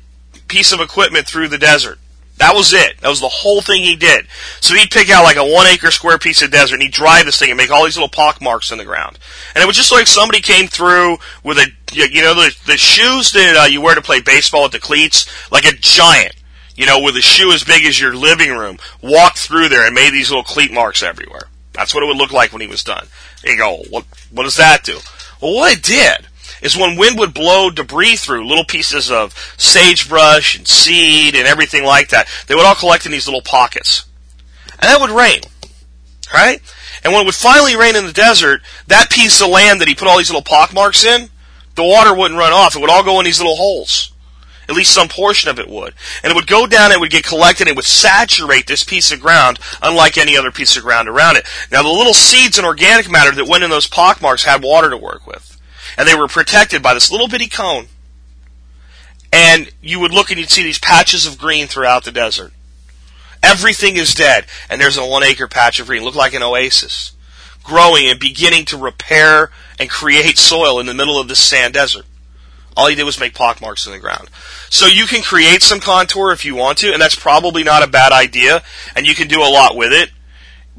piece 0.49 0.73
of 0.73 0.81
equipment 0.81 1.27
through 1.27 1.49
the 1.49 1.59
desert. 1.59 1.99
That 2.39 2.55
was 2.55 2.73
it. 2.73 3.01
That 3.01 3.09
was 3.09 3.21
the 3.21 3.29
whole 3.29 3.61
thing 3.61 3.83
he 3.83 3.95
did. 3.95 4.27
So 4.61 4.75
he'd 4.75 4.91
pick 4.91 5.09
out 5.09 5.23
like 5.23 5.37
a 5.37 5.45
one 5.45 5.67
acre 5.67 5.93
square 5.93 6.19
piece 6.19 6.43
of 6.43 6.51
desert 6.51 6.75
and 6.75 6.83
he'd 6.83 6.93
drive 6.93 7.27
this 7.27 7.39
thing 7.39 7.51
and 7.51 7.57
make 7.57 7.71
all 7.71 7.85
these 7.85 7.97
little 7.97 8.09
pock 8.09 8.43
marks 8.43 8.73
in 8.73 8.79
the 8.79 8.85
ground. 8.85 9.19
And 9.55 9.63
it 9.63 9.67
was 9.67 9.77
just 9.77 9.93
like 9.93 10.09
somebody 10.09 10.41
came 10.41 10.67
through 10.67 11.19
with 11.45 11.59
a, 11.59 11.69
you 11.93 12.23
know, 12.23 12.35
the, 12.35 12.57
the 12.67 12.77
shoes 12.77 13.31
that 13.33 13.57
uh, 13.57 13.67
you 13.67 13.81
wear 13.81 13.95
to 13.95 14.03
play 14.03 14.21
baseball 14.21 14.65
with 14.65 14.73
the 14.73 14.81
cleats, 14.81 15.31
like 15.53 15.65
a 15.65 15.77
giant, 15.77 16.35
you 16.75 16.87
know, 16.87 17.01
with 17.01 17.17
a 17.17 17.23
shoe 17.23 17.53
as 17.53 17.63
big 17.63 17.87
as 17.87 18.01
your 18.01 18.15
living 18.15 18.51
room, 18.51 18.79
walked 19.01 19.39
through 19.39 19.69
there 19.69 19.87
and 19.87 19.95
made 19.95 20.13
these 20.13 20.31
little 20.31 20.43
cleat 20.43 20.73
marks 20.73 21.05
everywhere. 21.05 21.49
That's 21.73 21.95
what 21.95 22.03
it 22.03 22.07
would 22.07 22.17
look 22.17 22.33
like 22.33 22.53
when 22.53 22.63
he 22.63 22.69
was 22.69 22.83
done. 22.83 23.07
And 23.45 23.53
you 23.53 23.59
go, 23.59 23.77
what, 23.91 24.07
what 24.33 24.43
does 24.43 24.57
that 24.57 24.83
do? 24.83 24.99
Well, 25.41 25.55
what 25.55 25.77
it 25.77 25.85
did 25.85 26.27
is 26.65 26.77
when 26.77 26.97
wind 26.97 27.19
would 27.19 27.35
blow 27.35 27.71
debris 27.71 28.17
through, 28.17 28.49
little 28.49 28.65
pieces 28.65 29.11
of 29.11 29.35
sagebrush 29.59 30.57
and 30.57 30.67
seed 30.67 31.37
and 31.37 31.47
everything 31.47 31.85
like 31.85 32.09
that, 32.09 32.27
they 32.49 32.55
would 32.55 32.65
all 32.65 32.75
collect 32.75 33.05
in 33.05 33.13
these 33.13 33.29
little 33.29 33.43
pockets. 33.43 34.07
And 34.81 34.91
that 34.91 35.01
would 35.01 35.11
rain. 35.11 35.43
Right? 36.33 36.61
And 37.05 37.13
when 37.13 37.23
it 37.23 37.27
would 37.27 37.35
finally 37.35 37.77
rain 37.77 37.95
in 37.95 38.07
the 38.07 38.13
desert, 38.13 38.63
that 38.87 39.11
piece 39.11 39.43
of 39.43 39.49
land 39.49 39.81
that 39.83 39.89
he 39.89 39.95
put 39.95 40.09
all 40.09 40.17
these 40.17 40.31
little 40.31 40.43
pockmarks 40.43 41.05
in, 41.05 41.29
the 41.75 41.85
water 41.85 42.15
wouldn't 42.15 42.41
run 42.41 42.53
off. 42.53 42.75
It 42.75 42.81
would 42.81 42.91
all 42.91 43.05
go 43.05 43.21
in 43.21 43.27
these 43.27 43.39
little 43.39 43.57
holes. 43.57 44.13
At 44.67 44.75
least 44.75 44.95
some 44.95 45.09
portion 45.09 45.51
of 45.51 45.59
it 45.59 45.69
would. 45.69 45.93
And 46.23 46.31
it 46.31 46.35
would 46.35 46.47
go 46.47 46.67
down 46.67 46.91
it 46.91 46.99
would 46.99 47.11
get 47.11 47.25
collected 47.25 47.69
it 47.69 47.77
would 47.77 47.85
saturate 47.85 48.67
this 48.67 48.83
piece 48.83 49.13
of 49.13 49.21
ground 49.21 49.59
unlike 49.83 50.17
any 50.17 50.39
other 50.39 50.51
piece 50.51 50.79
of 50.79 50.83
ground 50.83 51.07
around 51.07 51.37
it. 51.37 51.47
Now 51.71 51.83
the 51.83 51.91
little 51.91 52.15
seeds 52.15 52.57
and 52.57 52.67
organic 52.67 53.11
matter 53.11 53.33
that 53.33 53.47
went 53.47 53.65
in 53.65 53.69
those 53.69 53.87
pockmarks 53.87 54.45
had 54.45 54.63
water 54.63 54.89
to 54.89 54.97
work 54.97 55.27
with 55.27 55.54
and 55.97 56.09
they 56.09 56.15
were 56.15 56.29
protected 56.29 56.83
by 56.83 56.95
this 56.95 57.11
little 57.11 57.29
bitty 57.29 57.49
cone. 57.49 57.87
And 59.33 59.71
you 59.83 59.99
would 60.01 60.13
look 60.13 60.31
and 60.31 60.39
you'd 60.39 60.51
see 60.51 60.63
these 60.63 60.79
patches 60.79 61.27
of 61.27 61.39
green 61.39 61.67
throughout 61.67 62.05
the 62.05 62.13
desert. 62.13 62.53
Everything 63.43 63.97
is 63.97 64.15
dead, 64.15 64.47
and 64.71 64.81
there's 64.81 64.97
a 64.97 65.05
one 65.05 65.23
acre 65.23 65.49
patch 65.49 65.79
of 65.81 65.87
green, 65.87 66.03
look 66.03 66.15
like 66.15 66.35
an 66.35 66.43
oasis, 66.43 67.13
growing 67.63 68.07
and 68.07 68.19
beginning 68.19 68.65
to 68.67 68.77
repair 68.77 69.51
and 69.79 69.91
create 69.91 70.39
soil 70.39 70.79
in 70.81 70.87
the 70.87 70.95
middle 70.95 71.19
of 71.19 71.29
this 71.29 71.41
sand 71.41 71.75
desert. 71.75 72.07
All 72.77 72.89
he 72.89 72.95
did 72.95 73.05
was 73.05 73.21
make 73.21 73.35
pock 73.35 73.61
marks 73.61 73.87
in 73.87 73.93
the 73.93 73.99
ground. 73.99 74.31
So 74.71 74.87
you 74.87 75.07
can 75.07 75.23
create 75.23 75.63
some 75.63 75.79
contour 75.79 76.33
if 76.33 76.45
you 76.45 76.55
want 76.55 76.79
to, 76.79 76.93
and 76.93 77.01
that's 77.01 77.15
probably 77.15 77.63
not 77.63 77.83
a 77.83 77.89
bad 77.89 78.13
idea, 78.13 78.63
and 78.97 79.07
you 79.07 79.15
can 79.15 79.29
do 79.29 79.41
a 79.41 79.51
lot 79.51 79.77
with 79.77 79.93
it. 79.93 80.11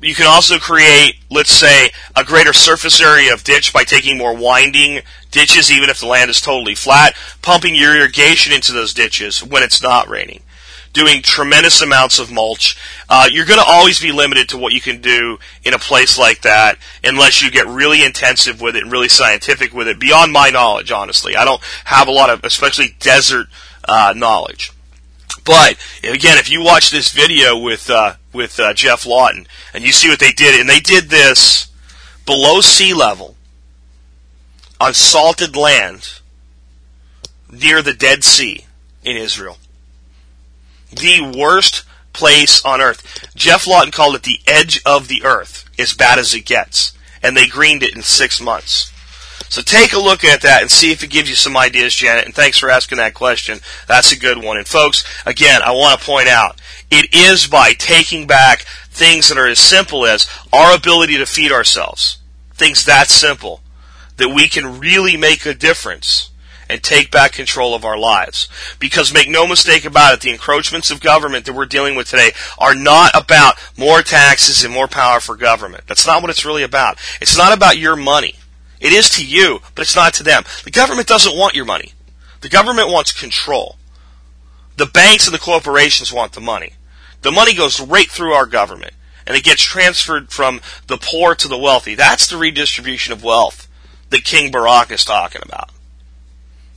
You 0.01 0.13
can 0.13 0.27
also 0.27 0.60
create, 0.60 1.15
let's 1.31 1.51
say, 1.51 1.89
a 2.15 2.23
greater 2.23 2.53
surface 2.53 3.01
area 3.01 3.34
of 3.34 3.43
ditch 3.43 3.71
by 3.71 3.86
taking 3.86 4.17
more 4.17 4.36
winding 4.36 5.01
ditches, 5.31 5.71
even 5.71 5.89
if 5.89 5.99
the 5.99 6.05
land 6.05 6.29
is 6.29 6.41
totally 6.41 6.75
flat, 6.75 7.15
pumping 7.41 7.75
your 7.75 7.95
irrigation 7.95 8.53
into 8.53 8.73
those 8.73 8.93
ditches 8.93 9.43
when 9.43 9.63
it's 9.63 9.81
not 9.81 10.10
raining, 10.10 10.41
doing 10.91 11.21
tremendous 11.21 11.81
amounts 11.81 12.19
of 12.19 12.29
mulch. 12.29 12.77
Uh, 13.10 13.29
you're 13.31 13.45
going 13.45 13.60
to 13.60 13.65
always 13.65 13.99
be 13.99 14.12
limited 14.12 14.49
to 14.49 14.58
what 14.58 14.73
you 14.73 14.81
can 14.81 14.99
do 14.99 15.39
in 15.63 15.73
a 15.73 15.79
place 15.79 16.19
like 16.19 16.41
that 16.41 16.77
unless 17.03 17.41
you 17.41 17.49
get 17.49 17.65
really 17.67 18.03
intensive 18.03 18.60
with 18.60 18.75
it 18.75 18.84
and 18.84 18.91
really 18.91 19.10
scientific 19.10 19.73
with 19.73 19.88
it. 19.88 19.99
Beyond 19.99 20.34
my 20.34 20.49
knowledge, 20.49 20.91
honestly, 20.91 21.38
I 21.38 21.45
don't 21.45 21.62
have 21.86 22.10
a 22.10 22.12
lot 22.12 22.29
of, 22.29 22.43
especially 22.43 22.95
desert 22.99 23.47
uh, 23.88 24.13
knowledge. 24.15 24.71
But 25.45 25.77
again, 26.03 26.39
if 26.39 26.49
you 26.49 26.62
watch 26.62 26.89
this 26.89 27.12
video 27.12 27.58
with 27.58 27.89
uh, 27.89 28.15
with 28.34 28.60
uh, 28.60 28.73
Geoff 28.73 29.05
Lawton 29.05 29.47
and 29.73 29.84
you 29.84 29.91
see 29.91 30.10
what 30.10 30.19
they 30.19 30.31
did, 30.31 30.60
and 30.60 30.67
they 30.67 30.79
did 30.79 31.10
this 31.10 31.67
below 32.25 32.62
sea 32.62 32.93
level 32.93 33.36
on 34.81 34.93
salted 34.93 35.55
land 35.55 36.19
near 37.51 37.81
the 37.81 37.93
Dead 37.93 38.23
Sea 38.23 38.65
in 39.03 39.15
Israel, 39.15 39.58
the 40.91 41.34
worst 41.38 41.86
place 42.12 42.65
on 42.65 42.81
earth. 42.81 43.29
Geoff 43.36 43.67
Lawton 43.67 43.91
called 43.91 44.15
it 44.15 44.23
the 44.23 44.39
edge 44.47 44.81
of 44.84 45.08
the 45.08 45.23
earth, 45.23 45.69
as 45.77 45.93
bad 45.93 46.17
as 46.17 46.34
it 46.34 46.45
gets, 46.45 46.93
and 47.21 47.38
they 47.38 47.45
greened 47.45 47.84
it 47.84 47.95
in 47.95 48.01
six 48.01 48.41
months. 48.41 48.91
So 49.49 49.62
take 49.62 49.93
a 49.93 49.99
look 49.99 50.23
at 50.23 50.41
that 50.41 50.62
and 50.62 50.71
see 50.71 50.91
if 50.91 51.03
it 51.03 51.10
gives 51.10 51.29
you 51.29 51.36
some 51.36 51.55
ideas, 51.55 51.95
Janet. 51.95 52.25
And 52.25 52.34
thanks 52.34 52.58
for 52.58 52.69
asking 52.69 52.97
that 52.97 53.13
question. 53.13 53.60
That's 53.88 54.12
a 54.12 54.19
good 54.19 54.43
one. 54.43 54.58
And 54.58 54.67
folks, 54.67 55.03
again, 55.25 55.62
I 55.62 55.71
want 55.71 55.99
to 55.99 56.05
point 56.05 56.27
out, 56.27 56.60
it 56.91 57.13
is 57.13 57.47
by 57.47 57.73
taking 57.73 58.27
back 58.27 58.65
things 58.89 59.29
that 59.29 59.38
are 59.38 59.47
as 59.47 59.60
simple 59.60 60.05
as 60.05 60.27
our 60.51 60.75
ability 60.75 61.17
to 61.17 61.25
feed 61.25 61.51
ourselves. 61.51 62.17
Things 62.53 62.86
that 62.86 63.08
simple. 63.08 63.62
That 64.17 64.29
we 64.29 64.47
can 64.47 64.79
really 64.79 65.17
make 65.17 65.45
a 65.45 65.53
difference 65.53 66.31
and 66.69 66.81
take 66.81 67.12
back 67.12 67.34
control 67.34 67.75
of 67.75 67.86
our 67.86 67.97
lives. 67.97 68.47
Because 68.79 69.13
make 69.13 69.29
no 69.29 69.45
mistake 69.45 69.86
about 69.86 70.15
it, 70.15 70.21
the 70.21 70.31
encroachments 70.31 70.89
of 70.89 70.99
government 70.99 71.45
that 71.45 71.53
we're 71.53 71.65
dealing 71.65 71.95
with 71.95 72.10
today 72.10 72.31
are 72.58 72.73
not 72.73 73.12
about 73.13 73.55
more 73.77 74.01
taxes 74.01 74.63
and 74.63 74.73
more 74.73 74.88
power 74.88 75.19
for 75.19 75.36
government. 75.36 75.84
That's 75.88 76.08
not 76.08 76.21
what 76.21 76.31
it's 76.31 76.45
really 76.45 76.63
about. 76.63 76.97
It's 77.21 77.38
not 77.38 77.55
about 77.55 77.77
your 77.77 77.95
money. 77.95 78.36
It 78.86 78.93
is 78.93 79.10
to 79.12 79.26
you, 79.26 79.62
but 79.74 79.82
it's 79.82 79.95
not 79.95 80.13
to 80.13 80.24
them. 80.24 80.43
The 80.63 80.69
government 80.69 81.08
doesn't 81.08 81.36
want 81.36 81.56
your 81.56 81.65
money. 81.65 81.93
The 82.41 82.50
government 82.50 82.89
wants 82.89 83.19
control. 83.19 83.78
The 84.78 84.86
banks 84.86 85.26
and 85.26 85.34
the 85.34 85.39
corporations 85.39 86.13
want 86.13 86.34
the 86.34 86.41
money. 86.41 86.74
The 87.24 87.32
money 87.32 87.56
goes 87.56 87.80
right 87.80 88.08
through 88.08 88.34
our 88.34 88.45
government 88.45 88.93
and 89.26 89.36
it 89.36 89.43
gets 89.43 89.63
transferred 89.63 90.30
from 90.30 90.62
the 90.86 91.00
poor 91.00 91.34
to 91.34 91.48
the 91.48 91.58
wealthy. 91.58 91.95
That's 91.95 92.28
the 92.28 92.38
redistribution 92.38 93.12
of 93.12 93.24
wealth 93.24 93.67
that 94.12 94.24
King 94.24 94.52
Barack 94.52 94.91
is 94.91 95.04
talking 95.04 95.41
about. 95.43 95.71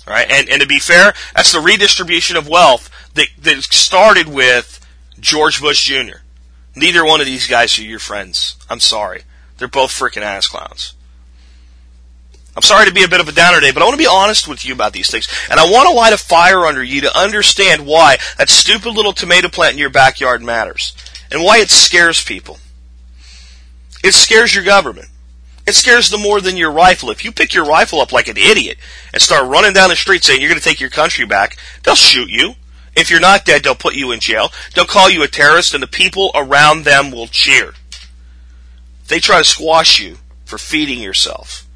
All 0.07 0.15
right? 0.15 0.31
And, 0.31 0.49
and 0.49 0.63
to 0.63 0.67
be 0.67 0.79
fair, 0.79 1.13
that's 1.37 1.53
the 1.53 1.61
redistribution 1.61 2.39
of 2.39 2.49
wealth 2.49 2.89
that, 3.13 3.29
that 3.43 3.65
started 3.65 4.29
with 4.29 4.81
George 5.21 5.61
Bush 5.61 5.85
Jr. 5.85 6.21
Neither 6.75 7.05
one 7.05 7.21
of 7.21 7.27
these 7.27 7.47
guys 7.47 7.79
are 7.79 7.83
your 7.83 7.99
friends. 7.99 8.57
I'm 8.71 8.81
sorry. 8.81 9.25
They're 9.59 9.69
both 9.69 9.91
freaking 9.91 10.23
ass 10.23 10.49
clowns. 10.49 10.95
I'm 12.59 12.63
sorry 12.63 12.87
to 12.87 12.93
be 12.93 13.05
a 13.05 13.09
bit 13.09 13.21
of 13.21 13.29
a 13.29 13.33
downer 13.33 13.61
today, 13.61 13.71
but 13.71 13.83
I 13.83 13.85
want 13.85 13.95
to 13.95 14.03
be 14.03 14.09
honest 14.11 14.49
with 14.49 14.65
you 14.65 14.75
about 14.75 14.93
these 14.93 15.09
things. 15.09 15.29
And 15.49 15.61
I 15.61 15.71
want 15.71 15.89
to 15.89 15.95
light 15.95 16.13
a 16.13 16.17
fire 16.19 16.67
under 16.67 16.83
you 16.83 17.03
to 17.03 17.17
understand 17.17 17.87
why 17.87 18.19
that 18.37 18.51
stupid 18.51 18.95
little 18.95 19.13
tomato 19.13 19.49
plant 19.49 19.75
in 19.75 19.79
your 19.79 19.91
backyard 19.91 20.43
matters. 20.43 20.93
And 21.31 21.45
why 21.45 21.59
it 21.59 21.71
scares 21.71 22.25
people. 22.25 22.59
It 24.03 24.13
scares 24.13 24.57
your 24.57 24.65
government. 24.65 25.07
It 25.69 25.77
scares 25.77 26.11
them 26.11 26.21
more 26.21 26.41
than 26.41 26.57
your 26.57 26.73
rifle. 26.73 27.11
If 27.11 27.25
you 27.25 27.31
pick 27.31 27.55
your 27.55 27.65
rifle 27.65 28.01
up 28.01 28.11
like 28.11 28.27
an 28.27 28.37
idiot 28.37 28.79
and 29.13 29.23
start 29.23 29.49
running 29.49 29.73
down 29.73 29.91
the 29.91 29.95
street 29.95 30.25
saying 30.25 30.41
you're 30.41 30.51
going 30.51 30.61
to 30.61 30.69
take 30.69 30.81
your 30.81 30.91
country 30.91 31.27
back, 31.27 31.59
they'll 31.85 31.95
shoot 31.95 32.29
you. 32.29 32.55
If 32.97 33.09
you're 33.09 33.21
not 33.21 33.45
dead, 33.45 33.63
they'll 33.63 33.77
put 33.77 33.95
you 33.95 34.11
in 34.11 34.19
jail. 34.19 34.51
They'll 34.75 34.85
call 34.85 35.09
you 35.09 35.23
a 35.23 35.29
terrorist 35.29 35.75
and 35.75 35.83
the 35.85 35.87
people 35.87 36.33
around 36.35 36.83
them 36.83 37.13
will 37.13 37.29
cheer. 37.29 37.75
They 39.07 39.21
try 39.21 39.39
to 39.39 39.45
squash 39.45 40.01
you 40.01 40.17
for 40.45 40.59
feeding 40.59 40.99
yourself. 40.99 41.68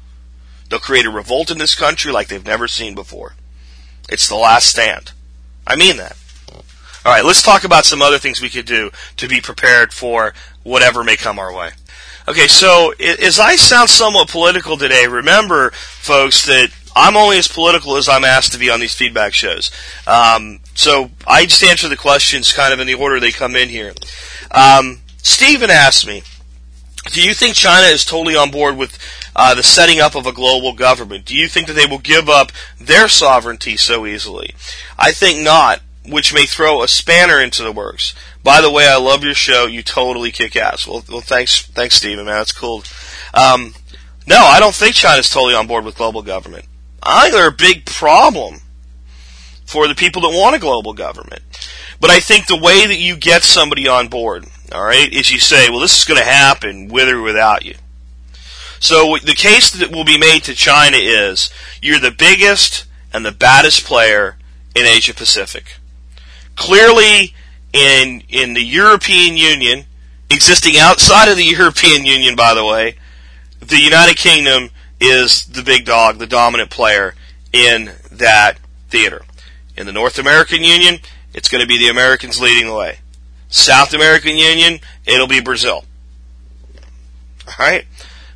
They'll 0.73 0.79
create 0.79 1.05
a 1.05 1.11
revolt 1.11 1.51
in 1.51 1.59
this 1.59 1.75
country 1.75 2.11
like 2.11 2.29
they've 2.29 2.43
never 2.43 2.67
seen 2.67 2.95
before. 2.95 3.35
It's 4.09 4.27
the 4.27 4.35
last 4.35 4.65
stand. 4.65 5.11
I 5.67 5.75
mean 5.75 5.97
that. 5.97 6.17
All 7.05 7.11
right, 7.13 7.23
let's 7.23 7.43
talk 7.43 7.63
about 7.63 7.85
some 7.85 8.01
other 8.01 8.17
things 8.17 8.41
we 8.41 8.49
could 8.49 8.65
do 8.65 8.89
to 9.17 9.27
be 9.27 9.39
prepared 9.39 9.93
for 9.93 10.33
whatever 10.63 11.03
may 11.03 11.15
come 11.15 11.37
our 11.37 11.53
way. 11.53 11.73
Okay, 12.27 12.47
so 12.47 12.91
as 12.99 13.39
I 13.39 13.55
sound 13.55 13.91
somewhat 13.91 14.29
political 14.29 14.75
today, 14.75 15.05
remember, 15.05 15.69
folks, 15.69 16.43
that 16.47 16.71
I'm 16.95 17.17
only 17.17 17.37
as 17.37 17.47
political 17.47 17.95
as 17.95 18.09
I'm 18.09 18.25
asked 18.25 18.53
to 18.53 18.57
be 18.57 18.71
on 18.71 18.79
these 18.79 18.95
feedback 18.95 19.35
shows. 19.35 19.69
Um, 20.07 20.59
so 20.73 21.11
I 21.27 21.45
just 21.45 21.63
answer 21.63 21.87
the 21.87 21.97
questions 21.97 22.51
kind 22.51 22.73
of 22.73 22.79
in 22.79 22.87
the 22.87 22.95
order 22.95 23.19
they 23.19 23.31
come 23.31 23.55
in 23.55 23.69
here. 23.69 23.93
Um, 24.49 25.01
Stephen 25.17 25.69
asked 25.69 26.07
me, 26.07 26.23
do 27.11 27.21
you 27.21 27.33
think 27.33 27.55
China 27.55 27.87
is 27.87 28.05
totally 28.05 28.35
on 28.35 28.51
board 28.51 28.77
with 28.77 28.97
uh, 29.35 29.53
the 29.53 29.63
setting 29.63 29.99
up 29.99 30.15
of 30.15 30.25
a 30.25 30.31
global 30.31 30.73
government? 30.73 31.25
Do 31.25 31.35
you 31.35 31.47
think 31.47 31.67
that 31.67 31.73
they 31.73 31.85
will 31.85 31.99
give 31.99 32.29
up 32.29 32.51
their 32.79 33.07
sovereignty 33.07 33.75
so 33.75 34.05
easily? 34.05 34.55
I 34.97 35.11
think 35.11 35.43
not, 35.43 35.81
which 36.07 36.33
may 36.33 36.45
throw 36.45 36.81
a 36.81 36.87
spanner 36.87 37.41
into 37.41 37.63
the 37.63 37.71
works. 37.71 38.15
By 38.43 38.61
the 38.61 38.71
way, 38.71 38.87
I 38.87 38.97
love 38.97 39.23
your 39.23 39.33
show. 39.33 39.65
You 39.65 39.83
totally 39.83 40.31
kick 40.31 40.55
ass. 40.55 40.87
Well, 40.87 41.03
well 41.09 41.21
thanks, 41.21 41.63
thanks, 41.63 41.95
Stephen, 41.95 42.25
man. 42.25 42.35
That's 42.35 42.51
cool. 42.51 42.83
Um, 43.33 43.73
no, 44.25 44.37
I 44.37 44.59
don't 44.59 44.75
think 44.75 44.95
China's 44.95 45.29
totally 45.29 45.55
on 45.55 45.67
board 45.67 45.83
with 45.83 45.97
global 45.97 46.21
government. 46.21 46.65
I 47.01 47.23
think 47.23 47.33
they're 47.33 47.47
a 47.49 47.51
big 47.51 47.85
problem 47.85 48.61
for 49.65 49.87
the 49.87 49.95
people 49.95 50.21
that 50.21 50.37
want 50.37 50.55
a 50.55 50.59
global 50.59 50.93
government. 50.93 51.41
But 51.99 52.11
I 52.11 52.19
think 52.19 52.47
the 52.47 52.59
way 52.59 52.85
that 52.85 52.99
you 52.99 53.17
get 53.17 53.43
somebody 53.43 53.87
on 53.87 54.07
board, 54.07 54.45
all 54.73 54.83
right, 54.83 55.11
is 55.11 55.31
you 55.31 55.39
say, 55.39 55.69
well, 55.69 55.79
this 55.79 55.97
is 55.97 56.05
going 56.05 56.19
to 56.19 56.25
happen 56.25 56.87
with 56.87 57.07
or 57.07 57.21
without 57.21 57.65
you. 57.65 57.75
So 58.79 59.17
the 59.23 59.35
case 59.35 59.71
that 59.71 59.91
will 59.91 60.03
be 60.03 60.17
made 60.17 60.43
to 60.43 60.53
China 60.53 60.97
is 60.97 61.49
you're 61.81 61.99
the 61.99 62.11
biggest 62.11 62.85
and 63.13 63.25
the 63.25 63.31
baddest 63.31 63.85
player 63.85 64.37
in 64.75 64.85
Asia 64.85 65.13
Pacific. 65.13 65.77
Clearly, 66.55 67.33
in 67.71 68.23
in 68.27 68.53
the 68.53 68.63
European 68.63 69.37
Union, 69.37 69.85
existing 70.29 70.77
outside 70.77 71.29
of 71.29 71.37
the 71.37 71.43
European 71.57 72.05
Union, 72.05 72.35
by 72.35 72.53
the 72.53 72.65
way, 72.65 72.97
the 73.59 73.79
United 73.79 74.17
Kingdom 74.17 74.69
is 74.99 75.45
the 75.45 75.63
big 75.63 75.85
dog, 75.85 76.17
the 76.17 76.27
dominant 76.27 76.69
player 76.69 77.15
in 77.51 77.91
that 78.11 78.57
theater. 78.89 79.21
In 79.77 79.85
the 79.85 79.93
North 79.93 80.19
American 80.19 80.63
Union, 80.63 80.99
it's 81.33 81.47
going 81.47 81.61
to 81.61 81.67
be 81.67 81.77
the 81.77 81.89
Americans 81.89 82.39
leading 82.39 82.67
the 82.67 82.75
way. 82.75 82.99
South 83.53 83.93
American 83.93 84.35
Union, 84.35 84.79
it'll 85.05 85.27
be 85.27 85.39
Brazil. 85.39 85.85
All 87.47 87.53
right. 87.59 87.85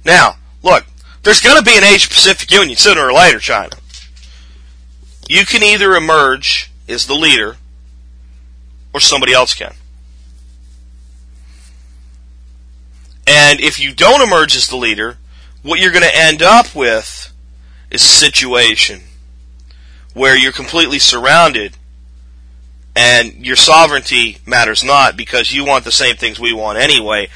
Now, 0.05 0.35
look, 0.61 0.85
there's 1.23 1.41
going 1.41 1.57
to 1.57 1.63
be 1.63 1.75
an 1.75 1.83
Asia 1.83 2.07
Pacific 2.07 2.51
Union 2.51 2.77
sooner 2.77 3.01
or 3.01 3.11
later, 3.11 3.39
China. 3.39 3.75
You 5.27 5.43
can 5.43 5.63
either 5.63 5.95
emerge 5.95 6.71
as 6.87 7.07
the 7.07 7.15
leader 7.15 7.57
or 8.93 8.99
somebody 8.99 9.33
else 9.33 9.55
can. 9.55 9.73
And 13.25 13.59
if 13.59 13.79
you 13.79 13.95
don't 13.95 14.21
emerge 14.21 14.55
as 14.55 14.67
the 14.67 14.77
leader, 14.77 15.17
what 15.63 15.79
you're 15.79 15.91
going 15.91 16.03
to 16.03 16.15
end 16.15 16.43
up 16.43 16.75
with 16.75 17.33
is 17.89 18.03
a 18.03 18.07
situation 18.07 19.01
where 20.13 20.37
you're 20.37 20.51
completely 20.51 20.99
surrounded 20.99 21.76
and 22.97 23.45
your 23.45 23.55
sovereignty 23.55 24.39
matters 24.47 24.83
not 24.83 25.15
because 25.15 25.53
you 25.53 25.63
want 25.63 25.85
the 25.85 25.91
same 25.91 26.15
things 26.15 26.39
we 26.39 26.51
want 26.51 26.79
anyway. 26.79 27.29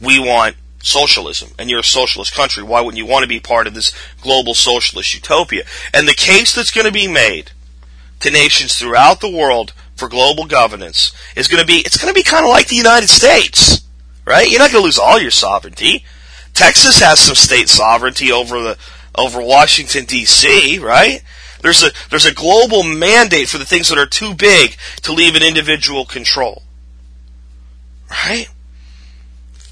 We 0.00 0.20
want 0.20 0.54
socialism, 0.80 1.50
and 1.58 1.68
you're 1.68 1.80
a 1.80 1.84
socialist 1.84 2.32
country. 2.32 2.62
Why 2.62 2.80
wouldn't 2.80 2.98
you 2.98 3.06
want 3.06 3.24
to 3.24 3.28
be 3.28 3.40
part 3.40 3.66
of 3.66 3.74
this 3.74 3.92
global 4.22 4.54
socialist 4.54 5.12
utopia? 5.12 5.64
And 5.92 6.06
the 6.06 6.14
case 6.14 6.54
that's 6.54 6.70
going 6.70 6.86
to 6.86 6.92
be 6.92 7.08
made 7.08 7.50
to 8.20 8.30
nations 8.30 8.78
throughout 8.78 9.20
the 9.20 9.28
world 9.28 9.72
for 9.96 10.08
global 10.08 10.46
governance 10.46 11.10
is 11.34 11.48
going 11.48 11.60
to 11.60 11.66
be, 11.66 11.80
it's 11.80 11.96
going 11.96 12.14
to 12.14 12.18
be 12.18 12.22
kind 12.22 12.44
of 12.44 12.50
like 12.50 12.68
the 12.68 12.76
United 12.76 13.08
States, 13.08 13.82
right? 14.24 14.48
You're 14.48 14.60
not 14.60 14.70
going 14.70 14.82
to 14.82 14.86
lose 14.86 15.00
all 15.00 15.20
your 15.20 15.32
sovereignty. 15.32 16.04
Texas 16.54 17.00
has 17.00 17.18
some 17.18 17.34
state 17.34 17.68
sovereignty 17.68 18.30
over 18.30 18.62
the, 18.62 18.78
over 19.16 19.42
Washington 19.42 20.04
DC, 20.06 20.80
right? 20.80 21.24
There's 21.60 21.82
a, 21.82 21.90
there's 22.10 22.26
a 22.26 22.34
global 22.34 22.82
mandate 22.82 23.48
for 23.48 23.58
the 23.58 23.64
things 23.64 23.88
that 23.88 23.98
are 23.98 24.06
too 24.06 24.34
big 24.34 24.76
to 25.02 25.12
leave 25.12 25.34
an 25.34 25.42
individual 25.42 26.04
control. 26.04 26.62
Right? 28.10 28.48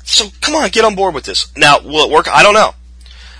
So 0.04 0.26
come 0.40 0.54
on, 0.54 0.68
get 0.70 0.84
on 0.84 0.94
board 0.94 1.14
with 1.14 1.24
this. 1.24 1.52
Now, 1.56 1.80
will 1.80 2.04
it 2.04 2.10
work? 2.10 2.28
I 2.28 2.42
don't 2.42 2.54
know. 2.54 2.74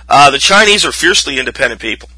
Uh, 0.09 0.31
the 0.31 0.39
Chinese 0.39 0.85
are 0.85 0.91
fiercely 0.91 1.39
independent 1.39 1.81
people 1.81 2.09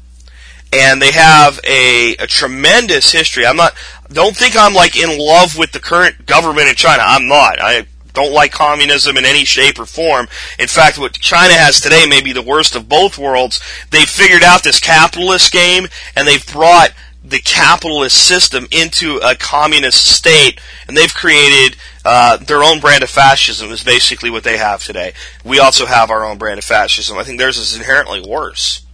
and 0.72 1.02
they 1.02 1.12
have 1.12 1.60
a, 1.64 2.16
a 2.16 2.26
tremendous 2.26 3.10
history. 3.12 3.46
I'm 3.46 3.56
not, 3.56 3.74
don't 4.08 4.36
think 4.36 4.56
I'm 4.56 4.74
like 4.74 4.96
in 4.96 5.18
love 5.18 5.56
with 5.56 5.72
the 5.72 5.80
current 5.80 6.26
government 6.26 6.68
in 6.68 6.74
China. 6.74 7.02
I'm 7.04 7.26
not. 7.26 7.60
I 7.60 7.86
don't 8.12 8.32
like 8.32 8.52
communism 8.52 9.16
in 9.16 9.24
any 9.24 9.44
shape 9.44 9.78
or 9.78 9.86
form. 9.86 10.28
In 10.58 10.68
fact, 10.68 10.98
what 10.98 11.14
China 11.14 11.54
has 11.54 11.80
today 11.80 12.06
may 12.08 12.20
be 12.20 12.32
the 12.32 12.42
worst 12.42 12.76
of 12.76 12.88
both 12.88 13.18
worlds. 13.18 13.60
They've 13.90 14.08
figured 14.08 14.42
out 14.42 14.62
this 14.62 14.80
capitalist 14.80 15.52
game 15.52 15.86
and 16.16 16.26
they've 16.26 16.46
brought 16.46 16.92
the 17.22 17.40
capitalist 17.40 18.16
system 18.16 18.66
into 18.70 19.18
a 19.18 19.34
communist 19.34 20.06
state 20.06 20.60
and 20.88 20.96
they've 20.96 21.14
created 21.14 21.76
uh, 22.04 22.38
their 22.38 22.62
own 22.62 22.80
brand 22.80 23.02
of 23.02 23.10
fascism 23.10 23.70
is 23.70 23.84
basically 23.84 24.30
what 24.30 24.42
they 24.42 24.56
have 24.56 24.82
today. 24.82 25.12
We 25.44 25.58
also 25.58 25.86
have 25.86 26.10
our 26.10 26.24
own 26.24 26.38
brand 26.38 26.58
of 26.58 26.64
fascism. 26.64 27.18
I 27.18 27.24
think 27.24 27.38
theirs 27.38 27.58
is 27.58 27.76
inherently 27.76 28.20
worse. 28.20 28.84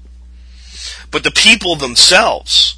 But 1.10 1.22
the 1.22 1.30
people 1.30 1.76
themselves 1.76 2.75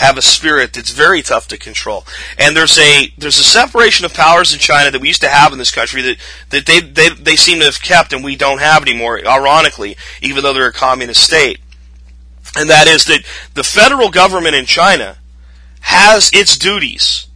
have 0.00 0.16
a 0.16 0.22
spirit 0.22 0.72
that's 0.72 0.92
very 0.92 1.20
tough 1.20 1.46
to 1.46 1.58
control. 1.58 2.06
And 2.38 2.56
there's 2.56 2.78
a 2.78 3.12
there's 3.18 3.38
a 3.38 3.44
separation 3.44 4.06
of 4.06 4.14
powers 4.14 4.50
in 4.50 4.58
China 4.58 4.90
that 4.90 5.00
we 5.00 5.08
used 5.08 5.20
to 5.20 5.28
have 5.28 5.52
in 5.52 5.58
this 5.58 5.70
country 5.70 6.00
that, 6.00 6.16
that 6.48 6.64
they, 6.64 6.80
they 6.80 7.10
they 7.10 7.36
seem 7.36 7.58
to 7.58 7.66
have 7.66 7.82
kept 7.82 8.14
and 8.14 8.24
we 8.24 8.34
don't 8.34 8.60
have 8.60 8.80
anymore, 8.80 9.20
ironically, 9.26 9.98
even 10.22 10.42
though 10.42 10.54
they're 10.54 10.68
a 10.68 10.72
communist 10.72 11.22
state. 11.22 11.58
And 12.56 12.70
that 12.70 12.88
is 12.88 13.04
that 13.04 13.26
the 13.52 13.62
federal 13.62 14.10
government 14.10 14.54
in 14.54 14.64
China 14.64 15.18
has 15.82 16.30
its 16.32 16.56
duties. 16.56 17.26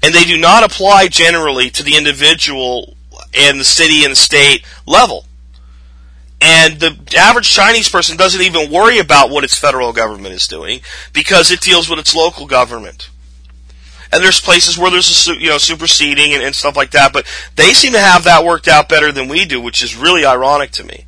And 0.00 0.14
they 0.14 0.24
do 0.24 0.38
not 0.38 0.62
apply 0.62 1.08
generally 1.08 1.68
to 1.70 1.82
the 1.82 1.96
individual 1.96 2.96
and 3.36 3.58
the 3.58 3.64
city 3.64 4.04
and 4.04 4.12
the 4.12 4.16
state 4.16 4.64
level. 4.86 5.26
And 6.40 6.78
the 6.78 7.14
average 7.16 7.48
Chinese 7.48 7.88
person 7.88 8.16
doesn't 8.16 8.40
even 8.40 8.70
worry 8.70 8.98
about 8.98 9.30
what 9.30 9.44
its 9.44 9.58
federal 9.58 9.92
government 9.92 10.34
is 10.34 10.46
doing 10.46 10.80
because 11.12 11.50
it 11.50 11.60
deals 11.60 11.88
with 11.88 11.98
its 11.98 12.14
local 12.14 12.46
government. 12.46 13.08
And 14.12 14.22
there's 14.22 14.40
places 14.40 14.78
where 14.78 14.90
there's 14.90 15.28
a 15.28 15.34
you 15.34 15.48
know 15.48 15.58
superseding 15.58 16.34
and, 16.34 16.42
and 16.42 16.54
stuff 16.54 16.76
like 16.76 16.92
that, 16.92 17.12
but 17.12 17.26
they 17.56 17.72
seem 17.72 17.92
to 17.92 17.98
have 17.98 18.24
that 18.24 18.44
worked 18.44 18.68
out 18.68 18.88
better 18.88 19.10
than 19.10 19.28
we 19.28 19.44
do, 19.44 19.60
which 19.60 19.82
is 19.82 19.96
really 19.96 20.24
ironic 20.24 20.70
to 20.72 20.84
me. 20.84 21.06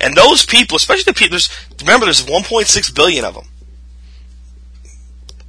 And 0.00 0.16
those 0.16 0.44
people, 0.44 0.76
especially 0.76 1.12
the 1.12 1.14
people, 1.14 1.38
remember 1.80 2.06
there's 2.06 2.26
1.6 2.26 2.94
billion 2.94 3.24
of 3.24 3.34
them. 3.34 3.46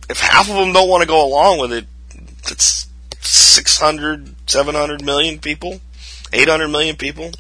If 0.10 0.20
half 0.20 0.50
of 0.50 0.56
them 0.56 0.74
don't 0.74 0.88
want 0.88 1.02
to 1.02 1.08
go 1.08 1.26
along 1.26 1.60
with 1.60 1.74
it, 1.74 1.88
that's 2.44 2.88
600, 3.20 4.36
700 4.48 5.04
million 5.04 5.40
people, 5.40 5.82
800 6.32 6.68
million 6.68 6.96
people. 6.96 7.32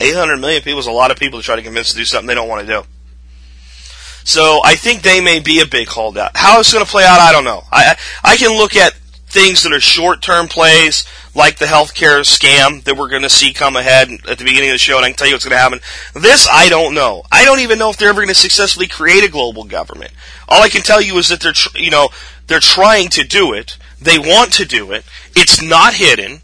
800 0.00 0.36
million 0.38 0.62
people 0.62 0.78
is 0.80 0.86
a 0.86 0.92
lot 0.92 1.10
of 1.10 1.18
people 1.18 1.38
to 1.38 1.44
try 1.44 1.56
to 1.56 1.62
convince 1.62 1.92
to 1.92 1.96
do 1.96 2.04
something 2.04 2.26
they 2.26 2.34
don't 2.34 2.48
want 2.48 2.66
to 2.66 2.72
do. 2.72 2.82
So 4.24 4.60
I 4.64 4.74
think 4.74 5.02
they 5.02 5.20
may 5.20 5.38
be 5.38 5.60
a 5.60 5.66
big 5.66 5.88
holdout. 5.88 6.32
How 6.34 6.58
it's 6.58 6.72
going 6.72 6.84
to 6.84 6.90
play 6.90 7.04
out, 7.04 7.20
I 7.20 7.30
don't 7.30 7.44
know. 7.44 7.62
I 7.70 7.96
I 8.24 8.36
can 8.36 8.56
look 8.56 8.74
at 8.74 8.92
things 9.28 9.62
that 9.62 9.72
are 9.72 9.80
short-term 9.80 10.48
plays, 10.48 11.04
like 11.34 11.58
the 11.58 11.66
healthcare 11.66 12.20
scam 12.20 12.82
that 12.84 12.96
we're 12.96 13.08
going 13.08 13.22
to 13.22 13.28
see 13.28 13.52
come 13.52 13.76
ahead 13.76 14.08
at 14.28 14.38
the 14.38 14.44
beginning 14.44 14.70
of 14.70 14.74
the 14.74 14.78
show, 14.78 14.96
and 14.96 15.04
I 15.04 15.10
can 15.10 15.16
tell 15.16 15.28
you 15.28 15.34
what's 15.34 15.44
going 15.44 15.56
to 15.56 15.62
happen. 15.62 15.80
This, 16.14 16.48
I 16.50 16.68
don't 16.68 16.94
know. 16.94 17.22
I 17.30 17.44
don't 17.44 17.60
even 17.60 17.78
know 17.78 17.90
if 17.90 17.98
they're 17.98 18.08
ever 18.08 18.20
going 18.20 18.28
to 18.28 18.34
successfully 18.34 18.86
create 18.88 19.24
a 19.24 19.30
global 19.30 19.64
government. 19.64 20.12
All 20.48 20.62
I 20.62 20.70
can 20.70 20.82
tell 20.82 21.02
you 21.02 21.18
is 21.18 21.28
that 21.28 21.40
they're, 21.40 21.52
tr- 21.52 21.76
you 21.76 21.90
know, 21.90 22.08
they're 22.46 22.60
trying 22.60 23.08
to 23.10 23.24
do 23.24 23.52
it. 23.52 23.76
They 24.00 24.18
want 24.18 24.52
to 24.54 24.64
do 24.64 24.92
it. 24.92 25.04
It's 25.34 25.62
not 25.62 25.94
hidden. 25.94 26.40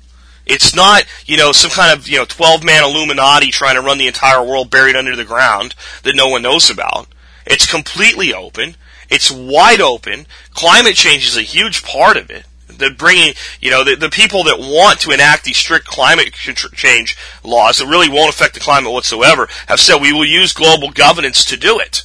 It's 0.53 0.75
not, 0.75 1.05
you 1.25 1.39
know, 1.39 1.51
some 1.53 1.71
kind 1.71 1.99
of, 1.99 2.07
you 2.07 2.19
know, 2.19 2.27
12 2.27 2.63
man 2.63 2.85
Illuminati 2.85 3.51
trying 3.51 3.77
to 3.77 3.81
run 3.81 3.97
the 3.97 4.07
entire 4.07 4.45
world 4.45 4.71
buried 4.71 4.97
under 4.97 5.17
the 5.17 5.25
ground 5.25 5.75
that 6.03 6.15
no 6.15 6.29
one 6.29 6.43
knows 6.43 6.69
about. 6.69 7.09
It's 7.47 7.65
completely 7.65 8.35
open. 8.35 8.77
It's 9.09 9.31
wide 9.31 9.81
open. 9.81 10.27
Climate 10.53 10.95
change 10.95 11.27
is 11.27 11.39
a 11.39 11.43
huge 11.43 11.83
part 11.83 12.19
of 12.19 12.31
it. 12.31 12.45
The 12.69 12.91
bringing, 12.91 13.33
you 13.63 13.71
know, 13.71 13.83
the, 13.83 13.97
the 13.97 14.11
people 14.11 14.45
that 14.45 14.59
want 14.59 15.01
to 15.01 15.13
enact 15.13 15.45
these 15.45 15.57
strict 15.57 15.87
climate 15.87 16.35
change 16.35 17.17
laws 17.43 17.79
that 17.79 17.87
really 17.87 18.11
won't 18.11 18.33
affect 18.33 18.53
the 18.53 18.61
climate 18.61 18.93
whatsoever 18.93 19.49
have 19.69 19.81
said 19.81 20.03
we 20.03 20.13
will 20.13 20.25
use 20.25 20.53
global 20.53 20.91
governance 20.91 21.47
to 21.47 21.57
do 21.57 21.79
it. 21.79 22.05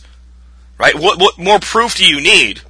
Right? 0.78 0.96
What, 0.96 1.20
what 1.20 1.38
more 1.38 1.60
proof 1.60 1.96
do 1.96 2.06
you 2.06 2.22
need 2.22 2.62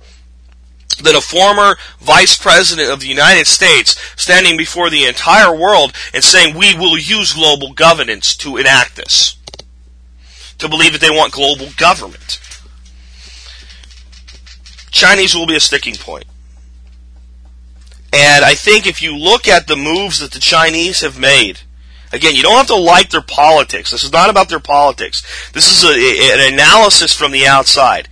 than 0.97 1.15
a 1.15 1.21
former 1.21 1.77
vice 1.99 2.37
president 2.37 2.89
of 2.89 2.99
the 2.99 3.07
United 3.07 3.47
States 3.47 3.95
standing 4.15 4.57
before 4.57 4.89
the 4.89 5.05
entire 5.05 5.55
world 5.55 5.93
and 6.13 6.23
saying 6.23 6.55
we 6.55 6.75
will 6.75 6.97
use 6.97 7.33
global 7.33 7.73
governance 7.73 8.35
to 8.37 8.57
enact 8.57 8.95
this. 8.95 9.37
to 10.57 10.67
believe 10.67 10.91
that 10.93 11.01
they 11.01 11.11
want 11.11 11.31
global 11.33 11.67
government. 11.77 12.39
Chinese 14.91 15.35
will 15.35 15.45
be 15.45 15.55
a 15.55 15.59
sticking 15.59 15.95
point. 15.95 16.25
And 18.13 18.43
I 18.43 18.55
think 18.55 18.87
if 18.87 19.01
you 19.03 19.15
look 19.15 19.47
at 19.47 19.67
the 19.67 19.75
moves 19.75 20.19
that 20.19 20.31
the 20.31 20.39
Chinese 20.39 21.01
have 21.01 21.19
made, 21.19 21.59
again, 22.11 22.35
you 22.35 22.41
don't 22.41 22.57
have 22.57 22.67
to 22.67 22.75
like 22.75 23.09
their 23.11 23.21
politics. 23.21 23.91
This 23.91 24.03
is 24.03 24.11
not 24.11 24.29
about 24.29 24.49
their 24.49 24.59
politics. 24.59 25.21
This 25.53 25.69
is 25.71 25.83
a, 25.83 25.93
an 26.33 26.53
analysis 26.53 27.13
from 27.13 27.31
the 27.31 27.45
outside. 27.45 28.07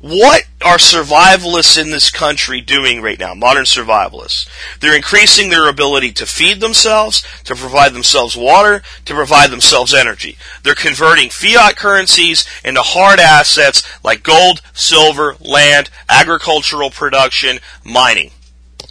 What 0.00 0.44
are 0.64 0.76
survivalists 0.76 1.76
in 1.76 1.90
this 1.90 2.08
country 2.08 2.60
doing 2.60 3.02
right 3.02 3.18
now? 3.18 3.34
Modern 3.34 3.64
survivalists. 3.64 4.48
They're 4.78 4.94
increasing 4.94 5.50
their 5.50 5.68
ability 5.68 6.12
to 6.12 6.26
feed 6.26 6.60
themselves, 6.60 7.24
to 7.44 7.56
provide 7.56 7.94
themselves 7.94 8.36
water, 8.36 8.82
to 9.06 9.14
provide 9.14 9.50
themselves 9.50 9.92
energy. 9.92 10.38
They're 10.62 10.76
converting 10.76 11.30
fiat 11.30 11.76
currencies 11.76 12.46
into 12.64 12.80
hard 12.82 13.18
assets 13.18 13.82
like 14.04 14.22
gold, 14.22 14.62
silver, 14.72 15.36
land, 15.40 15.90
agricultural 16.08 16.90
production, 16.90 17.58
mining. 17.84 18.30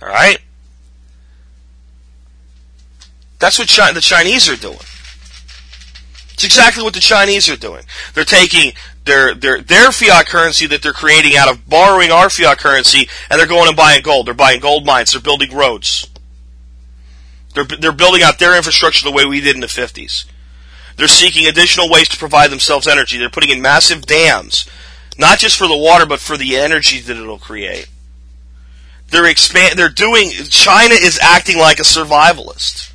Alright? 0.02 0.40
That's 3.40 3.58
what 3.58 3.70
China, 3.70 3.94
the 3.94 4.02
Chinese 4.02 4.50
are 4.50 4.58
doing. 4.58 4.80
It's 6.34 6.44
exactly 6.44 6.84
what 6.84 6.94
the 6.94 7.00
Chinese 7.00 7.50
are 7.50 7.56
doing. 7.56 7.84
They're 8.14 8.24
taking 8.24 8.74
their, 9.08 9.34
their, 9.34 9.62
their 9.62 9.92
fiat 9.92 10.28
currency 10.28 10.68
that 10.68 10.84
they're 10.84 10.94
creating 10.94 11.36
out 11.36 11.50
of 11.50 11.68
borrowing 11.68 12.12
our 12.12 12.30
fiat 12.30 12.60
currency 12.60 13.10
and 13.30 13.40
they're 13.40 13.48
going 13.48 13.68
and 13.68 13.76
buying 13.78 14.04
gold. 14.04 14.28
They're 14.28 14.34
buying 14.34 14.60
gold 14.60 14.86
mines. 14.86 15.14
They're 15.14 15.22
building 15.22 15.56
roads. 15.56 16.08
They're, 17.54 17.66
they're 17.66 17.92
building 17.92 18.22
out 18.22 18.38
their 18.38 18.56
infrastructure 18.56 19.04
the 19.04 19.16
way 19.16 19.26
we 19.26 19.42
did 19.42 19.56
in 19.56 19.62
the 19.62 19.68
50s. 19.68 20.26
They're 20.98 21.08
seeking 21.08 21.48
additional 21.48 21.90
ways 21.90 22.10
to 22.10 22.18
provide 22.18 22.52
themselves 22.52 22.88
energy. 22.88 23.18
They're 23.18 23.30
putting 23.30 23.52
in 23.52 23.62
massive 23.62 24.06
dams, 24.06 24.68
not 25.18 25.40
just 25.40 25.58
for 25.58 25.68
the 25.68 25.78
water, 25.78 26.06
but 26.06 26.20
for 26.20 26.38
the 26.38 26.58
energy 26.58 27.00
that 27.00 27.18
it'll 27.18 27.38
create. 27.38 27.88
They're 29.10 29.28
expand, 29.28 29.80
they're 29.80 29.90
doing, 29.90 30.32
China 30.50 30.96
is 30.96 31.20
acting 31.22 31.58
like 31.58 31.80
a 31.80 31.84
survivalist. 31.84 32.92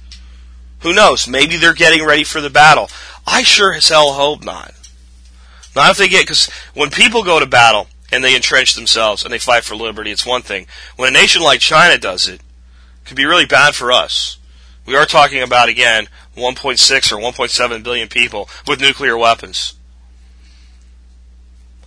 Who 0.81 0.93
knows? 0.93 1.29
Maybe 1.29 1.57
they're 1.57 1.75
getting 1.75 2.05
ready 2.05 2.25
for 2.25 2.41
the 2.41 2.51
battle. 2.51 2.91
I 3.27 3.43
sure 3.43 3.73
as 3.73 3.89
hell 3.89 4.13
hope 4.13 4.45
not. 4.45 4.75
Not 5.75 5.91
if 5.91 5.97
they 5.97 6.09
get, 6.09 6.23
because 6.23 6.51
when 6.75 6.91
people 6.91 7.23
go 7.23 7.41
to 7.41 7.47
battle 7.47 7.89
and 8.13 8.23
they 8.23 8.35
entrench 8.35 8.75
themselves 8.75 9.25
and 9.25 9.33
they 9.33 9.39
fight 9.39 9.65
for 9.65 9.75
liberty, 9.75 10.11
it's 10.11 10.27
one 10.27 10.43
thing. 10.43 10.67
When 10.97 11.09
a 11.09 11.13
nation 11.13 11.43
like 11.43 11.61
China 11.61 11.99
does 11.99 12.29
it, 12.29 12.41
it 12.41 12.41
can 13.07 13.17
be 13.17 13.25
really 13.25 13.47
bad 13.47 13.75
for 13.75 13.91
us. 13.91 14.39
We 14.85 14.97
are 14.97 15.07
talking 15.07 15.43
about, 15.43 15.69
again, 15.69 16.09
1.6 16.37 17.13
or 17.13 17.17
1.7 17.17 17.83
billion 17.83 18.09
people 18.09 18.49
with 18.67 18.81
nuclear 18.81 19.17
weapons. 19.17 19.75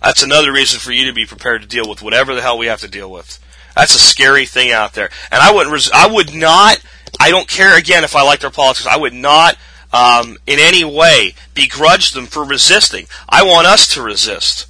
That's 0.02 0.22
another 0.22 0.52
reason 0.52 0.80
for 0.80 0.92
you 0.92 1.06
to 1.06 1.12
be 1.12 1.26
prepared 1.26 1.62
to 1.62 1.68
deal 1.68 1.88
with 1.88 2.02
whatever 2.02 2.34
the 2.34 2.42
hell 2.42 2.58
we 2.58 2.66
have 2.66 2.80
to 2.80 2.88
deal 2.88 3.10
with. 3.10 3.38
That's 3.74 3.94
a 3.94 3.98
scary 3.98 4.46
thing 4.46 4.72
out 4.72 4.94
there. 4.94 5.10
And 5.30 5.42
I 5.42 5.52
wouldn't, 5.52 5.72
res- 5.72 5.90
I 5.92 6.06
would 6.06 6.34
not, 6.34 6.78
I 7.20 7.30
don't 7.30 7.48
care 7.48 7.76
again 7.76 8.04
if 8.04 8.16
I 8.16 8.22
like 8.22 8.40
their 8.40 8.50
politics, 8.50 8.86
I 8.86 8.96
would 8.96 9.12
not 9.12 9.56
um, 9.96 10.36
in 10.46 10.58
any 10.58 10.84
way 10.84 11.34
begrudge 11.54 12.10
them 12.10 12.26
for 12.26 12.44
resisting. 12.44 13.06
I 13.28 13.42
want 13.44 13.66
us 13.66 13.92
to 13.94 14.02
resist. 14.02 14.66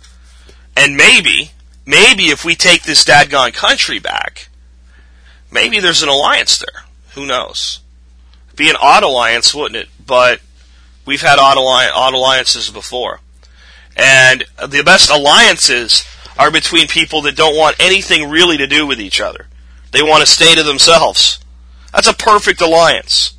And 0.77 0.97
maybe, 0.97 1.51
maybe 1.85 2.25
if 2.25 2.45
we 2.45 2.55
take 2.55 2.85
this 2.85 3.05
dadgone 3.05 3.53
country 3.53 3.99
back, 3.99 4.49
maybe 5.51 5.81
there's 5.81 6.05
an 6.05 6.09
alliance 6.09 6.59
there. 6.59 6.85
Who 7.15 7.27
knows? 7.27 7.81
Be 8.55 8.71
an 8.71 8.77
odd 8.81 9.03
alliance, 9.03 9.53
wouldn't 9.53 9.77
it? 9.77 9.89
But 10.05 10.41
we've 11.05 11.23
had 11.23 11.41
odd, 11.41 11.57
alli- 11.57 11.91
odd 11.93 12.15
alliances 12.15 12.71
before. 12.71 13.21
And 13.97 14.45
the 14.65 14.85
best 14.85 15.11
alliances 15.11 16.07
are 16.39 16.53
between 16.53 16.87
people 16.87 17.23
that 17.23 17.37
don't 17.37 17.57
want 17.57 17.77
anything 17.81 18.31
really 18.31 18.59
to 18.59 18.67
do 18.67 18.87
with 18.87 19.01
each 19.01 19.21
other. 19.21 19.49
They 19.91 20.03
want 20.03 20.21
to 20.21 20.31
stay 20.31 20.55
to 20.55 20.63
themselves. 20.63 21.41
That's 21.93 22.09
a 22.09 22.15
perfect 22.15 22.61
alliance. 22.61 23.36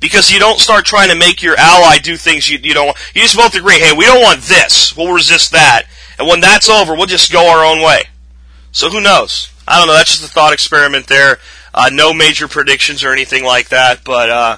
Because 0.00 0.30
you 0.30 0.38
don't 0.38 0.60
start 0.60 0.84
trying 0.84 1.08
to 1.10 1.16
make 1.16 1.42
your 1.42 1.56
ally 1.58 1.98
do 1.98 2.16
things 2.16 2.48
you, 2.48 2.58
you 2.58 2.74
don't 2.74 2.86
want. 2.86 2.98
You 3.14 3.22
just 3.22 3.36
both 3.36 3.54
agree, 3.54 3.78
hey, 3.78 3.92
we 3.96 4.04
don't 4.04 4.22
want 4.22 4.42
this. 4.42 4.96
We'll 4.96 5.12
resist 5.12 5.52
that. 5.52 5.84
And 6.18 6.28
when 6.28 6.40
that's 6.40 6.68
over, 6.68 6.94
we'll 6.94 7.06
just 7.06 7.32
go 7.32 7.48
our 7.50 7.64
own 7.64 7.82
way. 7.82 8.04
So 8.72 8.90
who 8.90 9.00
knows? 9.00 9.50
I 9.66 9.78
don't 9.78 9.86
know. 9.86 9.94
That's 9.94 10.18
just 10.18 10.30
a 10.30 10.32
thought 10.32 10.52
experiment 10.52 11.06
there. 11.06 11.38
Uh, 11.74 11.90
no 11.92 12.12
major 12.12 12.48
predictions 12.48 13.04
or 13.04 13.12
anything 13.12 13.44
like 13.44 13.68
that. 13.68 14.04
But, 14.04 14.30
uh, 14.30 14.56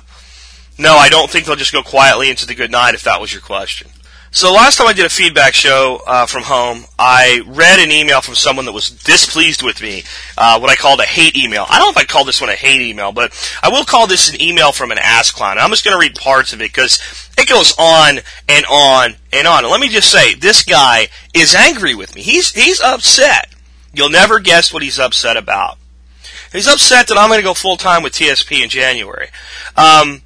no, 0.78 0.95
I 0.95 1.09
don't 1.09 1.30
think 1.30 1.47
they'll 1.47 1.57
just 1.57 1.72
go 1.72 1.82
quietly 1.82 2.30
into 2.30 2.47
the 2.47 2.55
good 2.55 2.70
night 2.70 2.95
if 2.95 3.03
that 3.03 3.20
was 3.20 3.32
your 3.32 3.43
question. 3.43 3.91
So 4.33 4.53
last 4.53 4.76
time 4.76 4.87
I 4.87 4.93
did 4.93 5.07
a 5.07 5.11
feedback 5.11 5.55
show 5.55 6.03
uh, 6.07 6.24
from 6.24 6.45
home, 6.45 6.85
I 6.97 7.43
read 7.49 7.81
an 7.81 7.91
email 7.91 8.20
from 8.20 8.37
someone 8.37 8.64
that 8.66 8.72
was 8.72 8.89
displeased 8.89 9.61
with 9.61 9.83
me, 9.83 10.05
uh, 10.39 10.57
what 10.61 10.70
I 10.70 10.76
called 10.76 11.01
a 11.01 11.05
hate 11.05 11.37
email. 11.37 11.66
I 11.68 11.78
don't 11.78 11.89
know 11.89 11.91
if 11.91 12.05
I'd 12.05 12.09
call 12.09 12.24
this 12.24 12.41
one 12.41 12.49
a 12.49 12.55
hate 12.55 12.81
email, 12.81 13.11
but 13.11 13.33
I 13.61 13.70
will 13.70 13.85
call 13.85 14.07
this 14.07 14.31
an 14.31 14.41
email 14.41 14.70
from 14.70 14.93
an 14.93 14.99
ass 14.99 15.33
clown. 15.33 15.59
I'm 15.59 15.70
just 15.70 15.85
going 15.85 15.97
to 15.97 16.01
read 16.01 16.14
parts 16.14 16.53
of 16.53 16.61
it 16.61 16.72
because 16.72 17.01
it 17.37 17.49
goes 17.49 17.74
on 17.76 18.20
and 18.49 18.64
on 18.70 19.16
and 19.33 19.49
on. 19.49 19.64
And 19.64 19.70
let 19.70 19.81
me 19.81 19.89
just 19.89 20.12
say, 20.12 20.35
this 20.35 20.62
guy 20.62 21.09
is 21.35 21.57
angry 21.57 21.97
with 21.97 22.14
me. 22.14 22.22
He's 22.22 22.53
he's 22.53 22.81
upset. 22.81 23.53
You'll 23.93 24.11
never 24.11 24.39
guess 24.39 24.72
what 24.72 24.85
he's 24.85 25.01
upset 25.01 25.37
about. 25.37 25.76
He's 26.53 26.68
upset 26.68 27.09
that 27.09 27.18
I'm 27.18 27.31
going 27.31 27.41
to 27.41 27.45
go 27.45 27.55
full 27.55 27.76
time 27.76 28.05
with 28.05 28.12
TSP 28.12 28.62
in 28.62 28.68
January. 28.68 29.28
Um, 29.76 30.22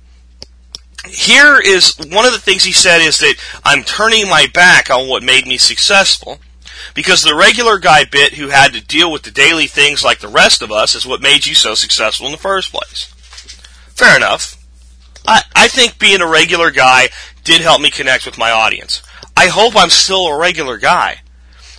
here 1.07 1.61
is 1.61 1.97
one 2.11 2.27
of 2.27 2.33
the 2.33 2.39
things 2.39 2.65
he 2.65 2.73
said 2.73 3.01
is 3.01 3.19
that 3.19 3.37
I'm 3.65 3.83
turning 3.83 4.29
my 4.29 4.47
back 4.53 4.91
on 4.91 5.09
what 5.09 5.23
made 5.23 5.47
me 5.47 5.59
successful 5.59 6.39
because 6.95 7.23
the 7.23 7.35
regular 7.35 7.79
guy 7.79 8.05
bit 8.05 8.35
who 8.35 8.49
had 8.49 8.73
to 8.73 8.81
deal 8.81 9.11
with 9.11 9.23
the 9.23 9.31
daily 9.31 9.67
things 9.67 10.05
like 10.05 10.21
the 10.21 10.29
rest 10.29 10.63
of 10.63 10.73
us 10.73 10.95
is 10.95 11.07
what 11.07 11.21
made 11.21 11.47
you 11.47 11.55
so 11.55 11.75
successful 11.75 12.27
in 12.27 12.33
the 12.33 12.39
first 12.39 12.73
place. 12.73 13.07
Fair 13.95 14.17
enough. 14.17 14.57
I, 15.27 15.43
I 15.55 15.69
think 15.69 15.99
being 15.99 16.21
a 16.21 16.29
regular 16.29 16.71
guy 16.71 17.09
did 17.45 17.61
help 17.61 17.81
me 17.81 17.91
connect 17.91 18.27
with 18.27 18.39
my 18.39 18.51
audience. 18.51 19.03
I 19.37 19.49
hope 19.49 19.75
I'm 19.77 19.91
still 19.91 20.27
a 20.27 20.39
regular 20.39 20.79
guy. 20.79 21.21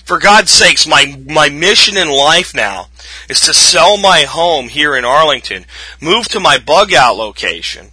For 0.03 0.19
God's 0.19 0.51
sakes, 0.51 0.85
my, 0.85 1.19
my 1.27 1.49
mission 1.49 1.97
in 1.97 2.09
life 2.09 2.53
now 2.53 2.89
is 3.27 3.39
to 3.41 3.53
sell 3.53 3.97
my 3.97 4.21
home 4.21 4.67
here 4.67 4.95
in 4.95 5.03
Arlington, 5.03 5.65
move 5.99 6.27
to 6.29 6.39
my 6.39 6.59
bug 6.59 6.93
out 6.93 7.15
location, 7.15 7.89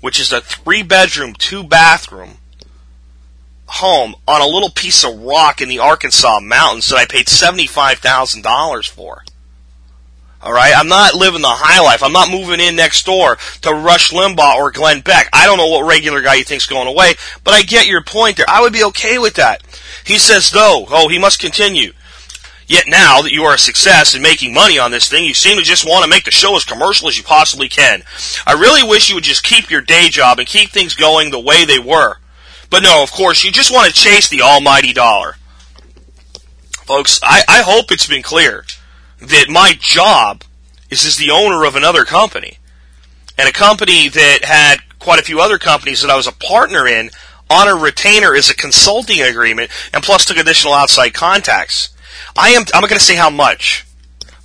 which 0.00 0.20
is 0.20 0.32
a 0.32 0.40
three 0.40 0.82
bedroom, 0.82 1.34
two 1.34 1.64
bathroom 1.64 2.38
home 3.68 4.14
on 4.28 4.40
a 4.40 4.46
little 4.46 4.70
piece 4.70 5.04
of 5.04 5.22
rock 5.22 5.60
in 5.60 5.68
the 5.68 5.78
Arkansas 5.78 6.40
mountains 6.40 6.88
that 6.88 6.96
I 6.96 7.06
paid 7.06 7.26
$75,000 7.26 8.88
for. 8.88 9.24
Alright, 10.42 10.76
I'm 10.76 10.88
not 10.88 11.14
living 11.14 11.42
the 11.42 11.48
high 11.48 11.82
life. 11.82 12.02
I'm 12.02 12.12
not 12.12 12.30
moving 12.30 12.60
in 12.60 12.76
next 12.76 13.04
door 13.04 13.36
to 13.62 13.70
Rush 13.72 14.12
Limbaugh 14.12 14.56
or 14.56 14.70
Glenn 14.70 15.00
Beck. 15.00 15.28
I 15.32 15.46
don't 15.46 15.56
know 15.56 15.66
what 15.66 15.88
regular 15.88 16.22
guy 16.22 16.34
you 16.34 16.44
think's 16.44 16.66
going 16.66 16.86
away, 16.86 17.14
but 17.42 17.54
I 17.54 17.62
get 17.62 17.86
your 17.86 18.02
point 18.02 18.36
there. 18.36 18.46
I 18.48 18.60
would 18.60 18.72
be 18.72 18.84
okay 18.84 19.18
with 19.18 19.34
that. 19.34 19.62
He 20.04 20.18
says 20.18 20.50
though, 20.50 20.86
oh, 20.88 21.08
he 21.08 21.18
must 21.18 21.40
continue. 21.40 21.92
Yet 22.66 22.88
now 22.88 23.22
that 23.22 23.32
you 23.32 23.44
are 23.44 23.54
a 23.54 23.58
success 23.58 24.14
in 24.14 24.22
making 24.22 24.52
money 24.52 24.78
on 24.78 24.90
this 24.90 25.08
thing, 25.08 25.24
you 25.24 25.34
seem 25.34 25.56
to 25.56 25.62
just 25.62 25.88
want 25.88 26.02
to 26.04 26.10
make 26.10 26.24
the 26.24 26.32
show 26.32 26.56
as 26.56 26.64
commercial 26.64 27.08
as 27.08 27.16
you 27.16 27.22
possibly 27.22 27.68
can. 27.68 28.02
I 28.44 28.54
really 28.54 28.82
wish 28.82 29.08
you 29.08 29.14
would 29.14 29.24
just 29.24 29.44
keep 29.44 29.70
your 29.70 29.80
day 29.80 30.08
job 30.08 30.38
and 30.38 30.48
keep 30.48 30.70
things 30.70 30.94
going 30.94 31.30
the 31.30 31.38
way 31.38 31.64
they 31.64 31.78
were. 31.78 32.16
But 32.68 32.82
no, 32.82 33.02
of 33.02 33.12
course, 33.12 33.44
you 33.44 33.52
just 33.52 33.72
want 33.72 33.88
to 33.88 34.00
chase 34.00 34.28
the 34.28 34.42
almighty 34.42 34.92
dollar. 34.92 35.36
Folks, 36.72 37.20
I, 37.22 37.42
I 37.48 37.62
hope 37.62 37.92
it's 37.92 38.06
been 38.06 38.22
clear 38.22 38.64
that 39.20 39.46
my 39.48 39.74
job 39.78 40.42
is 40.90 41.04
as 41.04 41.16
the 41.16 41.30
owner 41.30 41.64
of 41.64 41.76
another 41.76 42.04
company. 42.04 42.58
And 43.38 43.48
a 43.48 43.52
company 43.52 44.08
that 44.08 44.44
had 44.44 44.78
quite 44.98 45.20
a 45.20 45.24
few 45.24 45.40
other 45.40 45.58
companies 45.58 46.02
that 46.02 46.10
I 46.10 46.16
was 46.16 46.26
a 46.26 46.32
partner 46.32 46.86
in 46.86 47.10
on 47.48 47.68
a 47.68 47.74
retainer 47.74 48.34
as 48.34 48.50
a 48.50 48.56
consulting 48.56 49.20
agreement 49.20 49.70
and 49.92 50.02
plus 50.02 50.24
took 50.24 50.36
additional 50.36 50.74
outside 50.74 51.14
contacts. 51.14 51.90
I 52.38 52.50
am, 52.50 52.64
I'm 52.74 52.82
not 52.82 52.90
going 52.90 52.98
to 52.98 53.04
say 53.04 53.16
how 53.16 53.30
much. 53.30 53.86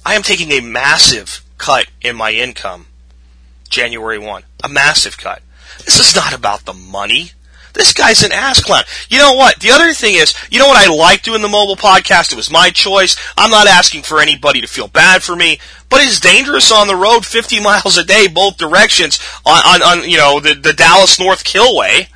I 0.06 0.16
am 0.16 0.24
taking 0.24 0.52
a 0.52 0.62
massive 0.62 1.44
cut 1.58 1.88
in 2.02 2.16
my 2.16 2.32
income 2.32 2.88
January 3.70 4.18
1. 4.18 4.44
A 4.64 4.70
massive 4.70 5.18
cut. 5.18 5.42
This 5.86 6.00
is 6.00 6.16
not 6.16 6.34
about 6.34 6.66
the 6.66 6.74
money. 6.74 7.32
This 7.74 7.94
guy's 7.94 8.24
an 8.24 8.32
ass 8.32 8.62
clown. 8.62 8.84
You 9.10 9.20
know 9.20 9.34
what? 9.34 9.60
The 9.60 9.72
other 9.72 9.94
thing 9.94 10.16
is, 10.16 10.34
you 10.50 10.60
know 10.60 10.68
what 10.68 10.78
I 10.78 10.94
like 10.94 11.22
doing 11.22 11.42
the 11.42 11.48
mobile 11.48 11.76
podcast? 11.76 12.32
It 12.32 12.36
was 12.36 12.52
my 12.52 12.70
choice. 12.70 13.16
I'm 13.38 13.52
not 13.52 13.68
asking 13.68 14.04
for 14.04 14.20
anybody 14.20 14.62
to 14.62 14.68
feel 14.68 14.88
bad 14.88 15.24
for 15.24 15.36
me, 15.36 15.60
but 15.90 16.02
it's 16.02 16.20
dangerous 16.20 16.72
on 16.72 16.88
the 16.88 16.96
road 16.96 17.26
50 17.26 17.60
miles 17.64 17.98
a 17.98 18.04
day, 18.04 18.28
both 18.28 18.58
directions 18.58 19.20
on, 19.46 19.62
on, 19.66 19.82
on 19.82 20.10
you 20.10 20.18
know, 20.18 20.40
the, 20.40 20.54
the 20.54 20.74
Dallas 20.74 21.20
North 21.20 21.44
Killway 21.44 22.08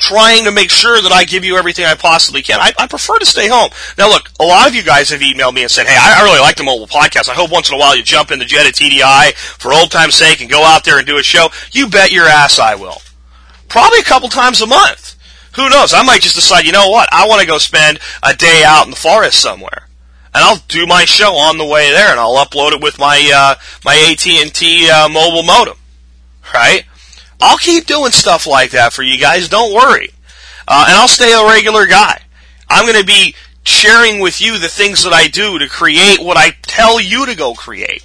trying 0.00 0.44
to 0.44 0.50
make 0.50 0.70
sure 0.70 1.00
that 1.00 1.12
I 1.12 1.24
give 1.24 1.44
you 1.44 1.56
everything 1.56 1.84
I 1.84 1.94
possibly 1.94 2.42
can. 2.42 2.58
I, 2.58 2.72
I, 2.78 2.86
prefer 2.88 3.18
to 3.18 3.26
stay 3.26 3.48
home. 3.48 3.70
Now, 3.96 4.08
look, 4.08 4.30
a 4.40 4.44
lot 4.44 4.66
of 4.66 4.74
you 4.74 4.82
guys 4.82 5.10
have 5.10 5.20
emailed 5.20 5.54
me 5.54 5.62
and 5.62 5.70
said, 5.70 5.86
"Hey, 5.86 5.96
I, 5.96 6.20
I 6.20 6.24
really 6.24 6.40
like 6.40 6.56
the 6.56 6.64
mobile 6.64 6.88
podcast. 6.88 7.28
I 7.28 7.34
hope 7.34 7.52
once 7.52 7.68
in 7.68 7.76
a 7.76 7.78
while 7.78 7.94
you 7.94 8.02
jump 8.02 8.30
in 8.30 8.38
the 8.38 8.44
Jetta 8.44 8.70
TDI 8.70 9.34
for 9.34 9.72
old 9.72 9.90
time's 9.90 10.16
sake 10.16 10.40
and 10.40 10.50
go 10.50 10.64
out 10.64 10.84
there 10.84 10.98
and 10.98 11.06
do 11.06 11.18
a 11.18 11.22
show." 11.22 11.50
You 11.70 11.88
bet 11.88 12.10
your 12.10 12.26
ass 12.26 12.58
I 12.58 12.74
will. 12.74 12.98
Probably 13.68 14.00
a 14.00 14.04
couple 14.04 14.28
times 14.28 14.60
a 14.60 14.66
month. 14.66 15.16
Who 15.56 15.68
knows? 15.68 15.92
I 15.92 16.02
might 16.02 16.22
just 16.22 16.34
decide, 16.34 16.64
you 16.64 16.72
know 16.72 16.88
what? 16.88 17.08
I 17.12 17.26
want 17.26 17.40
to 17.40 17.46
go 17.46 17.58
spend 17.58 17.98
a 18.22 18.34
day 18.34 18.62
out 18.64 18.84
in 18.84 18.90
the 18.90 18.96
forest 18.96 19.40
somewhere. 19.40 19.88
And 20.32 20.44
I'll 20.44 20.62
do 20.68 20.86
my 20.86 21.04
show 21.04 21.34
on 21.34 21.58
the 21.58 21.64
way 21.64 21.90
there 21.90 22.10
and 22.10 22.20
I'll 22.20 22.36
upload 22.36 22.72
it 22.72 22.82
with 22.82 22.98
my, 22.98 23.30
uh, 23.34 23.60
my 23.84 23.94
AT&T, 24.10 24.90
uh, 24.90 25.08
mobile 25.08 25.42
modem. 25.42 25.76
Right? 26.54 26.84
I'll 27.40 27.58
keep 27.58 27.86
doing 27.86 28.12
stuff 28.12 28.46
like 28.46 28.70
that 28.72 28.92
for 28.92 29.02
you 29.02 29.18
guys. 29.18 29.48
Don't 29.48 29.74
worry. 29.74 30.10
Uh, 30.68 30.86
and 30.88 30.96
I'll 30.96 31.08
stay 31.08 31.32
a 31.32 31.46
regular 31.46 31.86
guy. 31.86 32.20
I'm 32.68 32.86
going 32.86 33.00
to 33.00 33.06
be 33.06 33.34
sharing 33.64 34.20
with 34.20 34.40
you 34.40 34.58
the 34.58 34.68
things 34.68 35.02
that 35.04 35.12
I 35.12 35.26
do 35.26 35.58
to 35.58 35.68
create 35.68 36.20
what 36.20 36.36
I 36.36 36.50
tell 36.62 37.00
you 37.00 37.26
to 37.26 37.34
go 37.34 37.54
create. 37.54 38.04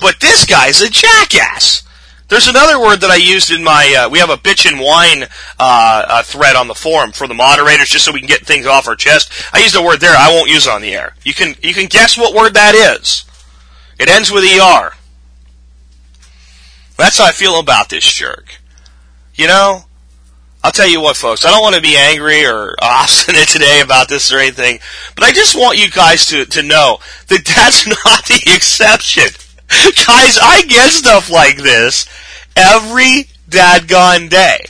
But 0.00 0.20
this 0.20 0.44
guy's 0.44 0.80
a 0.80 0.90
jackass. 0.90 1.82
There's 2.28 2.48
another 2.48 2.80
word 2.80 3.00
that 3.00 3.10
I 3.10 3.16
used 3.16 3.50
in 3.50 3.62
my. 3.62 3.94
Uh, 3.96 4.08
we 4.08 4.18
have 4.18 4.30
a 4.30 4.36
bitch 4.36 4.70
and 4.70 4.80
whine 4.80 5.24
uh, 5.58 6.04
uh, 6.08 6.22
thread 6.22 6.56
on 6.56 6.68
the 6.68 6.74
forum 6.74 7.12
for 7.12 7.28
the 7.28 7.34
moderators, 7.34 7.90
just 7.90 8.04
so 8.04 8.12
we 8.12 8.20
can 8.20 8.28
get 8.28 8.46
things 8.46 8.66
off 8.66 8.88
our 8.88 8.96
chest. 8.96 9.30
I 9.52 9.60
used 9.60 9.76
a 9.76 9.82
word 9.82 10.00
there. 10.00 10.16
I 10.16 10.32
won't 10.32 10.50
use 10.50 10.66
it 10.66 10.72
on 10.72 10.82
the 10.82 10.94
air. 10.94 11.14
You 11.22 11.34
can 11.34 11.54
you 11.62 11.74
can 11.74 11.86
guess 11.86 12.16
what 12.16 12.34
word 12.34 12.54
that 12.54 12.74
is. 12.74 13.24
It 13.98 14.08
ends 14.08 14.32
with 14.32 14.44
er. 14.44 14.92
That's 16.96 17.18
how 17.18 17.26
I 17.26 17.32
feel 17.32 17.58
about 17.58 17.88
this 17.88 18.04
jerk. 18.04 18.60
You 19.34 19.48
know, 19.48 19.84
I'll 20.62 20.72
tell 20.72 20.88
you 20.88 21.00
what, 21.00 21.16
folks. 21.16 21.44
I 21.44 21.50
don't 21.50 21.62
want 21.62 21.76
to 21.76 21.82
be 21.82 21.96
angry 21.96 22.46
or 22.46 22.74
obstinate 22.82 23.48
today 23.48 23.80
about 23.82 24.08
this 24.08 24.32
or 24.32 24.38
anything, 24.38 24.78
but 25.14 25.24
I 25.24 25.32
just 25.32 25.54
want 25.54 25.78
you 25.78 25.90
guys 25.90 26.26
to 26.26 26.44
to 26.46 26.62
know 26.62 26.98
that 27.28 27.44
that's 27.56 27.86
not 27.86 28.24
the 28.26 28.54
exception. 28.54 29.28
Guys, 30.06 30.38
I 30.40 30.62
get 30.68 30.90
stuff 30.90 31.30
like 31.30 31.56
this 31.56 32.06
every 32.54 33.28
dadgone 33.48 34.28
day. 34.28 34.66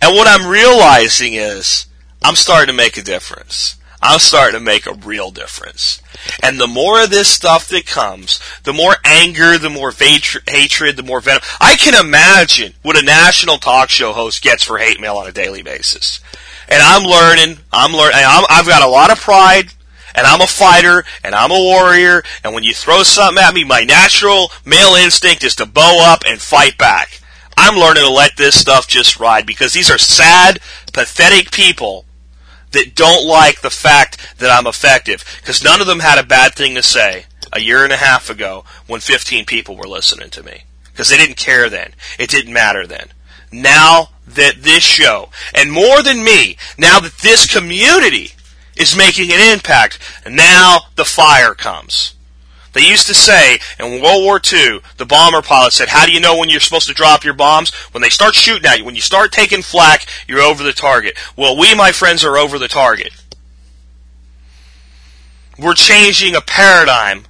And 0.00 0.14
what 0.14 0.28
I'm 0.28 0.48
realizing 0.48 1.34
is 1.34 1.86
I'm 2.22 2.36
starting 2.36 2.68
to 2.68 2.72
make 2.72 2.96
a 2.96 3.02
difference. 3.02 3.76
I'm 4.02 4.18
starting 4.18 4.58
to 4.58 4.64
make 4.64 4.86
a 4.86 4.94
real 4.94 5.30
difference. 5.30 6.00
And 6.42 6.58
the 6.58 6.66
more 6.66 7.02
of 7.02 7.10
this 7.10 7.28
stuff 7.28 7.68
that 7.68 7.86
comes, 7.86 8.40
the 8.64 8.72
more 8.72 8.96
anger, 9.04 9.58
the 9.58 9.70
more 9.70 9.92
hatred, 9.92 10.96
the 10.96 11.02
more 11.02 11.20
venom. 11.20 11.42
I 11.60 11.76
can 11.76 11.94
imagine 11.94 12.74
what 12.82 12.98
a 12.98 13.04
national 13.04 13.58
talk 13.58 13.90
show 13.90 14.12
host 14.12 14.42
gets 14.42 14.64
for 14.64 14.78
hate 14.78 15.00
mail 15.00 15.16
on 15.16 15.28
a 15.28 15.32
daily 15.32 15.62
basis. 15.62 16.20
And 16.68 16.82
I'm 16.82 17.02
learning, 17.02 17.58
I'm 17.72 17.92
learning, 17.92 18.16
i 18.16 18.46
have 18.48 18.66
got 18.66 18.82
a 18.82 18.90
lot 18.90 19.10
of 19.10 19.20
pride, 19.20 19.74
and 20.14 20.26
I'm 20.26 20.40
a 20.40 20.46
fighter, 20.46 21.04
and 21.22 21.34
I'm 21.34 21.50
a 21.50 21.54
warrior, 21.54 22.22
and 22.42 22.54
when 22.54 22.64
you 22.64 22.72
throw 22.72 23.02
something 23.02 23.42
at 23.42 23.54
me, 23.54 23.64
my 23.64 23.82
natural 23.82 24.50
male 24.64 24.94
instinct 24.94 25.44
is 25.44 25.56
to 25.56 25.66
bow 25.66 25.98
up 26.02 26.22
and 26.26 26.40
fight 26.40 26.78
back. 26.78 27.20
I'm 27.56 27.76
learning 27.76 28.04
to 28.04 28.10
let 28.10 28.36
this 28.36 28.58
stuff 28.58 28.88
just 28.88 29.20
ride 29.20 29.46
because 29.46 29.72
these 29.72 29.90
are 29.90 29.98
sad, 29.98 30.60
pathetic 30.92 31.50
people 31.50 32.06
that 32.72 32.94
don't 32.94 33.26
like 33.26 33.60
the 33.60 33.70
fact 33.70 34.38
that 34.38 34.50
I'm 34.50 34.66
effective 34.66 35.24
because 35.40 35.64
none 35.64 35.80
of 35.80 35.86
them 35.86 36.00
had 36.00 36.18
a 36.18 36.26
bad 36.26 36.54
thing 36.54 36.74
to 36.74 36.82
say 36.82 37.24
a 37.52 37.60
year 37.60 37.84
and 37.84 37.92
a 37.92 37.96
half 37.96 38.30
ago 38.30 38.64
when 38.86 39.00
15 39.00 39.44
people 39.44 39.76
were 39.76 39.88
listening 39.88 40.30
to 40.30 40.42
me 40.42 40.62
because 40.84 41.08
they 41.08 41.16
didn't 41.16 41.36
care 41.36 41.68
then. 41.68 41.92
It 42.18 42.30
didn't 42.30 42.52
matter 42.52 42.86
then. 42.86 43.08
Now 43.52 44.10
that 44.26 44.62
this 44.62 44.84
show, 44.84 45.30
and 45.54 45.72
more 45.72 46.02
than 46.02 46.22
me, 46.22 46.56
now 46.78 47.00
that 47.00 47.18
this 47.18 47.52
community 47.52 48.32
is 48.76 48.96
making 48.96 49.32
an 49.32 49.52
impact, 49.52 49.98
now 50.28 50.80
the 50.94 51.04
fire 51.04 51.54
comes. 51.54 52.14
They 52.72 52.86
used 52.86 53.08
to 53.08 53.14
say 53.14 53.58
in 53.80 54.00
World 54.00 54.22
War 54.22 54.40
II, 54.40 54.80
the 54.96 55.06
bomber 55.06 55.42
pilot 55.42 55.72
said, 55.72 55.88
How 55.88 56.06
do 56.06 56.12
you 56.12 56.20
know 56.20 56.36
when 56.36 56.48
you're 56.48 56.60
supposed 56.60 56.86
to 56.86 56.94
drop 56.94 57.24
your 57.24 57.34
bombs? 57.34 57.74
When 57.92 58.02
they 58.02 58.10
start 58.10 58.34
shooting 58.34 58.66
at 58.66 58.78
you, 58.78 58.84
when 58.84 58.94
you 58.94 59.00
start 59.00 59.32
taking 59.32 59.62
flak, 59.62 60.06
you're 60.28 60.40
over 60.40 60.62
the 60.62 60.72
target. 60.72 61.18
Well, 61.36 61.58
we, 61.58 61.74
my 61.74 61.90
friends, 61.90 62.24
are 62.24 62.38
over 62.38 62.58
the 62.58 62.68
target. 62.68 63.12
We're 65.58 65.74
changing 65.74 66.36
a 66.36 66.40
paradigm 66.40 67.24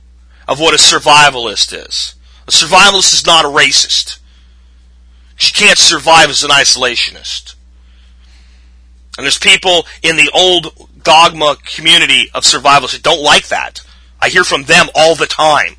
of 0.46 0.60
what 0.60 0.74
a 0.74 0.76
survivalist 0.76 1.72
is. 1.72 2.14
A 2.46 2.50
survivalist 2.50 3.14
is 3.14 3.26
not 3.26 3.44
a 3.44 3.48
racist. 3.48 4.18
She 5.36 5.52
can't 5.52 5.78
survive 5.78 6.28
as 6.28 6.44
an 6.44 6.50
isolationist. 6.50 7.54
And 9.16 9.24
there's 9.24 9.38
people 9.38 9.86
in 10.02 10.16
the 10.16 10.30
old 10.34 10.88
dogma 11.02 11.56
community 11.64 12.28
of 12.34 12.44
survivalists 12.44 12.92
that 12.92 13.02
don't 13.02 13.22
like 13.22 13.48
that. 13.48 13.80
I 14.22 14.28
hear 14.28 14.44
from 14.44 14.64
them 14.64 14.88
all 14.94 15.14
the 15.14 15.26
time. 15.26 15.76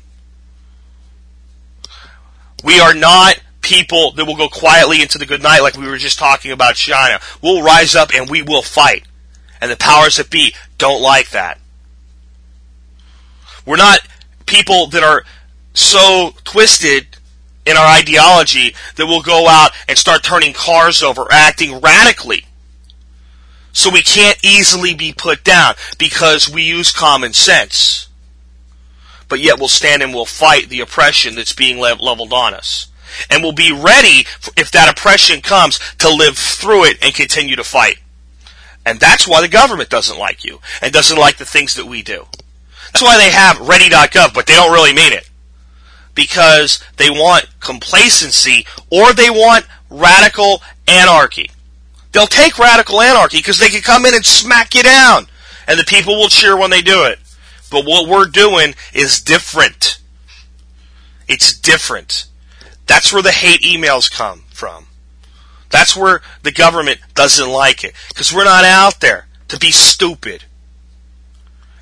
We 2.64 2.80
are 2.80 2.94
not 2.94 3.40
people 3.60 4.12
that 4.12 4.26
will 4.26 4.36
go 4.36 4.48
quietly 4.48 5.00
into 5.00 5.18
the 5.18 5.26
good 5.26 5.42
night 5.42 5.60
like 5.60 5.76
we 5.76 5.86
were 5.86 5.96
just 5.96 6.18
talking 6.18 6.50
about 6.50 6.74
China. 6.74 7.20
We'll 7.40 7.62
rise 7.62 7.94
up 7.94 8.10
and 8.14 8.28
we 8.28 8.42
will 8.42 8.62
fight. 8.62 9.04
And 9.60 9.70
the 9.70 9.76
powers 9.76 10.16
that 10.16 10.30
be 10.30 10.54
don't 10.78 11.00
like 11.00 11.30
that. 11.30 11.58
We're 13.64 13.76
not 13.76 14.00
people 14.46 14.88
that 14.88 15.04
are 15.04 15.24
so 15.74 16.34
twisted 16.44 17.16
in 17.64 17.76
our 17.76 17.86
ideology 17.86 18.74
that 18.96 19.06
we'll 19.06 19.22
go 19.22 19.46
out 19.48 19.70
and 19.88 19.96
start 19.96 20.24
turning 20.24 20.52
cars 20.52 21.02
over, 21.02 21.26
acting 21.30 21.80
radically. 21.80 22.44
So 23.72 23.88
we 23.88 24.02
can't 24.02 24.38
easily 24.44 24.94
be 24.94 25.12
put 25.12 25.44
down 25.44 25.74
because 25.96 26.50
we 26.50 26.62
use 26.62 26.90
common 26.90 27.32
sense 27.32 28.08
but 29.32 29.40
yet 29.40 29.58
we'll 29.58 29.66
stand 29.66 30.02
and 30.02 30.12
we'll 30.12 30.26
fight 30.26 30.68
the 30.68 30.80
oppression 30.80 31.36
that's 31.36 31.54
being 31.54 31.78
leveled 31.78 32.34
on 32.34 32.52
us. 32.52 32.88
And 33.30 33.42
we'll 33.42 33.52
be 33.52 33.72
ready, 33.72 34.26
if 34.58 34.70
that 34.72 34.90
oppression 34.90 35.40
comes, 35.40 35.80
to 36.00 36.10
live 36.10 36.36
through 36.36 36.84
it 36.84 36.98
and 37.02 37.14
continue 37.14 37.56
to 37.56 37.64
fight. 37.64 37.96
And 38.84 39.00
that's 39.00 39.26
why 39.26 39.40
the 39.40 39.48
government 39.48 39.88
doesn't 39.88 40.18
like 40.18 40.44
you 40.44 40.60
and 40.82 40.92
doesn't 40.92 41.16
like 41.16 41.38
the 41.38 41.46
things 41.46 41.76
that 41.76 41.86
we 41.86 42.02
do. 42.02 42.26
That's 42.92 43.00
why 43.02 43.16
they 43.16 43.30
have 43.30 43.58
ready.gov, 43.58 44.34
but 44.34 44.46
they 44.46 44.52
don't 44.52 44.70
really 44.70 44.92
mean 44.92 45.14
it. 45.14 45.30
Because 46.14 46.84
they 46.98 47.08
want 47.08 47.46
complacency 47.58 48.66
or 48.90 49.14
they 49.14 49.30
want 49.30 49.64
radical 49.88 50.60
anarchy. 50.86 51.50
They'll 52.12 52.26
take 52.26 52.58
radical 52.58 53.00
anarchy 53.00 53.38
because 53.38 53.58
they 53.58 53.70
can 53.70 53.80
come 53.80 54.04
in 54.04 54.14
and 54.14 54.26
smack 54.26 54.74
you 54.74 54.82
down. 54.82 55.26
And 55.66 55.80
the 55.80 55.84
people 55.84 56.16
will 56.16 56.28
cheer 56.28 56.54
when 56.54 56.68
they 56.68 56.82
do 56.82 57.04
it. 57.04 57.18
But 57.72 57.86
what 57.86 58.06
we're 58.06 58.26
doing 58.26 58.74
is 58.92 59.20
different. 59.20 59.98
It's 61.26 61.58
different. 61.58 62.26
That's 62.86 63.12
where 63.12 63.22
the 63.22 63.32
hate 63.32 63.62
emails 63.62 64.12
come 64.12 64.44
from. 64.50 64.86
That's 65.70 65.96
where 65.96 66.20
the 66.42 66.52
government 66.52 67.00
doesn't 67.14 67.48
like 67.48 67.82
it. 67.82 67.94
Because 68.08 68.32
we're 68.32 68.44
not 68.44 68.66
out 68.66 69.00
there 69.00 69.26
to 69.48 69.58
be 69.58 69.70
stupid. 69.70 70.44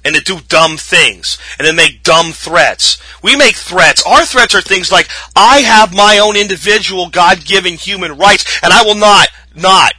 And 0.05 0.15
to 0.15 0.23
do 0.23 0.39
dumb 0.47 0.77
things. 0.77 1.37
And 1.59 1.67
to 1.67 1.75
make 1.75 2.05
dumb 2.05 2.31
threats. 2.31 3.03
We 3.21 3.35
make 3.35 3.57
threats. 3.57 4.07
Our 4.07 4.25
threats 4.25 4.55
are 4.55 4.63
things 4.63 4.93
like, 4.93 5.09
I 5.35 5.59
have 5.63 5.93
my 5.93 6.19
own 6.19 6.37
individual 6.37 7.11
God-given 7.11 7.75
human 7.75 8.17
rights, 8.17 8.61
and 8.63 8.73
I 8.73 8.85
will 8.85 8.95
not, 8.95 9.29
not, 9.57 9.95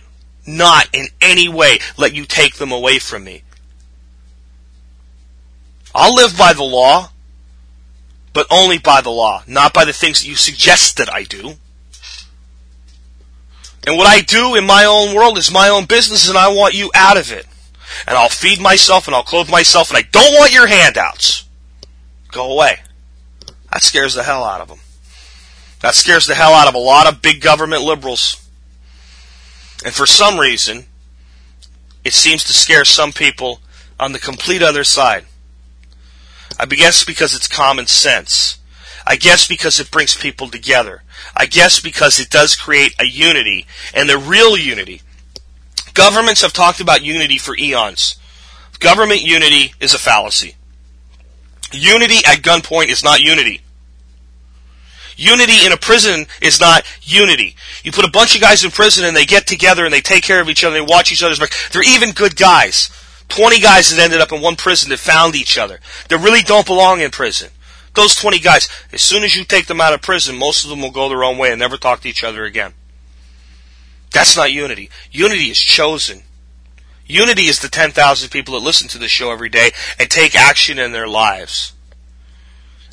not 0.48 0.88
in 0.94 1.08
any 1.20 1.50
way 1.50 1.80
let 1.98 2.16
you 2.16 2.24
take 2.26 2.56
them 2.56 2.72
away 2.72 2.98
from 2.98 3.26
me. 3.26 3.44
I'll 5.94 6.16
live 6.16 6.38
by 6.38 6.54
the 6.54 6.64
law, 6.64 7.10
but 8.34 8.48
only 8.50 8.78
by 8.78 9.02
the 9.02 9.10
law, 9.10 9.44
not 9.48 9.74
by 9.74 9.86
the 9.86 9.94
things 9.94 10.22
that 10.22 10.28
you 10.28 10.36
suggest 10.36 10.98
that 10.98 11.12
I 11.12 11.24
do. 11.24 11.56
And 13.86 13.98
what 13.98 14.08
I 14.08 14.22
do 14.22 14.56
in 14.56 14.66
my 14.66 14.86
own 14.86 15.16
world 15.16 15.38
is 15.38 15.52
my 15.52 15.70
own 15.70 15.86
business, 15.86 16.30
and 16.30 16.38
I 16.38 16.50
want 16.50 16.76
you 16.76 16.92
out 16.94 17.18
of 17.18 17.32
it. 17.32 17.48
And 18.08 18.16
I'll 18.16 18.30
feed 18.30 18.62
myself 18.62 19.08
and 19.08 19.16
I'll 19.16 19.24
clothe 19.24 19.50
myself, 19.50 19.90
and 19.90 19.98
I 19.98 20.04
don't 20.04 20.34
want 20.36 20.54
your 20.54 20.68
handouts. 20.68 21.46
Go 22.32 22.54
away. 22.54 22.80
That 23.72 23.84
scares 23.84 24.14
the 24.14 24.24
hell 24.24 24.44
out 24.44 24.62
of 24.62 24.68
them. 24.68 24.80
That 25.82 25.96
scares 25.96 26.28
the 26.28 26.36
hell 26.36 26.54
out 26.54 26.68
of 26.68 26.76
a 26.76 26.80
lot 26.80 27.08
of 27.08 27.22
big 27.22 27.42
government 27.42 27.82
liberals. 27.82 28.48
And 29.84 29.94
for 29.94 30.06
some 30.06 30.40
reason, 30.40 30.86
it 32.04 32.14
seems 32.14 32.44
to 32.46 32.54
scare 32.54 32.86
some 32.86 33.12
people 33.12 33.62
on 34.00 34.12
the 34.12 34.20
complete 34.20 34.62
other 34.62 34.84
side. 34.84 35.26
I 36.62 36.66
guess 36.68 37.04
because 37.04 37.34
it's 37.34 37.48
common 37.48 37.88
sense. 37.88 38.60
I 39.06 39.16
guess 39.16 39.48
because 39.48 39.80
it 39.80 39.90
brings 39.90 40.14
people 40.14 40.48
together. 40.48 41.02
I 41.36 41.48
guess 41.48 41.80
because 41.80 42.20
it 42.20 42.30
does 42.30 42.56
create 42.56 42.94
a 43.00 43.08
unity, 43.08 43.66
and 43.96 44.08
the 44.08 44.20
real 44.20 44.56
unity. 44.56 45.02
Governments 45.96 46.44
have 46.44 46.54
talked 46.54 46.80
about 46.80 47.02
unity 47.02 47.40
for 47.40 47.58
eons. 47.58 48.16
Government 48.80 49.24
unity 49.24 49.74
is 49.80 49.96
a 49.96 49.98
fallacy. 49.98 50.56
Unity 51.72 52.18
at 52.28 52.44
gunpoint 52.44 52.90
is 52.90 53.04
not 53.04 53.22
unity. 53.22 53.62
Unity 55.18 55.66
in 55.66 55.72
a 55.72 55.78
prison 55.78 56.28
is 56.44 56.60
not 56.60 56.86
unity. 57.02 57.56
You 57.84 57.92
put 57.92 58.06
a 58.06 58.12
bunch 58.12 58.36
of 58.36 58.42
guys 58.42 58.64
in 58.64 58.70
prison 58.70 59.04
and 59.04 59.18
they 59.18 59.26
get 59.26 59.48
together 59.48 59.84
and 59.84 59.94
they 59.94 60.02
take 60.02 60.24
care 60.24 60.42
of 60.42 60.50
each 60.50 60.64
other, 60.64 60.76
they 60.76 60.82
watch 60.82 61.12
each 61.12 61.24
other's 61.24 61.40
back. 61.40 61.54
They're 61.72 61.84
even 61.84 62.12
good 62.12 62.36
guys. 62.36 62.92
20 63.32 63.60
guys 63.60 63.90
that 63.90 64.04
ended 64.04 64.20
up 64.22 64.32
in 64.32 64.42
one 64.42 64.58
prison 64.58 64.90
that 64.90 65.00
found 65.00 65.36
each 65.36 65.58
other. 65.58 65.80
That 66.10 66.20
really 66.20 66.42
don't 66.42 66.66
belong 66.66 67.00
in 67.00 67.12
prison. 67.12 67.50
Those 67.96 68.16
20 68.16 68.40
guys, 68.40 68.70
as 68.92 69.02
soon 69.02 69.24
as 69.24 69.36
you 69.36 69.46
take 69.46 69.68
them 69.68 69.82
out 69.82 69.94
of 69.94 70.02
prison, 70.02 70.38
most 70.38 70.64
of 70.64 70.70
them 70.70 70.82
will 70.82 70.92
go 70.92 71.10
their 71.10 71.24
own 71.24 71.38
way 71.38 71.52
and 71.52 71.60
never 71.60 71.78
talk 71.78 72.02
to 72.02 72.10
each 72.10 72.24
other 72.24 72.44
again. 72.44 72.74
That's 74.12 74.36
not 74.36 74.52
unity. 74.52 74.90
Unity 75.12 75.46
is 75.46 75.60
chosen. 75.60 76.24
Unity 77.06 77.44
is 77.44 77.60
the 77.60 77.70
10,000 77.70 78.30
people 78.30 78.54
that 78.54 78.66
listen 78.66 78.88
to 78.90 78.98
this 78.98 79.12
show 79.12 79.32
every 79.32 79.50
day 79.50 79.72
and 79.98 80.10
take 80.10 80.36
action 80.36 80.78
in 80.78 80.92
their 80.92 81.08
lives. 81.08 81.74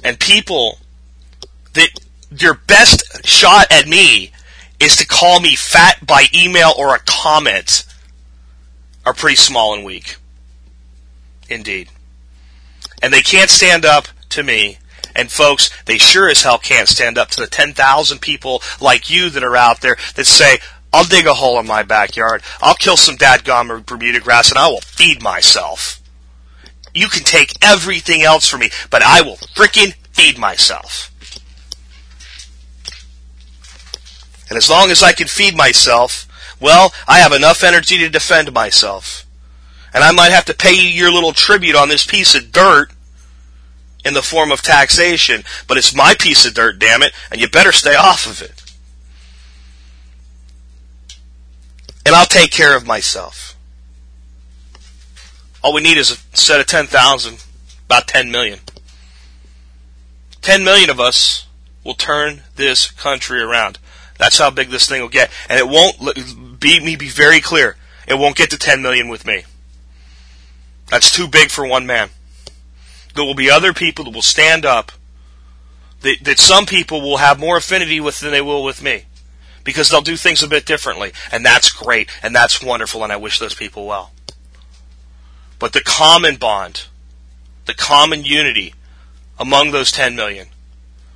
And 0.05 0.19
people 0.19 0.79
that 1.75 1.89
your 2.31 2.55
best 2.55 3.27
shot 3.27 3.67
at 3.71 3.89
me 3.89 4.33
is 4.81 4.97
to 4.97 5.07
call 5.07 5.41
me 5.41 5.57
fat 5.57 6.07
by 6.07 6.27
email 6.35 6.73
or 6.77 6.95
a 6.95 7.01
comment 7.01 7.85
are 9.05 9.15
pretty 9.15 9.37
small 9.37 9.75
and 9.75 9.85
weak. 9.85 10.17
Indeed. 11.49 11.91
And 13.03 13.13
they 13.13 13.23
can't 13.23 13.51
stand 13.51 13.85
up 13.85 14.09
to 14.31 14.43
me. 14.43 14.79
And 15.15 15.31
folks, 15.31 15.71
they 15.85 15.99
sure 15.99 16.29
as 16.29 16.43
hell 16.43 16.59
can't 16.59 16.89
stand 16.89 17.19
up 17.19 17.31
to 17.31 17.41
the 17.41 17.47
10,000 17.47 18.21
people 18.21 18.63
like 18.81 19.11
you 19.11 19.31
that 19.31 19.43
are 19.43 19.57
out 19.57 19.81
there 19.81 19.97
that 20.15 20.27
say, 20.27 20.59
I'll 20.93 21.05
dig 21.05 21.27
a 21.27 21.35
hole 21.35 21.59
in 21.59 21.67
my 21.67 21.83
backyard. 21.83 22.43
I'll 22.61 22.75
kill 22.75 22.97
some 22.97 23.17
dadgum 23.17 23.85
Bermuda 23.85 24.21
grass 24.21 24.51
and 24.51 24.59
I 24.59 24.69
will 24.69 24.81
feed 24.81 25.23
myself. 25.23 26.01
You 26.95 27.09
can 27.09 27.25
take 27.25 27.53
everything 27.63 28.23
else 28.23 28.49
from 28.49 28.61
me, 28.61 28.71
but 28.91 29.03
I 29.03 29.23
will 29.23 29.37
freaking 29.37 29.95
feed 30.13 30.39
myself. 30.39 31.13
And 34.49 34.57
as 34.57 34.71
long 34.71 34.91
as 34.91 35.03
I 35.03 35.13
can 35.13 35.27
feed 35.27 35.57
myself, 35.57 36.27
well, 36.61 36.93
I 37.07 37.19
have 37.19 37.33
enough 37.33 37.63
energy 37.63 37.99
to 37.99 38.09
defend 38.09 38.53
myself. 38.53 39.27
And 39.95 40.05
I 40.05 40.13
might 40.13 40.33
have 40.33 40.45
to 40.47 40.55
pay 40.55 40.73
you 40.73 40.89
your 40.89 41.11
little 41.11 41.33
tribute 41.33 41.77
on 41.77 41.89
this 41.89 42.07
piece 42.07 42.35
of 42.35 42.53
dirt 42.53 42.91
in 44.05 44.15
the 44.15 44.23
form 44.23 44.53
of 44.53 44.63
taxation, 44.63 45.45
but 45.67 45.77
it's 45.77 45.95
my 45.95 46.15
piece 46.15 46.45
of 46.47 46.55
dirt, 46.55 46.79
damn 46.79 47.03
it, 47.03 47.13
and 47.31 47.41
you 47.41 47.49
better 47.49 47.73
stay 47.73 47.95
off 47.95 48.27
of 48.27 48.43
it. 48.43 48.63
And 52.07 52.15
I'll 52.15 52.27
take 52.27 52.51
care 52.51 52.77
of 52.77 52.87
myself. 52.87 53.57
All 55.63 55.75
we 55.75 55.83
need 55.83 55.99
is 55.99 56.11
a 56.11 56.37
set 56.37 56.61
of 56.61 56.67
10,000, 56.67 57.45
about 57.87 58.07
10 58.07 58.31
million. 58.31 58.61
10 60.41 60.65
million 60.65 60.89
of 60.89 61.01
us 61.01 61.47
will 61.85 61.95
turn 61.95 62.43
this 62.57 62.91
country 62.91 63.43
around. 63.43 63.79
That's 64.17 64.39
how 64.39 64.51
big 64.51 64.71
this 64.71 64.89
thing 64.89 65.03
will 65.03 65.09
get. 65.09 65.31
And 65.49 65.59
it 65.59 65.69
won't, 65.69 66.61
be, 66.61 66.81
me 66.81 66.97
be 66.97 67.09
very 67.09 67.41
clear, 67.41 67.77
it 68.07 68.15
won't 68.15 68.37
get 68.37 68.51
to 68.51 68.59
10 68.59 68.81
million 68.81 69.09
with 69.09 69.27
me. 69.27 69.45
That's 70.91 71.11
too 71.11 71.29
big 71.29 71.51
for 71.51 71.67
one 71.67 71.87
man. 71.87 72.11
There 73.15 73.25
will 73.25 73.35
be 73.35 73.51
other 73.51 73.73
people 73.73 74.05
that 74.05 74.15
will 74.15 74.23
stand 74.23 74.65
up 74.65 74.93
that, 76.03 76.19
that 76.23 76.39
some 76.39 76.67
people 76.67 77.01
will 77.01 77.19
have 77.19 77.39
more 77.39 77.57
affinity 77.57 78.01
with 78.01 78.21
than 78.21 78.31
they 78.31 78.41
will 78.41 78.63
with 78.63 78.83
me. 78.83 79.05
Because 79.65 79.91
they'll 79.91 80.01
do 80.01 80.17
things 80.17 80.43
a 80.43 80.49
bit 80.49 80.65
differently. 80.65 81.13
And 81.31 81.45
that's 81.45 81.71
great. 81.71 82.09
And 82.23 82.35
that's 82.35 82.63
wonderful. 82.63 83.03
And 83.03 83.13
I 83.13 83.17
wish 83.17 83.39
those 83.39 83.55
people 83.55 83.87
well. 83.87 84.13
But 85.59 85.73
the 85.73 85.83
common 85.83 86.37
bond, 86.37 86.87
the 87.67 87.75
common 87.75 88.25
unity 88.25 88.75
among 89.39 89.71
those 89.71 89.91
10 89.91 90.17
million 90.17 90.49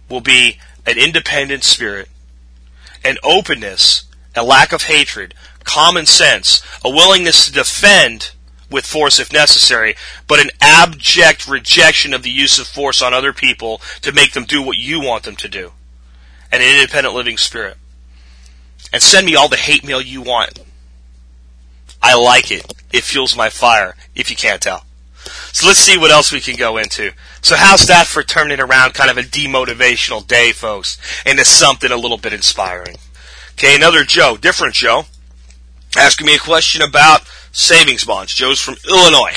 will 0.08 0.20
be 0.20 0.58
an 0.86 0.98
independent 0.98 1.64
spirit, 1.64 2.08
an 3.04 3.16
openness, 3.22 4.04
a 4.34 4.42
lack 4.42 4.72
of 4.72 4.82
hatred, 4.82 5.34
common 5.64 6.06
sense, 6.06 6.62
a 6.84 6.90
willingness 6.90 7.46
to 7.46 7.52
defend 7.52 8.32
with 8.72 8.86
force 8.86 9.20
if 9.20 9.32
necessary, 9.32 9.94
but 10.26 10.40
an 10.40 10.50
abject 10.60 11.46
rejection 11.46 12.14
of 12.14 12.22
the 12.22 12.30
use 12.30 12.58
of 12.58 12.66
force 12.66 13.02
on 13.02 13.14
other 13.14 13.32
people 13.32 13.80
to 14.00 14.12
make 14.12 14.32
them 14.32 14.44
do 14.44 14.62
what 14.62 14.78
you 14.78 15.00
want 15.00 15.24
them 15.24 15.36
to 15.36 15.48
do. 15.48 15.72
And 16.50 16.62
an 16.62 16.74
independent 16.80 17.14
living 17.14 17.36
spirit. 17.36 17.76
And 18.92 19.02
send 19.02 19.26
me 19.26 19.36
all 19.36 19.48
the 19.48 19.56
hate 19.56 19.84
mail 19.84 20.00
you 20.00 20.22
want. 20.22 20.60
I 22.02 22.14
like 22.14 22.50
it. 22.50 22.72
It 22.92 23.04
fuels 23.04 23.36
my 23.36 23.48
fire, 23.48 23.94
if 24.14 24.28
you 24.28 24.36
can't 24.36 24.60
tell. 24.60 24.84
So 25.52 25.66
let's 25.66 25.78
see 25.78 25.96
what 25.96 26.10
else 26.10 26.32
we 26.32 26.40
can 26.40 26.56
go 26.56 26.76
into. 26.78 27.12
So 27.40 27.56
how's 27.56 27.86
that 27.86 28.06
for 28.06 28.22
turning 28.22 28.60
around 28.60 28.94
kind 28.94 29.10
of 29.10 29.18
a 29.18 29.22
demotivational 29.22 30.26
day, 30.26 30.52
folks, 30.52 30.98
into 31.24 31.44
something 31.44 31.90
a 31.90 31.96
little 31.96 32.18
bit 32.18 32.32
inspiring? 32.32 32.96
Okay, 33.52 33.76
another 33.76 34.04
Joe, 34.04 34.36
different 34.36 34.74
Joe, 34.74 35.04
asking 35.96 36.26
me 36.26 36.34
a 36.34 36.40
question 36.40 36.82
about 36.82 37.22
savings 37.52 38.04
bonds. 38.04 38.34
Joe's 38.34 38.60
from 38.60 38.76
Illinois. 38.88 39.36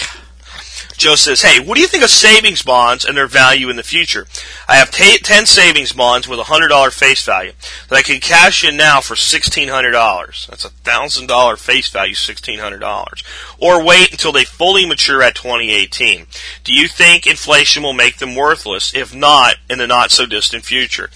Joe 0.97 1.15
says, 1.15 1.41
Hey, 1.41 1.59
what 1.59 1.75
do 1.75 1.81
you 1.81 1.87
think 1.87 2.03
of 2.03 2.09
savings 2.09 2.61
bonds 2.61 3.05
and 3.05 3.17
their 3.17 3.27
value 3.27 3.69
in 3.69 3.75
the 3.75 3.83
future? 3.83 4.27
I 4.67 4.77
have 4.77 4.91
t- 4.91 5.17
10 5.17 5.45
savings 5.45 5.91
bonds 5.91 6.27
with 6.27 6.39
a 6.39 6.43
$100 6.43 6.93
face 6.93 7.23
value 7.25 7.51
that 7.89 7.95
I 7.95 8.01
can 8.01 8.21
cash 8.21 8.63
in 8.63 8.77
now 8.77 9.01
for 9.01 9.15
$1,600. 9.15 10.47
That's 10.47 10.65
a 10.65 10.69
$1,000 10.69 11.57
face 11.57 11.89
value, 11.89 12.15
$1,600. 12.15 13.23
Or 13.59 13.83
wait 13.83 14.11
until 14.11 14.31
they 14.31 14.45
fully 14.45 14.87
mature 14.87 15.21
at 15.21 15.35
2018. 15.35 16.27
Do 16.63 16.73
you 16.73 16.87
think 16.87 17.27
inflation 17.27 17.83
will 17.83 17.93
make 17.93 18.17
them 18.17 18.35
worthless? 18.35 18.95
If 18.95 19.13
not, 19.13 19.55
in 19.69 19.79
the 19.79 19.87
not 19.87 20.11
so 20.11 20.25
distant 20.25 20.63
future? 20.63 21.09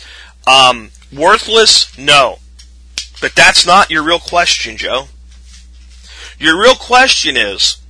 Um, 0.46 0.92
worthless? 1.12 1.98
No. 1.98 2.40
But 3.22 3.36
that's 3.36 3.66
not 3.66 3.90
your 3.90 4.04
real 4.04 4.20
question, 4.20 4.78
Joe. 4.78 5.08
Your 6.40 6.60
real 6.60 6.76
question 6.76 7.36
is, 7.36 7.82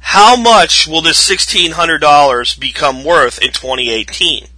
how 0.00 0.36
much 0.36 0.86
will 0.86 1.00
this 1.00 1.30
$1,600 1.30 2.58
become 2.58 3.04
worth 3.04 3.40
in 3.40 3.52
2018? 3.52 4.48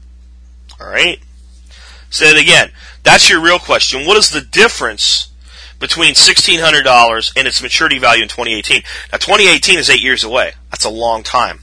Alright? 0.81 1.21
Say 2.11 2.31
it 2.31 2.43
again. 2.43 2.71
That's 3.03 3.29
your 3.29 3.43
real 3.43 3.59
question. 3.59 4.07
What 4.07 4.17
is 4.17 4.31
the 4.31 4.41
difference 4.41 5.31
between 5.79 6.15
$1,600 6.15 7.33
and 7.37 7.47
its 7.47 7.63
maturity 7.63 7.99
value 7.99 8.23
in 8.23 8.29
2018? 8.29 8.83
Now, 9.13 9.19
2018 9.19 9.79
is 9.79 9.91
eight 9.91 10.03
years 10.03 10.25
away. 10.25 10.53
That's 10.71 10.85
a 10.85 10.91
long 10.91 11.23
time. 11.23 11.61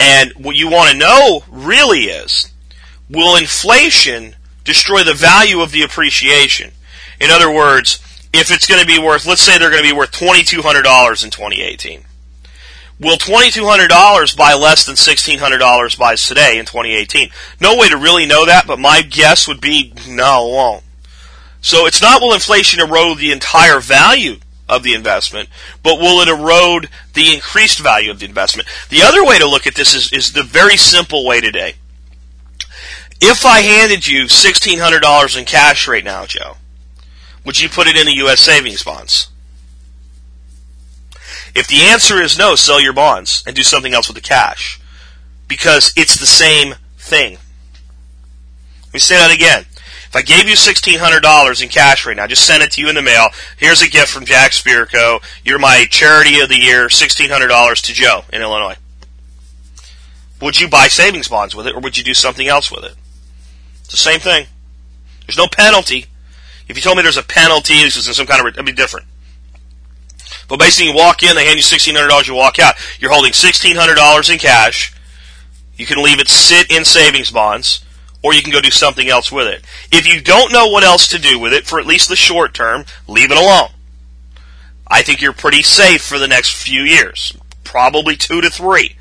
And 0.00 0.32
what 0.32 0.56
you 0.56 0.68
want 0.70 0.90
to 0.90 0.98
know 0.98 1.44
really 1.50 2.04
is, 2.04 2.52
will 3.10 3.36
inflation 3.36 4.36
destroy 4.64 5.04
the 5.04 5.14
value 5.14 5.60
of 5.60 5.70
the 5.70 5.82
appreciation? 5.82 6.72
In 7.20 7.30
other 7.30 7.50
words, 7.50 7.98
if 8.36 8.50
it's 8.50 8.66
going 8.66 8.80
to 8.80 8.86
be 8.86 8.98
worth, 8.98 9.26
let's 9.26 9.40
say 9.40 9.58
they're 9.58 9.70
going 9.70 9.82
to 9.82 9.88
be 9.88 9.96
worth 9.96 10.12
$2,200 10.12 11.24
in 11.24 11.30
2018. 11.30 12.04
Will 12.98 13.16
$2,200 13.16 14.36
buy 14.36 14.54
less 14.54 14.86
than 14.86 14.94
$1,600 14.94 15.98
buys 15.98 16.26
today 16.26 16.58
in 16.58 16.64
2018? 16.64 17.28
No 17.60 17.76
way 17.76 17.88
to 17.88 17.96
really 17.96 18.24
know 18.24 18.46
that, 18.46 18.66
but 18.66 18.78
my 18.78 19.02
guess 19.02 19.46
would 19.46 19.60
be 19.60 19.92
no, 20.08 20.48
it 20.48 20.52
won't. 20.52 20.84
So 21.60 21.86
it's 21.86 22.00
not 22.00 22.22
will 22.22 22.32
inflation 22.32 22.80
erode 22.80 23.18
the 23.18 23.32
entire 23.32 23.80
value 23.80 24.36
of 24.68 24.82
the 24.82 24.94
investment, 24.94 25.48
but 25.82 25.98
will 25.98 26.20
it 26.20 26.28
erode 26.28 26.88
the 27.12 27.34
increased 27.34 27.80
value 27.80 28.10
of 28.10 28.18
the 28.18 28.26
investment? 28.26 28.68
The 28.88 29.02
other 29.02 29.24
way 29.24 29.38
to 29.38 29.48
look 29.48 29.66
at 29.66 29.74
this 29.74 29.94
is, 29.94 30.12
is 30.12 30.32
the 30.32 30.42
very 30.42 30.76
simple 30.76 31.26
way 31.26 31.40
today. 31.40 31.74
If 33.20 33.44
I 33.44 33.60
handed 33.60 34.06
you 34.06 34.24
$1,600 34.24 35.38
in 35.38 35.44
cash 35.44 35.88
right 35.88 36.04
now, 36.04 36.26
Joe, 36.26 36.56
would 37.46 37.60
you 37.60 37.68
put 37.68 37.86
it 37.86 37.96
in 37.96 38.06
the 38.06 38.16
U.S. 38.16 38.40
savings 38.40 38.82
bonds? 38.82 39.30
If 41.54 41.68
the 41.68 41.82
answer 41.82 42.20
is 42.20 42.36
no, 42.36 42.56
sell 42.56 42.80
your 42.80 42.92
bonds 42.92 43.42
and 43.46 43.56
do 43.56 43.62
something 43.62 43.94
else 43.94 44.08
with 44.08 44.16
the 44.16 44.20
cash. 44.20 44.80
Because 45.48 45.92
it's 45.96 46.18
the 46.18 46.26
same 46.26 46.74
thing. 46.98 47.38
Let 48.84 48.94
me 48.94 49.00
say 49.00 49.16
that 49.16 49.32
again. 49.32 49.64
If 49.72 50.14
I 50.14 50.22
gave 50.22 50.48
you 50.48 50.54
$1,600 50.54 51.62
in 51.62 51.68
cash 51.68 52.04
right 52.04 52.16
now, 52.16 52.26
just 52.26 52.44
send 52.44 52.62
it 52.62 52.72
to 52.72 52.80
you 52.80 52.88
in 52.88 52.94
the 52.96 53.02
mail. 53.02 53.28
Here's 53.56 53.80
a 53.80 53.88
gift 53.88 54.08
from 54.08 54.24
Jack 54.24 54.50
Spirko. 54.50 55.22
You're 55.44 55.58
my 55.58 55.86
charity 55.88 56.40
of 56.40 56.48
the 56.48 56.58
year, 56.58 56.88
$1,600 56.88 57.82
to 57.82 57.92
Joe 57.92 58.24
in 58.32 58.42
Illinois. 58.42 58.76
Would 60.42 60.60
you 60.60 60.68
buy 60.68 60.88
savings 60.88 61.28
bonds 61.28 61.54
with 61.54 61.66
it 61.66 61.74
or 61.74 61.80
would 61.80 61.96
you 61.96 62.04
do 62.04 62.12
something 62.12 62.48
else 62.48 62.70
with 62.70 62.84
it? 62.84 62.94
It's 63.80 63.92
the 63.92 63.96
same 63.96 64.20
thing. 64.20 64.46
There's 65.26 65.38
no 65.38 65.46
penalty. 65.46 66.06
If 66.68 66.76
you 66.76 66.82
told 66.82 66.96
me 66.96 67.02
there's 67.02 67.16
a 67.16 67.22
penalty, 67.22 67.82
this 67.82 67.96
is 67.96 68.16
some 68.16 68.26
kind 68.26 68.40
of, 68.40 68.46
it'd 68.46 68.66
be 68.66 68.72
different. 68.72 69.06
But 70.48 70.58
basically, 70.58 70.90
you 70.90 70.96
walk 70.96 71.22
in, 71.22 71.34
they 71.34 71.44
hand 71.44 71.56
you 71.56 71.62
$1,600, 71.62 72.26
you 72.26 72.34
walk 72.34 72.58
out. 72.58 72.74
You're 73.00 73.12
holding 73.12 73.32
$1,600 73.32 74.30
in 74.30 74.38
cash. 74.38 74.92
You 75.76 75.86
can 75.86 76.02
leave 76.02 76.20
it 76.20 76.28
sit 76.28 76.70
in 76.70 76.84
savings 76.84 77.30
bonds, 77.30 77.84
or 78.22 78.32
you 78.32 78.42
can 78.42 78.52
go 78.52 78.60
do 78.60 78.70
something 78.70 79.08
else 79.08 79.30
with 79.30 79.46
it. 79.46 79.64
If 79.92 80.06
you 80.06 80.20
don't 80.20 80.52
know 80.52 80.68
what 80.68 80.84
else 80.84 81.08
to 81.08 81.18
do 81.18 81.38
with 81.38 81.52
it 81.52 81.66
for 81.66 81.78
at 81.78 81.86
least 81.86 82.08
the 82.08 82.16
short 82.16 82.54
term, 82.54 82.84
leave 83.06 83.30
it 83.30 83.38
alone. 83.38 83.70
I 84.88 85.02
think 85.02 85.20
you're 85.20 85.32
pretty 85.32 85.62
safe 85.62 86.02
for 86.02 86.18
the 86.18 86.28
next 86.28 86.54
few 86.54 86.82
years. 86.82 87.36
Probably 87.64 88.16
two 88.16 88.40
to 88.40 88.50
three. 88.50 88.96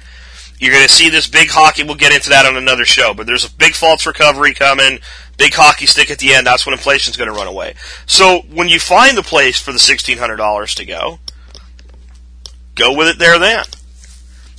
You're 0.59 0.73
going 0.73 0.87
to 0.87 0.89
see 0.89 1.09
this 1.09 1.27
big 1.27 1.49
hockey. 1.49 1.83
We'll 1.83 1.95
get 1.95 2.13
into 2.13 2.29
that 2.29 2.45
on 2.45 2.55
another 2.55 2.85
show, 2.85 3.13
but 3.13 3.27
there's 3.27 3.45
a 3.45 3.53
big 3.53 3.73
false 3.73 4.05
recovery 4.05 4.53
coming 4.53 4.99
big 5.37 5.53
hockey 5.53 5.85
stick 5.85 6.09
at 6.09 6.19
the 6.19 6.33
end, 6.33 6.47
that's 6.47 6.65
when 6.65 6.73
inflation's 6.73 7.17
going 7.17 7.29
to 7.29 7.35
run 7.35 7.47
away. 7.47 7.75
So 8.05 8.41
when 8.51 8.69
you 8.69 8.79
find 8.79 9.17
the 9.17 9.23
place 9.23 9.59
for 9.59 9.71
the 9.71 9.77
$1,600 9.77 10.75
to 10.75 10.85
go, 10.85 11.19
go 12.75 12.95
with 12.95 13.07
it 13.07 13.19
there 13.19 13.39
then. 13.39 13.65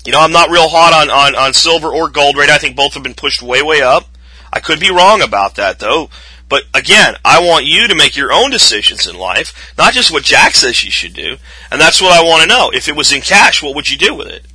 You 0.05 0.13
know, 0.13 0.21
I'm 0.21 0.33
not 0.33 0.51
real 0.51 0.69
hot 0.69 0.93
on, 0.93 1.11
on, 1.11 1.35
on 1.35 1.53
silver 1.53 1.89
or 1.89 2.09
gold 2.09 2.37
right. 2.37 2.51
I 2.51 2.59
think 2.59 2.77
both 2.77 2.95
have 2.95 3.03
been 3.03 3.15
pushed 3.15 3.43
way, 3.43 3.63
way 3.63 3.83
up. 3.83 4.05
I 4.53 4.61
could 4.61 4.79
be 4.79 4.91
wrong 4.91 5.21
about 5.21 5.57
that 5.57 5.79
though. 5.79 6.11
But 6.49 6.63
again, 6.73 7.17
I 7.25 7.41
want 7.41 7.65
you 7.65 7.89
to 7.89 7.95
make 7.97 8.17
your 8.17 8.33
own 8.33 8.51
decisions 8.51 9.09
in 9.09 9.19
life, 9.19 9.75
not 9.77 9.95
just 9.95 10.13
what 10.13 10.23
Jack 10.23 10.55
says 10.55 10.85
you 10.85 10.93
should 10.93 11.13
do. 11.13 11.39
And 11.73 11.81
that's 11.81 12.01
what 12.01 12.13
I 12.13 12.23
want 12.23 12.43
to 12.43 12.49
know. 12.49 12.71
If 12.73 12.87
it 12.87 12.95
was 12.95 13.13
in 13.13 13.21
cash, 13.21 13.63
what 13.63 13.75
would 13.75 13.91
you 13.91 13.99
do 13.99 14.15
with 14.15 14.29
it? 14.29 14.47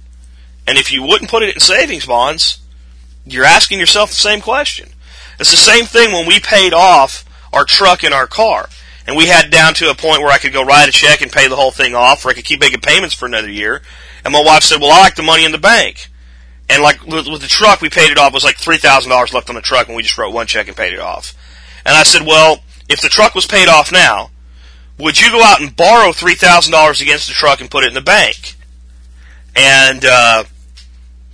And 0.71 0.79
if 0.79 0.89
you 0.89 1.03
wouldn't 1.03 1.29
put 1.29 1.43
it 1.43 1.53
in 1.53 1.59
savings 1.59 2.05
bonds, 2.05 2.61
you're 3.25 3.43
asking 3.43 3.77
yourself 3.77 4.07
the 4.07 4.15
same 4.15 4.39
question. 4.39 4.87
It's 5.37 5.51
the 5.51 5.57
same 5.57 5.83
thing 5.83 6.13
when 6.13 6.25
we 6.25 6.39
paid 6.39 6.73
off 6.73 7.25
our 7.51 7.65
truck 7.65 8.05
and 8.05 8.13
our 8.13 8.25
car. 8.25 8.69
And 9.05 9.17
we 9.17 9.25
had 9.25 9.51
down 9.51 9.73
to 9.73 9.89
a 9.89 9.95
point 9.95 10.21
where 10.21 10.31
I 10.31 10.37
could 10.37 10.53
go 10.53 10.63
write 10.63 10.87
a 10.87 10.93
check 10.93 11.19
and 11.21 11.29
pay 11.29 11.49
the 11.49 11.57
whole 11.57 11.71
thing 11.71 11.93
off, 11.93 12.25
or 12.25 12.29
I 12.29 12.33
could 12.35 12.45
keep 12.45 12.61
making 12.61 12.79
payments 12.79 13.13
for 13.13 13.25
another 13.25 13.49
year. 13.49 13.81
And 14.23 14.31
my 14.31 14.41
wife 14.41 14.63
said, 14.63 14.79
well, 14.79 14.93
I 14.93 15.01
like 15.01 15.15
the 15.15 15.23
money 15.23 15.43
in 15.43 15.51
the 15.51 15.57
bank. 15.57 16.07
And 16.69 16.81
like 16.81 17.05
with, 17.05 17.27
with 17.27 17.41
the 17.41 17.49
truck, 17.49 17.81
we 17.81 17.89
paid 17.89 18.09
it 18.09 18.17
off. 18.17 18.29
It 18.29 18.35
was 18.35 18.45
like 18.45 18.55
$3,000 18.55 19.33
left 19.33 19.49
on 19.49 19.55
the 19.55 19.61
truck 19.61 19.87
and 19.87 19.97
we 19.97 20.03
just 20.03 20.17
wrote 20.17 20.33
one 20.33 20.47
check 20.47 20.69
and 20.69 20.77
paid 20.77 20.93
it 20.93 21.01
off. 21.01 21.35
And 21.85 21.97
I 21.97 22.03
said, 22.03 22.25
well, 22.25 22.63
if 22.87 23.01
the 23.01 23.09
truck 23.09 23.35
was 23.35 23.45
paid 23.45 23.67
off 23.67 23.91
now, 23.91 24.29
would 24.97 25.19
you 25.19 25.31
go 25.31 25.43
out 25.43 25.59
and 25.59 25.75
borrow 25.75 26.11
$3,000 26.11 27.01
against 27.01 27.27
the 27.27 27.33
truck 27.33 27.59
and 27.59 27.69
put 27.69 27.83
it 27.83 27.89
in 27.89 27.93
the 27.93 27.99
bank? 27.99 28.55
And, 29.53 30.05
uh, 30.05 30.45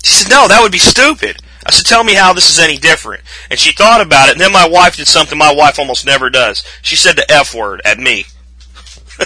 she 0.04 0.24
said, 0.24 0.30
no, 0.30 0.48
that 0.48 0.62
would 0.62 0.72
be 0.72 0.78
stupid. 0.78 1.38
I 1.66 1.72
said, 1.72 1.86
tell 1.86 2.04
me 2.04 2.14
how 2.14 2.34
this 2.34 2.50
is 2.50 2.60
any 2.60 2.78
different. 2.78 3.24
And 3.50 3.60
she 3.60 3.74
thought 3.74 4.02
about 4.02 4.30
it, 4.30 4.34
and 4.34 4.42
then 4.42 4.54
my 4.54 4.68
wife 4.68 4.96
did 4.96 5.08
something 5.08 5.38
my 5.38 5.54
wife 5.54 5.80
almost 5.80 6.06
never 6.06 6.30
does. 6.30 6.64
She 6.82 6.96
said 6.96 7.18
the 7.18 7.30
F 7.30 7.54
word 7.54 7.82
at 7.84 8.00
me. 8.00 8.26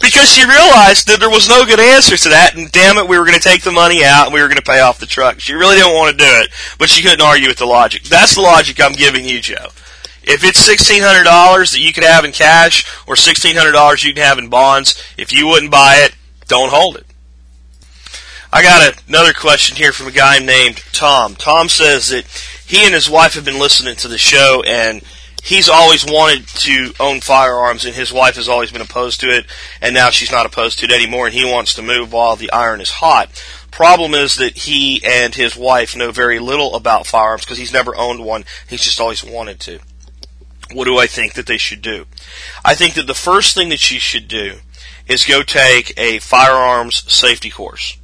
because 0.00 0.32
she 0.32 0.44
realized 0.44 1.06
that 1.08 1.18
there 1.20 1.30
was 1.30 1.48
no 1.48 1.64
good 1.64 1.80
answer 1.80 2.16
to 2.16 2.28
that, 2.30 2.56
and 2.56 2.70
damn 2.72 2.96
it, 2.98 3.08
we 3.08 3.18
were 3.18 3.24
going 3.24 3.38
to 3.38 3.48
take 3.48 3.62
the 3.62 3.72
money 3.72 4.04
out 4.04 4.26
and 4.26 4.34
we 4.34 4.40
were 4.40 4.48
going 4.48 4.56
to 4.56 4.62
pay 4.62 4.80
off 4.80 4.98
the 4.98 5.06
truck. 5.06 5.40
She 5.40 5.54
really 5.54 5.76
didn't 5.76 5.94
want 5.94 6.12
to 6.12 6.24
do 6.24 6.30
it, 6.30 6.50
but 6.78 6.88
she 6.88 7.02
couldn't 7.02 7.20
argue 7.20 7.48
with 7.48 7.58
the 7.58 7.66
logic. 7.66 8.04
That's 8.04 8.34
the 8.34 8.40
logic 8.40 8.80
I'm 8.80 8.92
giving 8.92 9.24
you, 9.24 9.40
Joe. 9.40 9.68
If 10.22 10.42
it's 10.42 10.58
sixteen 10.58 11.02
hundred 11.02 11.24
dollars 11.24 11.72
that 11.72 11.80
you 11.80 11.92
could 11.92 12.02
have 12.02 12.24
in 12.24 12.32
cash 12.32 12.84
or 13.06 13.14
sixteen 13.14 13.54
hundred 13.54 13.72
dollars 13.72 14.02
you 14.02 14.12
can 14.12 14.24
have 14.24 14.38
in 14.38 14.48
bonds, 14.48 15.00
if 15.16 15.32
you 15.32 15.46
wouldn't 15.46 15.70
buy 15.70 15.98
it, 15.98 16.16
don't 16.48 16.72
hold 16.72 16.96
it. 16.96 17.06
I 18.56 18.62
got 18.62 19.02
another 19.06 19.34
question 19.34 19.76
here 19.76 19.92
from 19.92 20.06
a 20.06 20.10
guy 20.10 20.38
named 20.38 20.82
Tom. 20.92 21.34
Tom 21.34 21.68
says 21.68 22.08
that 22.08 22.24
he 22.66 22.86
and 22.86 22.94
his 22.94 23.06
wife 23.06 23.34
have 23.34 23.44
been 23.44 23.58
listening 23.58 23.96
to 23.96 24.08
the 24.08 24.16
show 24.16 24.62
and 24.66 25.02
he's 25.44 25.68
always 25.68 26.06
wanted 26.06 26.48
to 26.48 26.94
own 26.98 27.20
firearms 27.20 27.84
and 27.84 27.94
his 27.94 28.14
wife 28.14 28.36
has 28.36 28.48
always 28.48 28.72
been 28.72 28.80
opposed 28.80 29.20
to 29.20 29.26
it 29.26 29.44
and 29.82 29.92
now 29.94 30.08
she's 30.08 30.32
not 30.32 30.46
opposed 30.46 30.78
to 30.78 30.86
it 30.86 30.90
anymore 30.90 31.26
and 31.26 31.34
he 31.34 31.44
wants 31.44 31.74
to 31.74 31.82
move 31.82 32.14
while 32.14 32.34
the 32.34 32.50
iron 32.50 32.80
is 32.80 32.92
hot. 32.92 33.28
Problem 33.70 34.14
is 34.14 34.36
that 34.36 34.56
he 34.56 35.04
and 35.04 35.34
his 35.34 35.54
wife 35.54 35.94
know 35.94 36.10
very 36.10 36.38
little 36.38 36.76
about 36.76 37.06
firearms 37.06 37.44
because 37.44 37.58
he's 37.58 37.74
never 37.74 37.94
owned 37.94 38.24
one. 38.24 38.46
He's 38.66 38.84
just 38.84 39.02
always 39.02 39.22
wanted 39.22 39.60
to. 39.60 39.80
What 40.72 40.86
do 40.86 40.96
I 40.96 41.08
think 41.08 41.34
that 41.34 41.44
they 41.44 41.58
should 41.58 41.82
do? 41.82 42.06
I 42.64 42.74
think 42.74 42.94
that 42.94 43.06
the 43.06 43.12
first 43.12 43.54
thing 43.54 43.68
that 43.68 43.90
you 43.90 44.00
should 44.00 44.28
do 44.28 44.60
is 45.06 45.26
go 45.26 45.42
take 45.42 45.92
a 45.98 46.20
firearms 46.20 47.04
safety 47.12 47.50
course 47.50 47.98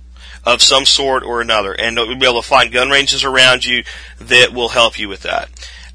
of 0.45 0.62
some 0.62 0.84
sort 0.84 1.22
or 1.22 1.40
another, 1.40 1.72
and 1.72 1.97
you'll 1.97 2.16
be 2.16 2.26
able 2.26 2.43
to 2.43 2.49
find 2.49 2.72
gun 2.72 2.90
ranges 2.90 3.24
around 3.24 3.64
you 3.64 3.84
that 4.18 4.53
will 4.53 4.70
help 4.70 4.99
you 4.99 5.09
with 5.09 5.22
that. 5.22 5.49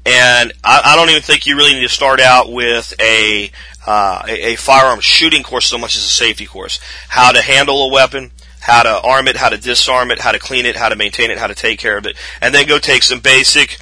And 0.06 0.52
I, 0.64 0.80
I 0.84 0.96
don't 0.96 1.10
even 1.10 1.22
think 1.22 1.46
you 1.46 1.56
really 1.56 1.74
need 1.74 1.82
to 1.82 1.88
start 1.88 2.18
out 2.20 2.50
with 2.50 2.94
a, 2.98 3.50
uh, 3.86 4.22
a, 4.26 4.52
a 4.52 4.56
firearm 4.56 5.00
shooting 5.00 5.42
course 5.42 5.66
so 5.66 5.76
much 5.76 5.96
as 5.96 6.04
a 6.04 6.08
safety 6.08 6.46
course. 6.46 6.80
How 7.08 7.32
to 7.32 7.42
handle 7.42 7.84
a 7.84 7.92
weapon, 7.92 8.30
how 8.60 8.84
to 8.84 9.00
arm 9.02 9.28
it, 9.28 9.36
how 9.36 9.50
to 9.50 9.58
disarm 9.58 10.10
it, 10.10 10.20
how 10.20 10.32
to 10.32 10.38
clean 10.38 10.64
it, 10.64 10.76
how 10.76 10.88
to 10.88 10.96
maintain 10.96 11.30
it, 11.30 11.38
how 11.38 11.46
to 11.46 11.54
take 11.54 11.78
care 11.78 11.98
of 11.98 12.06
it, 12.06 12.16
and 12.40 12.54
then 12.54 12.66
go 12.66 12.78
take 12.78 13.02
some 13.02 13.20
basic 13.20 13.78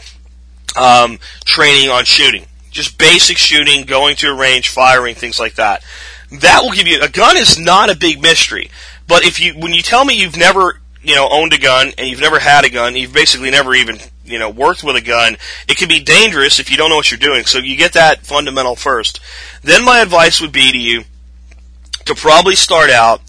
um, 0.76 1.18
training 1.44 1.90
on 1.90 2.04
shooting. 2.04 2.46
Just 2.70 2.98
basic 2.98 3.38
shooting, 3.38 3.86
going 3.86 4.16
to 4.16 4.28
a 4.28 4.34
range, 4.34 4.68
firing, 4.68 5.14
things 5.14 5.38
like 5.38 5.54
that. 5.54 5.82
That 6.30 6.60
will 6.62 6.72
give 6.72 6.86
you 6.86 7.00
a 7.00 7.08
gun 7.08 7.36
is 7.36 7.58
not 7.58 7.88
a 7.88 7.96
big 7.96 8.20
mystery. 8.20 8.70
But 9.08 9.24
if 9.24 9.40
you, 9.40 9.54
when 9.54 9.72
you 9.72 9.82
tell 9.82 10.04
me 10.04 10.20
you've 10.20 10.36
never, 10.36 10.80
you 11.02 11.14
know, 11.14 11.28
owned 11.30 11.52
a 11.52 11.58
gun 11.58 11.92
and 11.96 12.08
you've 12.08 12.20
never 12.20 12.38
had 12.38 12.64
a 12.64 12.70
gun, 12.70 12.96
you've 12.96 13.12
basically 13.12 13.50
never 13.50 13.74
even, 13.74 13.98
you 14.24 14.38
know, 14.38 14.50
worked 14.50 14.82
with 14.82 14.96
a 14.96 15.00
gun, 15.00 15.36
it 15.68 15.76
can 15.76 15.88
be 15.88 16.00
dangerous 16.00 16.58
if 16.58 16.70
you 16.70 16.76
don't 16.76 16.90
know 16.90 16.96
what 16.96 17.10
you're 17.10 17.18
doing. 17.18 17.44
So 17.44 17.58
you 17.58 17.76
get 17.76 17.92
that 17.92 18.26
fundamental 18.26 18.74
first. 18.74 19.20
Then 19.62 19.84
my 19.84 20.00
advice 20.00 20.40
would 20.40 20.52
be 20.52 20.72
to 20.72 20.78
you 20.78 21.04
to 22.04 22.14
probably 22.14 22.56
start 22.56 22.90
out 22.90 23.20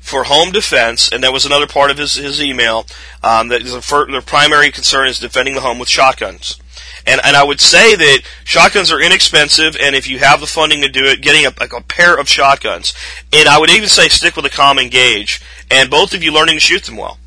for 0.00 0.24
home 0.24 0.50
defense, 0.50 1.10
and 1.12 1.22
that 1.22 1.32
was 1.32 1.46
another 1.46 1.66
part 1.66 1.90
of 1.90 1.96
his, 1.96 2.14
his 2.14 2.42
email, 2.42 2.86
um, 3.22 3.48
that 3.48 3.62
the, 3.62 4.06
the 4.10 4.22
primary 4.26 4.72
concern 4.72 5.06
is 5.06 5.20
defending 5.20 5.54
the 5.54 5.60
home 5.60 5.78
with 5.78 5.88
shotguns. 5.88 6.58
And, 7.06 7.20
and 7.24 7.36
I 7.36 7.42
would 7.42 7.60
say 7.60 7.96
that 7.96 8.22
shotguns 8.44 8.90
are 8.90 9.00
inexpensive, 9.00 9.76
and 9.80 9.96
if 9.96 10.08
you 10.08 10.18
have 10.20 10.40
the 10.40 10.46
funding 10.46 10.82
to 10.82 10.88
do 10.88 11.04
it, 11.04 11.20
getting 11.20 11.46
a, 11.46 11.52
like 11.58 11.72
a 11.72 11.82
pair 11.82 12.16
of 12.18 12.28
shotguns. 12.28 12.94
And 13.32 13.48
I 13.48 13.58
would 13.58 13.70
even 13.70 13.88
say 13.88 14.08
stick 14.08 14.36
with 14.36 14.44
a 14.46 14.50
common 14.50 14.88
gauge, 14.88 15.40
and 15.70 15.90
both 15.90 16.14
of 16.14 16.22
you 16.22 16.32
learning 16.32 16.56
to 16.56 16.60
shoot 16.60 16.84
them 16.84 16.96
well. 16.96 17.18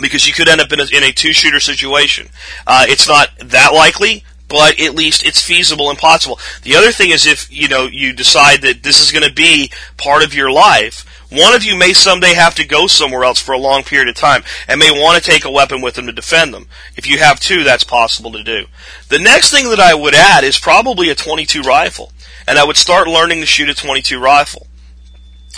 Because 0.00 0.26
you 0.26 0.32
could 0.32 0.48
end 0.48 0.60
up 0.60 0.72
in 0.72 0.80
a, 0.80 0.84
in 0.84 1.02
a 1.02 1.12
two 1.12 1.32
shooter 1.32 1.60
situation. 1.60 2.28
Uh, 2.66 2.86
it's 2.88 3.08
not 3.08 3.30
that 3.38 3.72
likely, 3.74 4.24
but 4.48 4.80
at 4.80 4.94
least 4.94 5.24
it's 5.24 5.40
feasible 5.40 5.90
and 5.90 5.98
possible. 5.98 6.38
The 6.62 6.76
other 6.76 6.92
thing 6.92 7.10
is 7.10 7.26
if, 7.26 7.50
you 7.50 7.68
know, 7.68 7.86
you 7.86 8.12
decide 8.12 8.62
that 8.62 8.82
this 8.82 9.00
is 9.00 9.12
going 9.12 9.26
to 9.26 9.32
be 9.32 9.72
part 9.96 10.24
of 10.24 10.34
your 10.34 10.50
life, 10.50 11.04
one 11.30 11.54
of 11.54 11.64
you 11.64 11.76
may 11.76 11.92
someday 11.92 12.34
have 12.34 12.56
to 12.56 12.66
go 12.66 12.86
somewhere 12.86 13.24
else 13.24 13.40
for 13.40 13.52
a 13.52 13.58
long 13.58 13.84
period 13.84 14.08
of 14.08 14.16
time 14.16 14.42
and 14.66 14.80
may 14.80 14.90
want 14.90 15.22
to 15.22 15.30
take 15.30 15.44
a 15.44 15.50
weapon 15.50 15.80
with 15.80 15.94
them 15.94 16.06
to 16.06 16.12
defend 16.12 16.52
them. 16.52 16.66
If 16.96 17.06
you 17.06 17.18
have 17.18 17.38
two, 17.38 17.62
that's 17.62 17.84
possible 17.84 18.32
to 18.32 18.42
do. 18.42 18.66
The 19.08 19.18
next 19.18 19.50
thing 19.50 19.70
that 19.70 19.80
I 19.80 19.94
would 19.94 20.14
add 20.14 20.42
is 20.42 20.58
probably 20.58 21.08
a 21.08 21.14
22 21.14 21.62
rifle. 21.62 22.12
And 22.48 22.58
I 22.58 22.64
would 22.64 22.76
start 22.76 23.06
learning 23.06 23.40
to 23.40 23.46
shoot 23.46 23.68
a 23.68 23.74
22 23.74 24.18
rifle. 24.18 24.66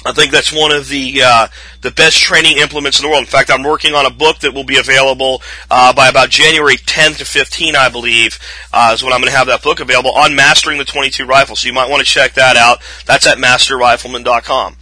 I 0.04 0.12
think 0.12 0.32
that's 0.32 0.52
one 0.52 0.72
of 0.72 0.88
the 0.88 1.22
uh, 1.24 1.48
the 1.80 1.92
best 1.92 2.18
training 2.18 2.58
implements 2.58 2.98
in 2.98 3.04
the 3.04 3.08
world. 3.08 3.20
In 3.20 3.26
fact, 3.26 3.50
I'm 3.50 3.62
working 3.62 3.94
on 3.94 4.04
a 4.04 4.10
book 4.10 4.38
that 4.38 4.52
will 4.52 4.64
be 4.64 4.78
available 4.78 5.42
uh, 5.70 5.92
by 5.92 6.08
about 6.08 6.28
January 6.28 6.76
10 6.76 7.12
to 7.14 7.24
15, 7.24 7.76
I 7.76 7.88
believe, 7.88 8.38
uh, 8.72 8.90
is 8.94 9.04
when 9.04 9.12
I'm 9.12 9.20
going 9.20 9.30
to 9.30 9.36
have 9.36 9.46
that 9.46 9.62
book 9.62 9.78
available 9.78 10.10
on 10.12 10.34
mastering 10.34 10.78
the 10.78 10.84
22 10.84 11.24
rifle. 11.24 11.54
So 11.54 11.68
you 11.68 11.72
might 11.72 11.88
want 11.88 12.00
to 12.00 12.06
check 12.06 12.34
that 12.34 12.56
out. 12.56 12.82
That's 13.06 13.26
at 13.26 13.38
masterrifleman.com 13.38 14.76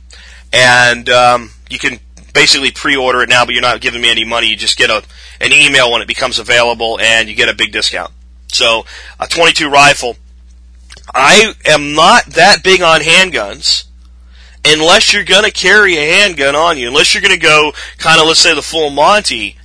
and 0.52 1.08
um, 1.08 1.50
you 1.68 1.78
can 1.78 2.00
basically 2.32 2.70
pre-order 2.70 3.22
it 3.22 3.28
now, 3.28 3.44
but 3.44 3.54
you're 3.54 3.62
not 3.62 3.80
giving 3.80 4.00
me 4.00 4.10
any 4.10 4.24
money. 4.24 4.48
You 4.48 4.56
just 4.56 4.76
get 4.76 4.90
a 4.90 5.02
an 5.40 5.52
email 5.52 5.90
when 5.90 6.02
it 6.02 6.08
becomes 6.08 6.38
available, 6.38 6.98
and 7.00 7.28
you 7.28 7.34
get 7.34 7.48
a 7.48 7.54
big 7.54 7.72
discount. 7.72 8.12
So 8.48 8.84
a 9.18 9.26
22 9.26 9.68
rifle. 9.68 10.16
I 11.12 11.54
am 11.64 11.94
not 11.94 12.26
that 12.26 12.62
big 12.62 12.82
on 12.82 13.00
handguns 13.00 13.86
unless 14.64 15.12
you're 15.12 15.24
going 15.24 15.44
to 15.44 15.50
carry 15.50 15.96
a 15.96 16.20
handgun 16.20 16.54
on 16.54 16.78
you, 16.78 16.88
unless 16.88 17.14
you're 17.14 17.22
going 17.22 17.34
to 17.34 17.40
go 17.40 17.72
kind 17.98 18.20
of, 18.20 18.26
let's 18.26 18.40
say, 18.40 18.54
the 18.54 18.62
full 18.62 18.90
Monty, 18.90 19.56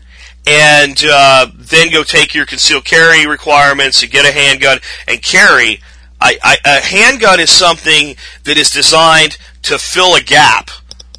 and 0.47 1.03
uh, 1.09 1.47
then 1.55 1.91
go 1.91 2.03
take 2.03 2.33
your 2.33 2.45
concealed 2.45 2.85
carry 2.85 3.27
requirements 3.27 4.01
and 4.03 4.11
get 4.11 4.25
a 4.25 4.31
handgun 4.31 4.79
and 5.07 5.21
carry. 5.21 5.81
I, 6.21 6.37
I, 6.43 6.57
a 6.65 6.81
handgun 6.81 7.39
is 7.39 7.49
something 7.49 8.15
that 8.43 8.57
is 8.57 8.69
designed 8.69 9.37
to 9.65 9.77
fill 9.77 10.15
a 10.15 10.21
gap 10.21 10.69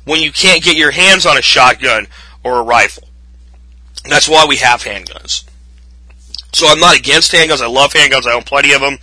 when 0.04 0.20
you 0.20 0.32
can't 0.32 0.62
get 0.62 0.76
your 0.76 0.90
hands 0.90 1.26
on 1.26 1.36
a 1.36 1.42
shotgun 1.42 2.06
or 2.44 2.58
a 2.58 2.62
rifle. 2.62 3.08
That's 4.08 4.28
why 4.28 4.46
we 4.48 4.56
have 4.56 4.82
handguns. 4.82 5.44
So 6.52 6.66
I'm 6.68 6.80
not 6.80 6.96
against 6.96 7.32
handguns. 7.32 7.60
I 7.60 7.66
love 7.66 7.92
handguns. 7.92 8.26
I 8.26 8.34
own 8.34 8.42
plenty 8.42 8.72
of 8.72 8.80
them 8.80 8.98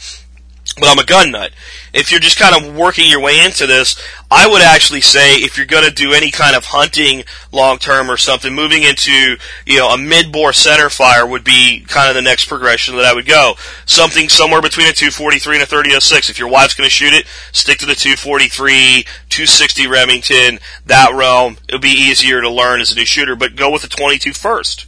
but 0.80 0.90
I'm 0.90 1.00
a 1.00 1.06
gun 1.06 1.32
nut. 1.32 1.52
If 1.94 2.10
you're 2.10 2.20
just 2.20 2.40
kind 2.40 2.56
of 2.56 2.76
working 2.76 3.10
your 3.10 3.22
way 3.22 3.44
into 3.44 3.68
this, 3.68 4.02
I 4.32 4.48
would 4.48 4.62
actually 4.62 5.02
say 5.02 5.36
if 5.36 5.58
you're 5.58 5.68
going 5.68 5.88
to 5.88 5.94
do 5.94 6.14
any 6.14 6.32
kind 6.32 6.56
of 6.56 6.66
hunting 6.66 7.24
long 7.52 7.78
term 7.78 8.10
or 8.10 8.18
something, 8.18 8.54
moving 8.54 8.82
into 8.82 9.38
you 9.66 9.78
know 9.78 9.90
a 9.90 9.98
mid 9.98 10.32
bore 10.32 10.54
center 10.54 10.90
fire 10.90 11.28
would 11.28 11.44
be 11.44 11.86
kind 11.88 12.10
of 12.10 12.16
the 12.16 12.22
next 12.22 12.46
progression 12.46 12.96
that 12.96 13.06
I 13.06 13.14
would 13.14 13.28
go. 13.28 13.54
Something 13.86 14.30
somewhere 14.30 14.62
between 14.62 14.88
a 14.88 14.94
243 14.94 15.58
and 15.58 15.64
a 15.64 15.68
3006. 15.68 16.30
If 16.30 16.40
your 16.40 16.50
wife's 16.50 16.74
going 16.74 16.88
to 16.88 16.92
shoot 16.92 17.14
it, 17.14 17.28
stick 17.52 17.78
to 17.80 17.86
the 17.86 17.96
243, 17.96 19.04
260 19.30 19.88
Remington, 19.88 20.60
that 20.88 21.14
realm. 21.14 21.58
It'll 21.68 21.80
be 21.80 21.90
easier 21.90 22.42
to 22.42 22.50
learn 22.50 22.82
as 22.82 22.92
a 22.92 22.96
new 22.96 23.06
shooter, 23.06 23.36
but 23.36 23.56
go 23.56 23.70
with 23.70 23.84
the 23.84 23.88
22 23.88 24.34
first 24.34 24.88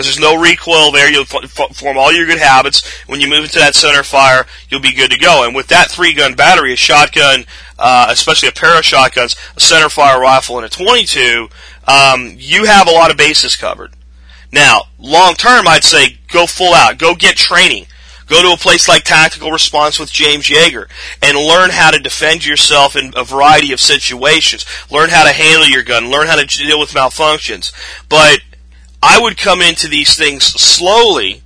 because 0.00 0.16
there's 0.16 0.32
no 0.32 0.40
recoil 0.40 0.90
there. 0.90 1.12
You'll 1.12 1.26
f- 1.30 1.76
form 1.76 1.98
all 1.98 2.10
your 2.10 2.24
good 2.24 2.38
habits. 2.38 2.88
When 3.06 3.20
you 3.20 3.28
move 3.28 3.44
into 3.44 3.58
that 3.58 3.74
center 3.74 4.02
fire, 4.02 4.46
you'll 4.70 4.80
be 4.80 4.94
good 4.94 5.10
to 5.10 5.18
go. 5.18 5.44
And 5.44 5.54
with 5.54 5.66
that 5.66 5.90
three 5.90 6.14
gun 6.14 6.34
battery, 6.34 6.72
a 6.72 6.76
shotgun, 6.76 7.44
uh, 7.78 8.06
especially 8.08 8.48
a 8.48 8.52
pair 8.52 8.78
of 8.78 8.84
shotguns, 8.84 9.36
a 9.58 9.60
center 9.60 9.90
fire 9.90 10.18
rifle, 10.18 10.56
and 10.56 10.64
a 10.64 10.70
22, 10.70 11.50
um, 11.86 12.32
you 12.38 12.64
have 12.64 12.88
a 12.88 12.92
lot 12.92 13.10
of 13.10 13.18
bases 13.18 13.56
covered. 13.56 13.92
Now, 14.50 14.84
long 14.98 15.34
term, 15.34 15.68
I'd 15.68 15.84
say 15.84 16.18
go 16.28 16.46
full 16.46 16.72
out. 16.72 16.96
Go 16.96 17.14
get 17.14 17.36
training. 17.36 17.84
Go 18.26 18.40
to 18.40 18.54
a 18.54 18.56
place 18.56 18.88
like 18.88 19.04
Tactical 19.04 19.50
Response 19.50 19.98
with 19.98 20.10
James 20.10 20.46
Yeager 20.46 20.88
and 21.20 21.36
learn 21.36 21.70
how 21.70 21.90
to 21.90 21.98
defend 21.98 22.46
yourself 22.46 22.96
in 22.96 23.12
a 23.16 23.24
variety 23.24 23.72
of 23.72 23.80
situations. 23.80 24.64
Learn 24.90 25.10
how 25.10 25.24
to 25.24 25.32
handle 25.32 25.68
your 25.68 25.82
gun. 25.82 26.10
Learn 26.10 26.28
how 26.28 26.36
to 26.36 26.46
deal 26.46 26.80
with 26.80 26.92
malfunctions. 26.92 27.70
But 28.08 28.40
I 29.02 29.18
would 29.20 29.38
come 29.38 29.62
into 29.62 29.88
these 29.88 30.16
things 30.16 30.44
slowly 30.44 31.42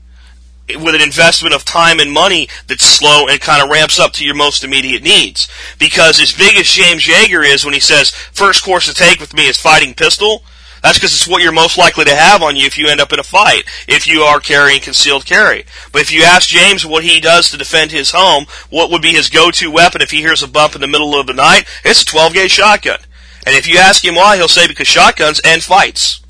with 0.69 0.95
an 0.95 1.03
investment 1.03 1.55
of 1.55 1.65
time 1.65 2.01
and 2.01 2.11
money 2.11 2.49
that's 2.67 2.85
slow 2.85 3.29
and 3.29 3.41
kind 3.41 3.63
of 3.63 3.69
ramps 3.69 4.01
up 4.01 4.13
to 4.15 4.25
your 4.25 4.35
most 4.35 4.65
immediate 4.65 5.03
needs. 5.03 5.47
Because 5.79 6.21
as 6.21 6.33
big 6.33 6.57
as 6.57 6.67
James 6.67 7.05
Yeager 7.05 7.47
is 7.47 7.65
when 7.65 7.75
he 7.75 7.81
says, 7.81 8.11
first 8.11 8.65
course 8.65 8.87
to 8.87 8.95
take 8.95 9.21
with 9.21 9.35
me 9.35 9.47
is 9.47 9.59
fighting 9.59 9.95
pistol, 9.95 10.43
that's 10.83 10.99
because 10.99 11.15
it's 11.15 11.29
what 11.29 11.43
you're 11.43 11.53
most 11.53 11.79
likely 11.79 12.05
to 12.05 12.15
have 12.15 12.43
on 12.43 12.57
you 12.57 12.67
if 12.67 12.77
you 12.77 12.89
end 12.89 13.01
up 13.01 13.13
in 13.13 13.19
a 13.19 13.25
fight, 13.25 13.65
if 13.89 14.07
you 14.07 14.21
are 14.23 14.41
carrying 14.41 14.81
concealed 14.81 15.25
carry. 15.25 15.65
But 15.93 16.03
if 16.03 16.13
you 16.13 16.23
ask 16.25 16.49
James 16.49 16.85
what 16.85 17.05
he 17.05 17.21
does 17.21 17.51
to 17.51 17.57
defend 17.57 17.91
his 17.91 18.11
home, 18.11 18.47
what 18.69 18.91
would 18.91 19.01
be 19.01 19.13
his 19.13 19.31
go-to 19.31 19.71
weapon 19.71 20.03
if 20.03 20.11
he 20.11 20.19
hears 20.19 20.43
a 20.43 20.49
bump 20.49 20.75
in 20.75 20.81
the 20.81 20.87
middle 20.87 21.19
of 21.19 21.27
the 21.27 21.33
night, 21.33 21.67
it's 21.85 22.03
a 22.03 22.07
12 22.07 22.35
gauge 22.35 22.51
shotgun. 22.51 22.99
And 23.47 23.55
if 23.55 23.69
you 23.69 23.79
ask 23.79 24.05
him 24.05 24.15
why, 24.15 24.37
he'll 24.37 24.49
say 24.49 24.67
because 24.67 24.89
shotguns 24.89 25.41
end 25.45 25.63
fights. 25.63 26.24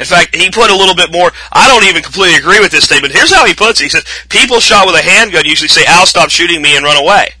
In 0.00 0.06
fact, 0.06 0.34
he 0.34 0.50
put 0.50 0.70
a 0.70 0.74
little 0.74 0.94
bit 0.94 1.12
more. 1.12 1.30
I 1.52 1.68
don't 1.68 1.84
even 1.84 2.02
completely 2.02 2.38
agree 2.38 2.58
with 2.58 2.72
this 2.72 2.84
statement. 2.84 3.12
Here's 3.12 3.32
how 3.32 3.44
he 3.44 3.52
puts 3.52 3.80
it. 3.80 3.84
He 3.84 3.88
says, 3.90 4.04
people 4.30 4.58
shot 4.58 4.86
with 4.86 4.96
a 4.96 5.02
handgun 5.02 5.44
usually 5.44 5.68
say, 5.68 5.84
Al, 5.84 6.06
stop 6.06 6.30
shooting 6.30 6.62
me 6.62 6.74
and 6.74 6.86
run 6.86 6.96
away. 6.96 7.34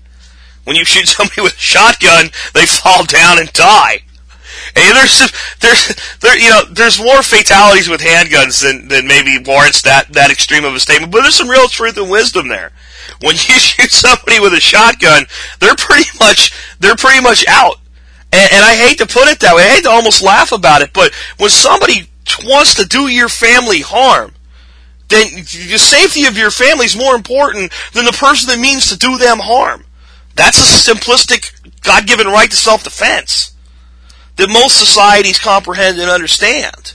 When 0.64 0.76
you 0.76 0.84
shoot 0.84 1.08
somebody 1.08 1.40
with 1.42 1.54
a 1.54 1.58
shotgun, 1.58 2.28
they 2.52 2.66
fall 2.66 3.06
down 3.06 3.38
and 3.38 3.50
die. 3.54 4.02
And 4.76 4.94
there's, 4.94 5.32
there's, 5.60 5.96
there, 6.20 6.38
you 6.38 6.50
know, 6.50 6.64
there's 6.70 7.00
more 7.00 7.22
fatalities 7.22 7.88
with 7.88 8.02
handguns 8.02 8.62
than, 8.62 8.88
than 8.88 9.08
maybe 9.08 9.42
warrants 9.42 9.80
that, 9.82 10.12
that 10.12 10.30
extreme 10.30 10.66
of 10.66 10.74
a 10.74 10.80
statement, 10.80 11.10
but 11.10 11.22
there's 11.22 11.34
some 11.34 11.48
real 11.48 11.66
truth 11.66 11.96
and 11.96 12.10
wisdom 12.10 12.48
there. 12.48 12.72
When 13.22 13.34
you 13.36 13.56
shoot 13.56 13.90
somebody 13.90 14.38
with 14.38 14.52
a 14.52 14.60
shotgun, 14.60 15.24
they're 15.60 15.76
pretty 15.76 16.10
much, 16.20 16.52
they're 16.78 16.94
pretty 16.94 17.22
much 17.22 17.46
out. 17.48 17.76
And, 18.32 18.52
and 18.52 18.62
I 18.62 18.76
hate 18.76 18.98
to 18.98 19.06
put 19.06 19.28
it 19.28 19.40
that 19.40 19.56
way. 19.56 19.62
I 19.62 19.76
hate 19.76 19.84
to 19.84 19.90
almost 19.90 20.22
laugh 20.22 20.52
about 20.52 20.82
it, 20.82 20.92
but 20.92 21.14
when 21.38 21.48
somebody 21.48 22.09
wants 22.44 22.74
to 22.76 22.86
do 22.86 23.08
your 23.08 23.28
family 23.28 23.80
harm, 23.80 24.34
then 25.08 25.26
the 25.34 25.78
safety 25.78 26.26
of 26.26 26.36
your 26.36 26.50
family 26.50 26.86
is 26.86 26.96
more 26.96 27.14
important 27.14 27.72
than 27.92 28.04
the 28.04 28.12
person 28.12 28.48
that 28.48 28.60
means 28.60 28.88
to 28.88 28.96
do 28.96 29.18
them 29.18 29.38
harm. 29.38 29.84
That's 30.36 30.58
a 30.58 30.92
simplistic, 30.92 31.82
God-given 31.82 32.26
right 32.26 32.50
to 32.50 32.56
self-defense 32.56 33.54
that 34.36 34.48
most 34.48 34.78
societies 34.78 35.38
comprehend 35.38 35.98
and 35.98 36.08
understand. 36.08 36.94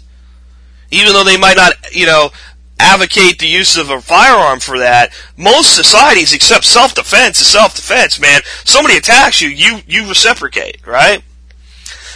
Even 0.91 1.13
though 1.13 1.23
they 1.23 1.37
might 1.37 1.57
not, 1.57 1.73
you 1.91 2.05
know, 2.05 2.31
advocate 2.79 3.39
the 3.39 3.47
use 3.47 3.77
of 3.77 3.89
a 3.89 4.01
firearm 4.01 4.59
for 4.59 4.79
that, 4.79 5.13
most 5.37 5.75
societies 5.75 6.33
accept 6.33 6.65
self-defense 6.65 7.41
as 7.41 7.47
self-defense, 7.47 8.19
man. 8.19 8.41
Somebody 8.63 8.97
attacks 8.97 9.41
you, 9.41 9.49
you, 9.49 9.79
you 9.87 10.07
reciprocate, 10.07 10.85
right? 10.87 11.21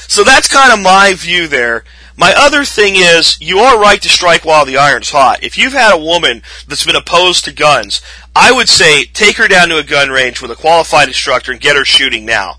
So 0.08 0.24
that's 0.24 0.48
kind 0.48 0.74
of 0.74 0.80
my 0.80 1.14
view 1.16 1.48
there. 1.48 1.84
My 2.20 2.34
other 2.36 2.66
thing 2.66 2.96
is, 2.98 3.38
you 3.40 3.60
are 3.60 3.80
right 3.80 4.02
to 4.02 4.10
strike 4.10 4.44
while 4.44 4.66
the 4.66 4.76
iron's 4.76 5.12
hot. 5.12 5.42
If 5.42 5.58
you've 5.58 5.72
had 5.72 5.96
a 5.96 6.04
woman 6.04 6.42
that's 6.68 6.86
been 6.86 6.98
opposed 6.98 7.46
to 7.46 7.54
guns, 7.54 8.02
I 8.36 8.52
would 8.52 8.68
say 8.68 9.06
take 9.06 9.38
her 9.38 9.48
down 9.48 9.70
to 9.70 9.78
a 9.78 9.84
gun 9.84 10.10
range 10.10 10.42
with 10.42 10.52
a 10.52 10.56
qualified 10.58 11.08
instructor 11.08 11.54
and 11.54 11.62
get 11.62 11.78
her 11.78 11.86
shooting 11.86 12.26
now. 12.26 12.58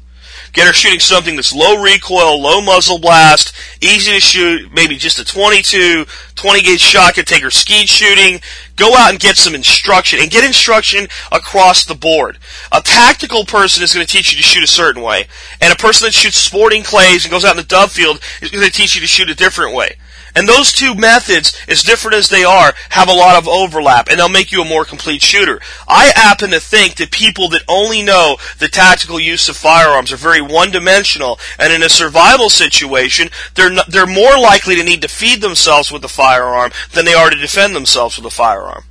Get 0.52 0.66
her 0.66 0.72
shooting 0.72 0.98
something 0.98 1.36
that's 1.36 1.54
low 1.54 1.80
recoil, 1.80 2.40
low 2.40 2.60
muzzle 2.60 2.98
blast, 2.98 3.52
easy 3.80 4.12
to 4.12 4.20
shoot, 4.20 4.72
maybe 4.72 4.96
just 4.96 5.18
a 5.18 5.24
22, 5.24 6.04
20 6.34 6.62
gauge 6.62 6.80
shotgun, 6.80 7.24
take 7.24 7.42
her 7.42 7.50
skeet 7.50 7.88
shooting, 7.88 8.40
go 8.74 8.96
out 8.96 9.10
and 9.10 9.20
get 9.20 9.36
some 9.36 9.54
instruction, 9.54 10.18
and 10.20 10.30
get 10.30 10.44
instruction 10.44 11.06
across 11.30 11.84
the 11.84 11.94
board. 11.94 12.38
A 12.72 12.80
tactical 12.80 13.44
person 13.44 13.84
is 13.84 13.94
going 13.94 14.04
to 14.04 14.12
teach 14.12 14.32
you 14.32 14.36
to 14.38 14.42
shoot 14.42 14.64
a 14.64 14.66
certain 14.66 15.02
way, 15.02 15.28
and 15.60 15.72
a 15.72 15.76
person 15.76 16.06
that 16.06 16.14
shoots 16.14 16.36
sporting 16.36 16.82
clays 16.82 17.24
and 17.24 17.30
goes 17.30 17.44
out 17.44 17.52
in 17.52 17.56
the 17.56 17.62
dove 17.62 17.92
field 17.92 18.20
is 18.42 18.50
going 18.50 18.64
to 18.64 18.72
teach 18.72 18.94
you 18.96 19.00
to 19.00 19.06
shoot 19.06 19.30
a 19.30 19.34
different 19.34 19.74
way. 19.74 19.96
And 20.36 20.48
those 20.48 20.72
two 20.72 20.94
methods, 20.94 21.56
as 21.66 21.82
different 21.82 22.16
as 22.16 22.28
they 22.28 22.44
are, 22.44 22.72
have 22.90 23.08
a 23.08 23.12
lot 23.12 23.36
of 23.36 23.48
overlap, 23.48 24.08
and 24.08 24.18
they'll 24.18 24.28
make 24.28 24.52
you 24.52 24.62
a 24.62 24.68
more 24.68 24.84
complete 24.84 25.22
shooter. 25.22 25.60
I 25.88 26.12
happen 26.14 26.50
to 26.50 26.60
think 26.60 26.96
that 26.96 27.10
people 27.10 27.48
that 27.48 27.62
only 27.68 28.02
know 28.02 28.36
the 28.58 28.68
tactical 28.68 29.18
use 29.18 29.48
of 29.48 29.56
firearms 29.56 30.12
are 30.12 30.16
very 30.16 30.40
one-dimensional, 30.40 31.38
and 31.58 31.72
in 31.72 31.82
a 31.82 31.88
survival 31.88 32.48
situation, 32.48 33.28
they're 33.54 33.70
not, 33.70 33.90
they're 33.90 34.06
more 34.06 34.38
likely 34.38 34.76
to 34.76 34.84
need 34.84 35.02
to 35.02 35.08
feed 35.08 35.40
themselves 35.40 35.90
with 35.90 36.04
a 36.04 36.08
firearm 36.08 36.70
than 36.92 37.04
they 37.04 37.14
are 37.14 37.30
to 37.30 37.36
defend 37.36 37.74
themselves 37.74 38.16
with 38.16 38.26
a 38.26 38.30
firearm. 38.30 38.84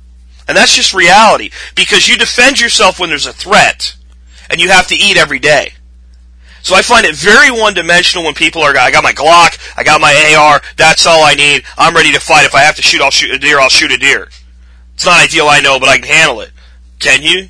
And 0.46 0.56
that's 0.56 0.74
just 0.74 0.92
reality, 0.92 1.50
because 1.74 2.08
you 2.08 2.18
defend 2.18 2.60
yourself 2.60 3.00
when 3.00 3.08
there's 3.08 3.26
a 3.26 3.32
threat, 3.32 3.96
and 4.50 4.60
you 4.60 4.68
have 4.68 4.88
to 4.88 4.96
eat 4.96 5.16
every 5.16 5.38
day. 5.38 5.74
So 6.62 6.74
I 6.74 6.82
find 6.82 7.06
it 7.06 7.16
very 7.16 7.50
one-dimensional 7.50 8.24
when 8.24 8.34
people 8.34 8.62
are, 8.62 8.76
I 8.76 8.90
got 8.90 9.02
my 9.02 9.12
Glock, 9.12 9.58
I 9.76 9.82
got 9.82 10.00
my 10.00 10.34
AR, 10.36 10.60
that's 10.76 11.06
all 11.06 11.24
I 11.24 11.34
need, 11.34 11.64
I'm 11.78 11.94
ready 11.94 12.12
to 12.12 12.20
fight. 12.20 12.44
If 12.44 12.54
I 12.54 12.60
have 12.60 12.76
to 12.76 12.82
shoot, 12.82 13.00
I'll 13.00 13.10
shoot 13.10 13.30
a 13.30 13.38
deer, 13.38 13.58
I'll 13.58 13.70
shoot 13.70 13.90
a 13.92 13.96
deer. 13.96 14.28
It's 14.94 15.06
not 15.06 15.22
ideal, 15.22 15.46
I 15.48 15.60
know, 15.60 15.80
but 15.80 15.88
I 15.88 15.96
can 15.96 16.06
handle 16.06 16.40
it. 16.40 16.50
Can 16.98 17.22
you? 17.22 17.48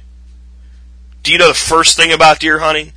Do 1.22 1.32
you 1.32 1.38
know 1.38 1.48
the 1.48 1.54
first 1.54 1.96
thing 1.96 2.12
about 2.12 2.38
deer 2.38 2.60
hunting? 2.60 2.92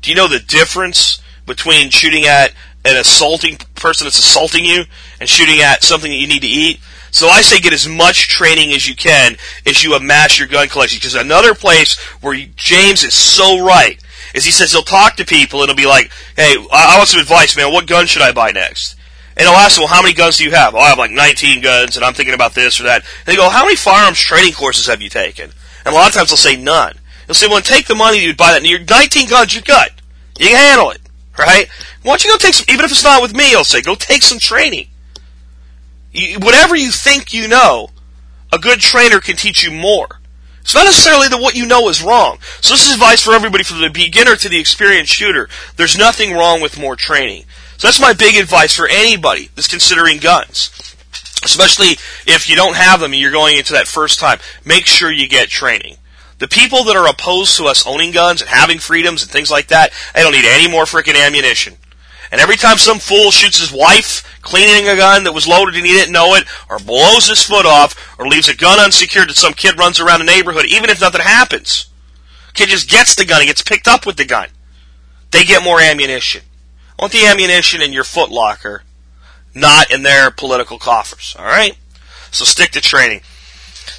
Do 0.00 0.10
you 0.10 0.16
know 0.16 0.28
the 0.28 0.38
difference 0.38 1.20
between 1.46 1.90
shooting 1.90 2.24
at 2.24 2.52
an 2.84 2.96
assaulting 2.96 3.56
person 3.74 4.04
that's 4.04 4.18
assaulting 4.18 4.64
you 4.64 4.84
and 5.18 5.28
shooting 5.28 5.60
at 5.60 5.82
something 5.82 6.10
that 6.10 6.16
you 6.16 6.28
need 6.28 6.42
to 6.42 6.48
eat? 6.48 6.80
So 7.10 7.28
I 7.28 7.40
say 7.42 7.60
get 7.60 7.72
as 7.72 7.88
much 7.88 8.28
training 8.28 8.72
as 8.72 8.88
you 8.88 8.94
can 8.94 9.36
as 9.64 9.82
you 9.82 9.94
amass 9.94 10.38
your 10.38 10.48
gun 10.48 10.68
collection. 10.68 10.98
Because 10.98 11.14
another 11.14 11.54
place 11.54 11.98
where 12.20 12.36
James 12.56 13.02
is 13.02 13.14
so 13.14 13.64
right 13.64 14.00
is 14.36 14.44
he 14.44 14.50
says 14.50 14.70
he'll 14.70 14.82
talk 14.82 15.16
to 15.16 15.24
people 15.24 15.62
and 15.62 15.68
he'll 15.68 15.76
be 15.76 15.86
like, 15.86 16.12
hey, 16.36 16.56
I, 16.70 16.98
want 16.98 17.08
some 17.08 17.20
advice, 17.20 17.56
man. 17.56 17.72
What 17.72 17.86
gun 17.86 18.06
should 18.06 18.20
I 18.20 18.32
buy 18.32 18.52
next? 18.52 18.94
And 19.34 19.48
I'll 19.48 19.56
ask 19.56 19.76
them, 19.76 19.82
well, 19.82 19.94
how 19.94 20.02
many 20.02 20.14
guns 20.14 20.36
do 20.36 20.44
you 20.44 20.50
have? 20.50 20.74
Oh, 20.74 20.78
I 20.78 20.90
have 20.90 20.98
like 20.98 21.10
19 21.10 21.62
guns 21.62 21.96
and 21.96 22.04
I'm 22.04 22.12
thinking 22.12 22.34
about 22.34 22.54
this 22.54 22.78
or 22.78 22.84
that. 22.84 23.02
And 23.02 23.32
they 23.32 23.36
go, 23.36 23.48
how 23.48 23.64
many 23.64 23.76
firearms 23.76 24.18
training 24.18 24.52
courses 24.52 24.86
have 24.86 25.00
you 25.00 25.08
taken? 25.08 25.50
And 25.84 25.94
a 25.94 25.96
lot 25.96 26.08
of 26.08 26.14
times 26.14 26.28
they'll 26.28 26.36
say 26.36 26.56
none. 26.56 26.96
They'll 27.26 27.34
say, 27.34 27.48
well, 27.48 27.62
take 27.62 27.86
the 27.86 27.94
money 27.94 28.18
you'd 28.22 28.36
buy 28.36 28.52
that. 28.52 28.58
And 28.58 28.66
your 28.66 28.80
19 28.80 29.28
guns, 29.28 29.54
you're 29.54 29.62
good. 29.62 29.88
You 30.38 30.48
can 30.48 30.56
handle 30.56 30.90
it. 30.90 31.00
Right? 31.38 31.68
Why 32.02 32.12
don't 32.12 32.24
you 32.24 32.30
go 32.30 32.36
take 32.36 32.54
some, 32.54 32.66
even 32.68 32.84
if 32.84 32.90
it's 32.90 33.04
not 33.04 33.22
with 33.22 33.34
me, 33.34 33.54
I'll 33.54 33.64
say, 33.64 33.80
go 33.80 33.94
take 33.94 34.22
some 34.22 34.38
training. 34.38 34.88
You, 36.12 36.38
whatever 36.40 36.76
you 36.76 36.90
think 36.90 37.32
you 37.32 37.48
know, 37.48 37.90
a 38.52 38.58
good 38.58 38.80
trainer 38.80 39.20
can 39.20 39.36
teach 39.36 39.62
you 39.62 39.70
more. 39.70 40.20
It's 40.66 40.74
not 40.74 40.84
necessarily 40.84 41.28
that 41.28 41.40
what 41.40 41.54
you 41.54 41.64
know 41.64 41.88
is 41.88 42.02
wrong. 42.02 42.38
So 42.60 42.74
this 42.74 42.88
is 42.88 42.94
advice 42.94 43.22
for 43.22 43.32
everybody 43.34 43.62
from 43.62 43.80
the 43.80 43.88
beginner 43.88 44.34
to 44.34 44.48
the 44.48 44.58
experienced 44.58 45.12
shooter. 45.12 45.48
There's 45.76 45.96
nothing 45.96 46.32
wrong 46.32 46.60
with 46.60 46.76
more 46.76 46.96
training. 46.96 47.44
So 47.76 47.86
that's 47.86 48.00
my 48.00 48.12
big 48.12 48.34
advice 48.34 48.74
for 48.74 48.88
anybody 48.88 49.48
that's 49.54 49.68
considering 49.68 50.18
guns. 50.18 50.72
Especially 51.44 51.90
if 52.26 52.50
you 52.50 52.56
don't 52.56 52.74
have 52.74 52.98
them 52.98 53.12
and 53.12 53.22
you're 53.22 53.30
going 53.30 53.56
into 53.56 53.74
that 53.74 53.86
first 53.86 54.18
time. 54.18 54.40
Make 54.64 54.86
sure 54.86 55.12
you 55.12 55.28
get 55.28 55.50
training. 55.50 55.98
The 56.38 56.48
people 56.48 56.82
that 56.82 56.96
are 56.96 57.08
opposed 57.08 57.56
to 57.58 57.66
us 57.66 57.86
owning 57.86 58.10
guns 58.10 58.40
and 58.40 58.50
having 58.50 58.80
freedoms 58.80 59.22
and 59.22 59.30
things 59.30 59.52
like 59.52 59.68
that, 59.68 59.92
they 60.16 60.22
don't 60.24 60.32
need 60.32 60.46
any 60.46 60.68
more 60.68 60.82
freaking 60.82 61.14
ammunition. 61.14 61.74
And 62.32 62.40
every 62.40 62.56
time 62.56 62.78
some 62.78 62.98
fool 62.98 63.30
shoots 63.30 63.60
his 63.60 63.70
wife 63.70 64.24
cleaning 64.46 64.88
a 64.88 64.96
gun 64.96 65.24
that 65.24 65.34
was 65.34 65.46
loaded 65.46 65.74
and 65.74 65.84
he 65.84 65.92
didn't 65.92 66.12
know 66.12 66.34
it, 66.34 66.44
or 66.70 66.78
blows 66.78 67.28
his 67.28 67.42
foot 67.42 67.66
off, 67.66 68.16
or 68.18 68.28
leaves 68.28 68.48
a 68.48 68.54
gun 68.54 68.78
unsecured 68.78 69.28
that 69.28 69.36
some 69.36 69.52
kid 69.52 69.78
runs 69.78 70.00
around 70.00 70.20
the 70.20 70.24
neighborhood, 70.24 70.66
even 70.66 70.88
if 70.88 71.00
nothing 71.00 71.20
happens, 71.20 71.86
kid 72.54 72.68
just 72.68 72.88
gets 72.88 73.14
the 73.14 73.24
gun, 73.24 73.40
he 73.40 73.46
gets 73.46 73.62
picked 73.62 73.88
up 73.88 74.06
with 74.06 74.16
the 74.16 74.24
gun. 74.24 74.48
They 75.32 75.44
get 75.44 75.64
more 75.64 75.80
ammunition. 75.80 76.42
I 76.98 77.02
want 77.02 77.12
the 77.12 77.26
ammunition 77.26 77.82
in 77.82 77.92
your 77.92 78.04
footlocker, 78.04 78.80
not 79.54 79.90
in 79.90 80.02
their 80.02 80.30
political 80.30 80.78
coffers. 80.78 81.36
All 81.38 81.44
right? 81.44 81.76
So 82.30 82.44
stick 82.44 82.70
to 82.70 82.80
training. 82.80 83.22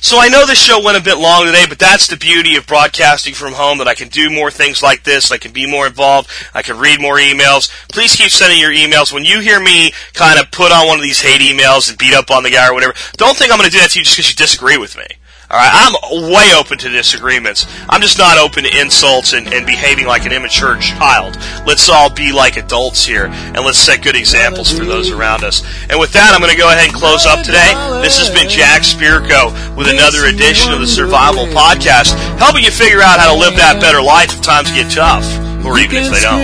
So 0.01 0.19
I 0.19 0.29
know 0.29 0.45
this 0.45 0.61
show 0.61 0.81
went 0.81 0.97
a 0.97 1.03
bit 1.03 1.17
long 1.17 1.45
today, 1.45 1.65
but 1.67 1.79
that's 1.79 2.07
the 2.07 2.17
beauty 2.17 2.55
of 2.55 2.67
broadcasting 2.67 3.33
from 3.33 3.53
home 3.53 3.77
that 3.79 3.87
I 3.87 3.95
can 3.95 4.09
do 4.09 4.29
more 4.29 4.51
things 4.51 4.83
like 4.83 5.03
this. 5.03 5.31
I 5.31 5.37
can 5.37 5.51
be 5.51 5.69
more 5.69 5.87
involved. 5.87 6.29
I 6.53 6.61
can 6.61 6.77
read 6.77 7.01
more 7.01 7.17
emails. 7.17 7.69
Please 7.89 8.15
keep 8.15 8.31
sending 8.31 8.59
your 8.59 8.71
emails. 8.71 9.11
When 9.11 9.25
you 9.25 9.39
hear 9.39 9.59
me 9.59 9.91
kind 10.13 10.39
of 10.39 10.51
put 10.51 10.71
on 10.71 10.87
one 10.87 10.97
of 10.97 11.03
these 11.03 11.21
hate 11.21 11.41
emails 11.41 11.89
and 11.89 11.97
beat 11.97 12.13
up 12.13 12.31
on 12.31 12.43
the 12.43 12.51
guy 12.51 12.69
or 12.69 12.73
whatever, 12.73 12.93
don't 13.17 13.35
think 13.35 13.51
I'm 13.51 13.57
going 13.57 13.69
to 13.69 13.75
do 13.75 13.81
that 13.81 13.91
to 13.91 13.99
you 13.99 14.05
just 14.05 14.17
because 14.17 14.29
you 14.29 14.35
disagree 14.35 14.77
with 14.77 14.97
me. 14.97 15.05
All 15.49 15.57
right, 15.57 15.71
I'm 15.71 16.29
way 16.29 16.51
open 16.59 16.77
to 16.79 16.89
disagreements. 16.89 17.65
I'm 17.87 18.01
just 18.01 18.17
not 18.17 18.37
open 18.37 18.65
to 18.65 18.81
insults 18.81 19.31
and, 19.31 19.47
and 19.47 19.65
behaving 19.65 20.05
like 20.05 20.25
an 20.25 20.33
immature 20.33 20.75
child. 20.75 21.37
Let's 21.65 21.87
all 21.87 22.09
be 22.09 22.33
like 22.33 22.57
adults 22.57 23.05
here, 23.05 23.27
and 23.27 23.55
let's 23.63 23.77
set 23.77 24.03
good 24.03 24.17
examples 24.17 24.77
for 24.77 24.83
those 24.83 25.09
around 25.09 25.45
us. 25.45 25.63
And 25.89 26.01
with 26.01 26.11
that, 26.11 26.33
I'm 26.33 26.41
going 26.41 26.51
to 26.51 26.59
go 26.59 26.67
ahead 26.67 26.89
and 26.89 26.93
close 26.93 27.25
up 27.25 27.45
today. 27.45 27.71
This 28.03 28.19
has 28.19 28.29
been 28.29 28.49
Jack 28.49 28.81
Spirko 28.81 29.55
with 29.77 29.87
another 29.87 30.25
edition 30.25 30.73
of 30.73 30.81
the 30.81 30.87
Survival 30.87 31.45
Podcast, 31.55 32.11
helping 32.39 32.65
you 32.65 32.71
figure 32.71 32.99
out 32.99 33.17
how 33.17 33.31
to 33.31 33.39
live 33.39 33.55
that 33.55 33.79
better 33.79 34.01
life 34.01 34.35
if 34.35 34.41
times 34.41 34.69
get 34.71 34.91
tough, 34.91 35.23
or 35.63 35.79
even 35.79 36.03
if 36.03 36.11
they 36.11 36.27
don't. 36.27 36.43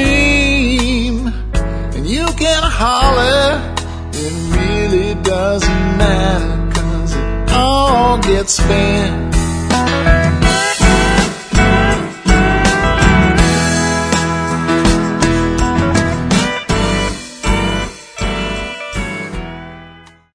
And 1.91 2.08
you 2.08 2.26
can 2.39 2.64
holler, 2.64 3.60
it 4.14 4.32
really 4.56 5.22
doesn't 5.24 5.82
all 7.94 8.18
gets 8.18 8.54
spent 8.54 9.32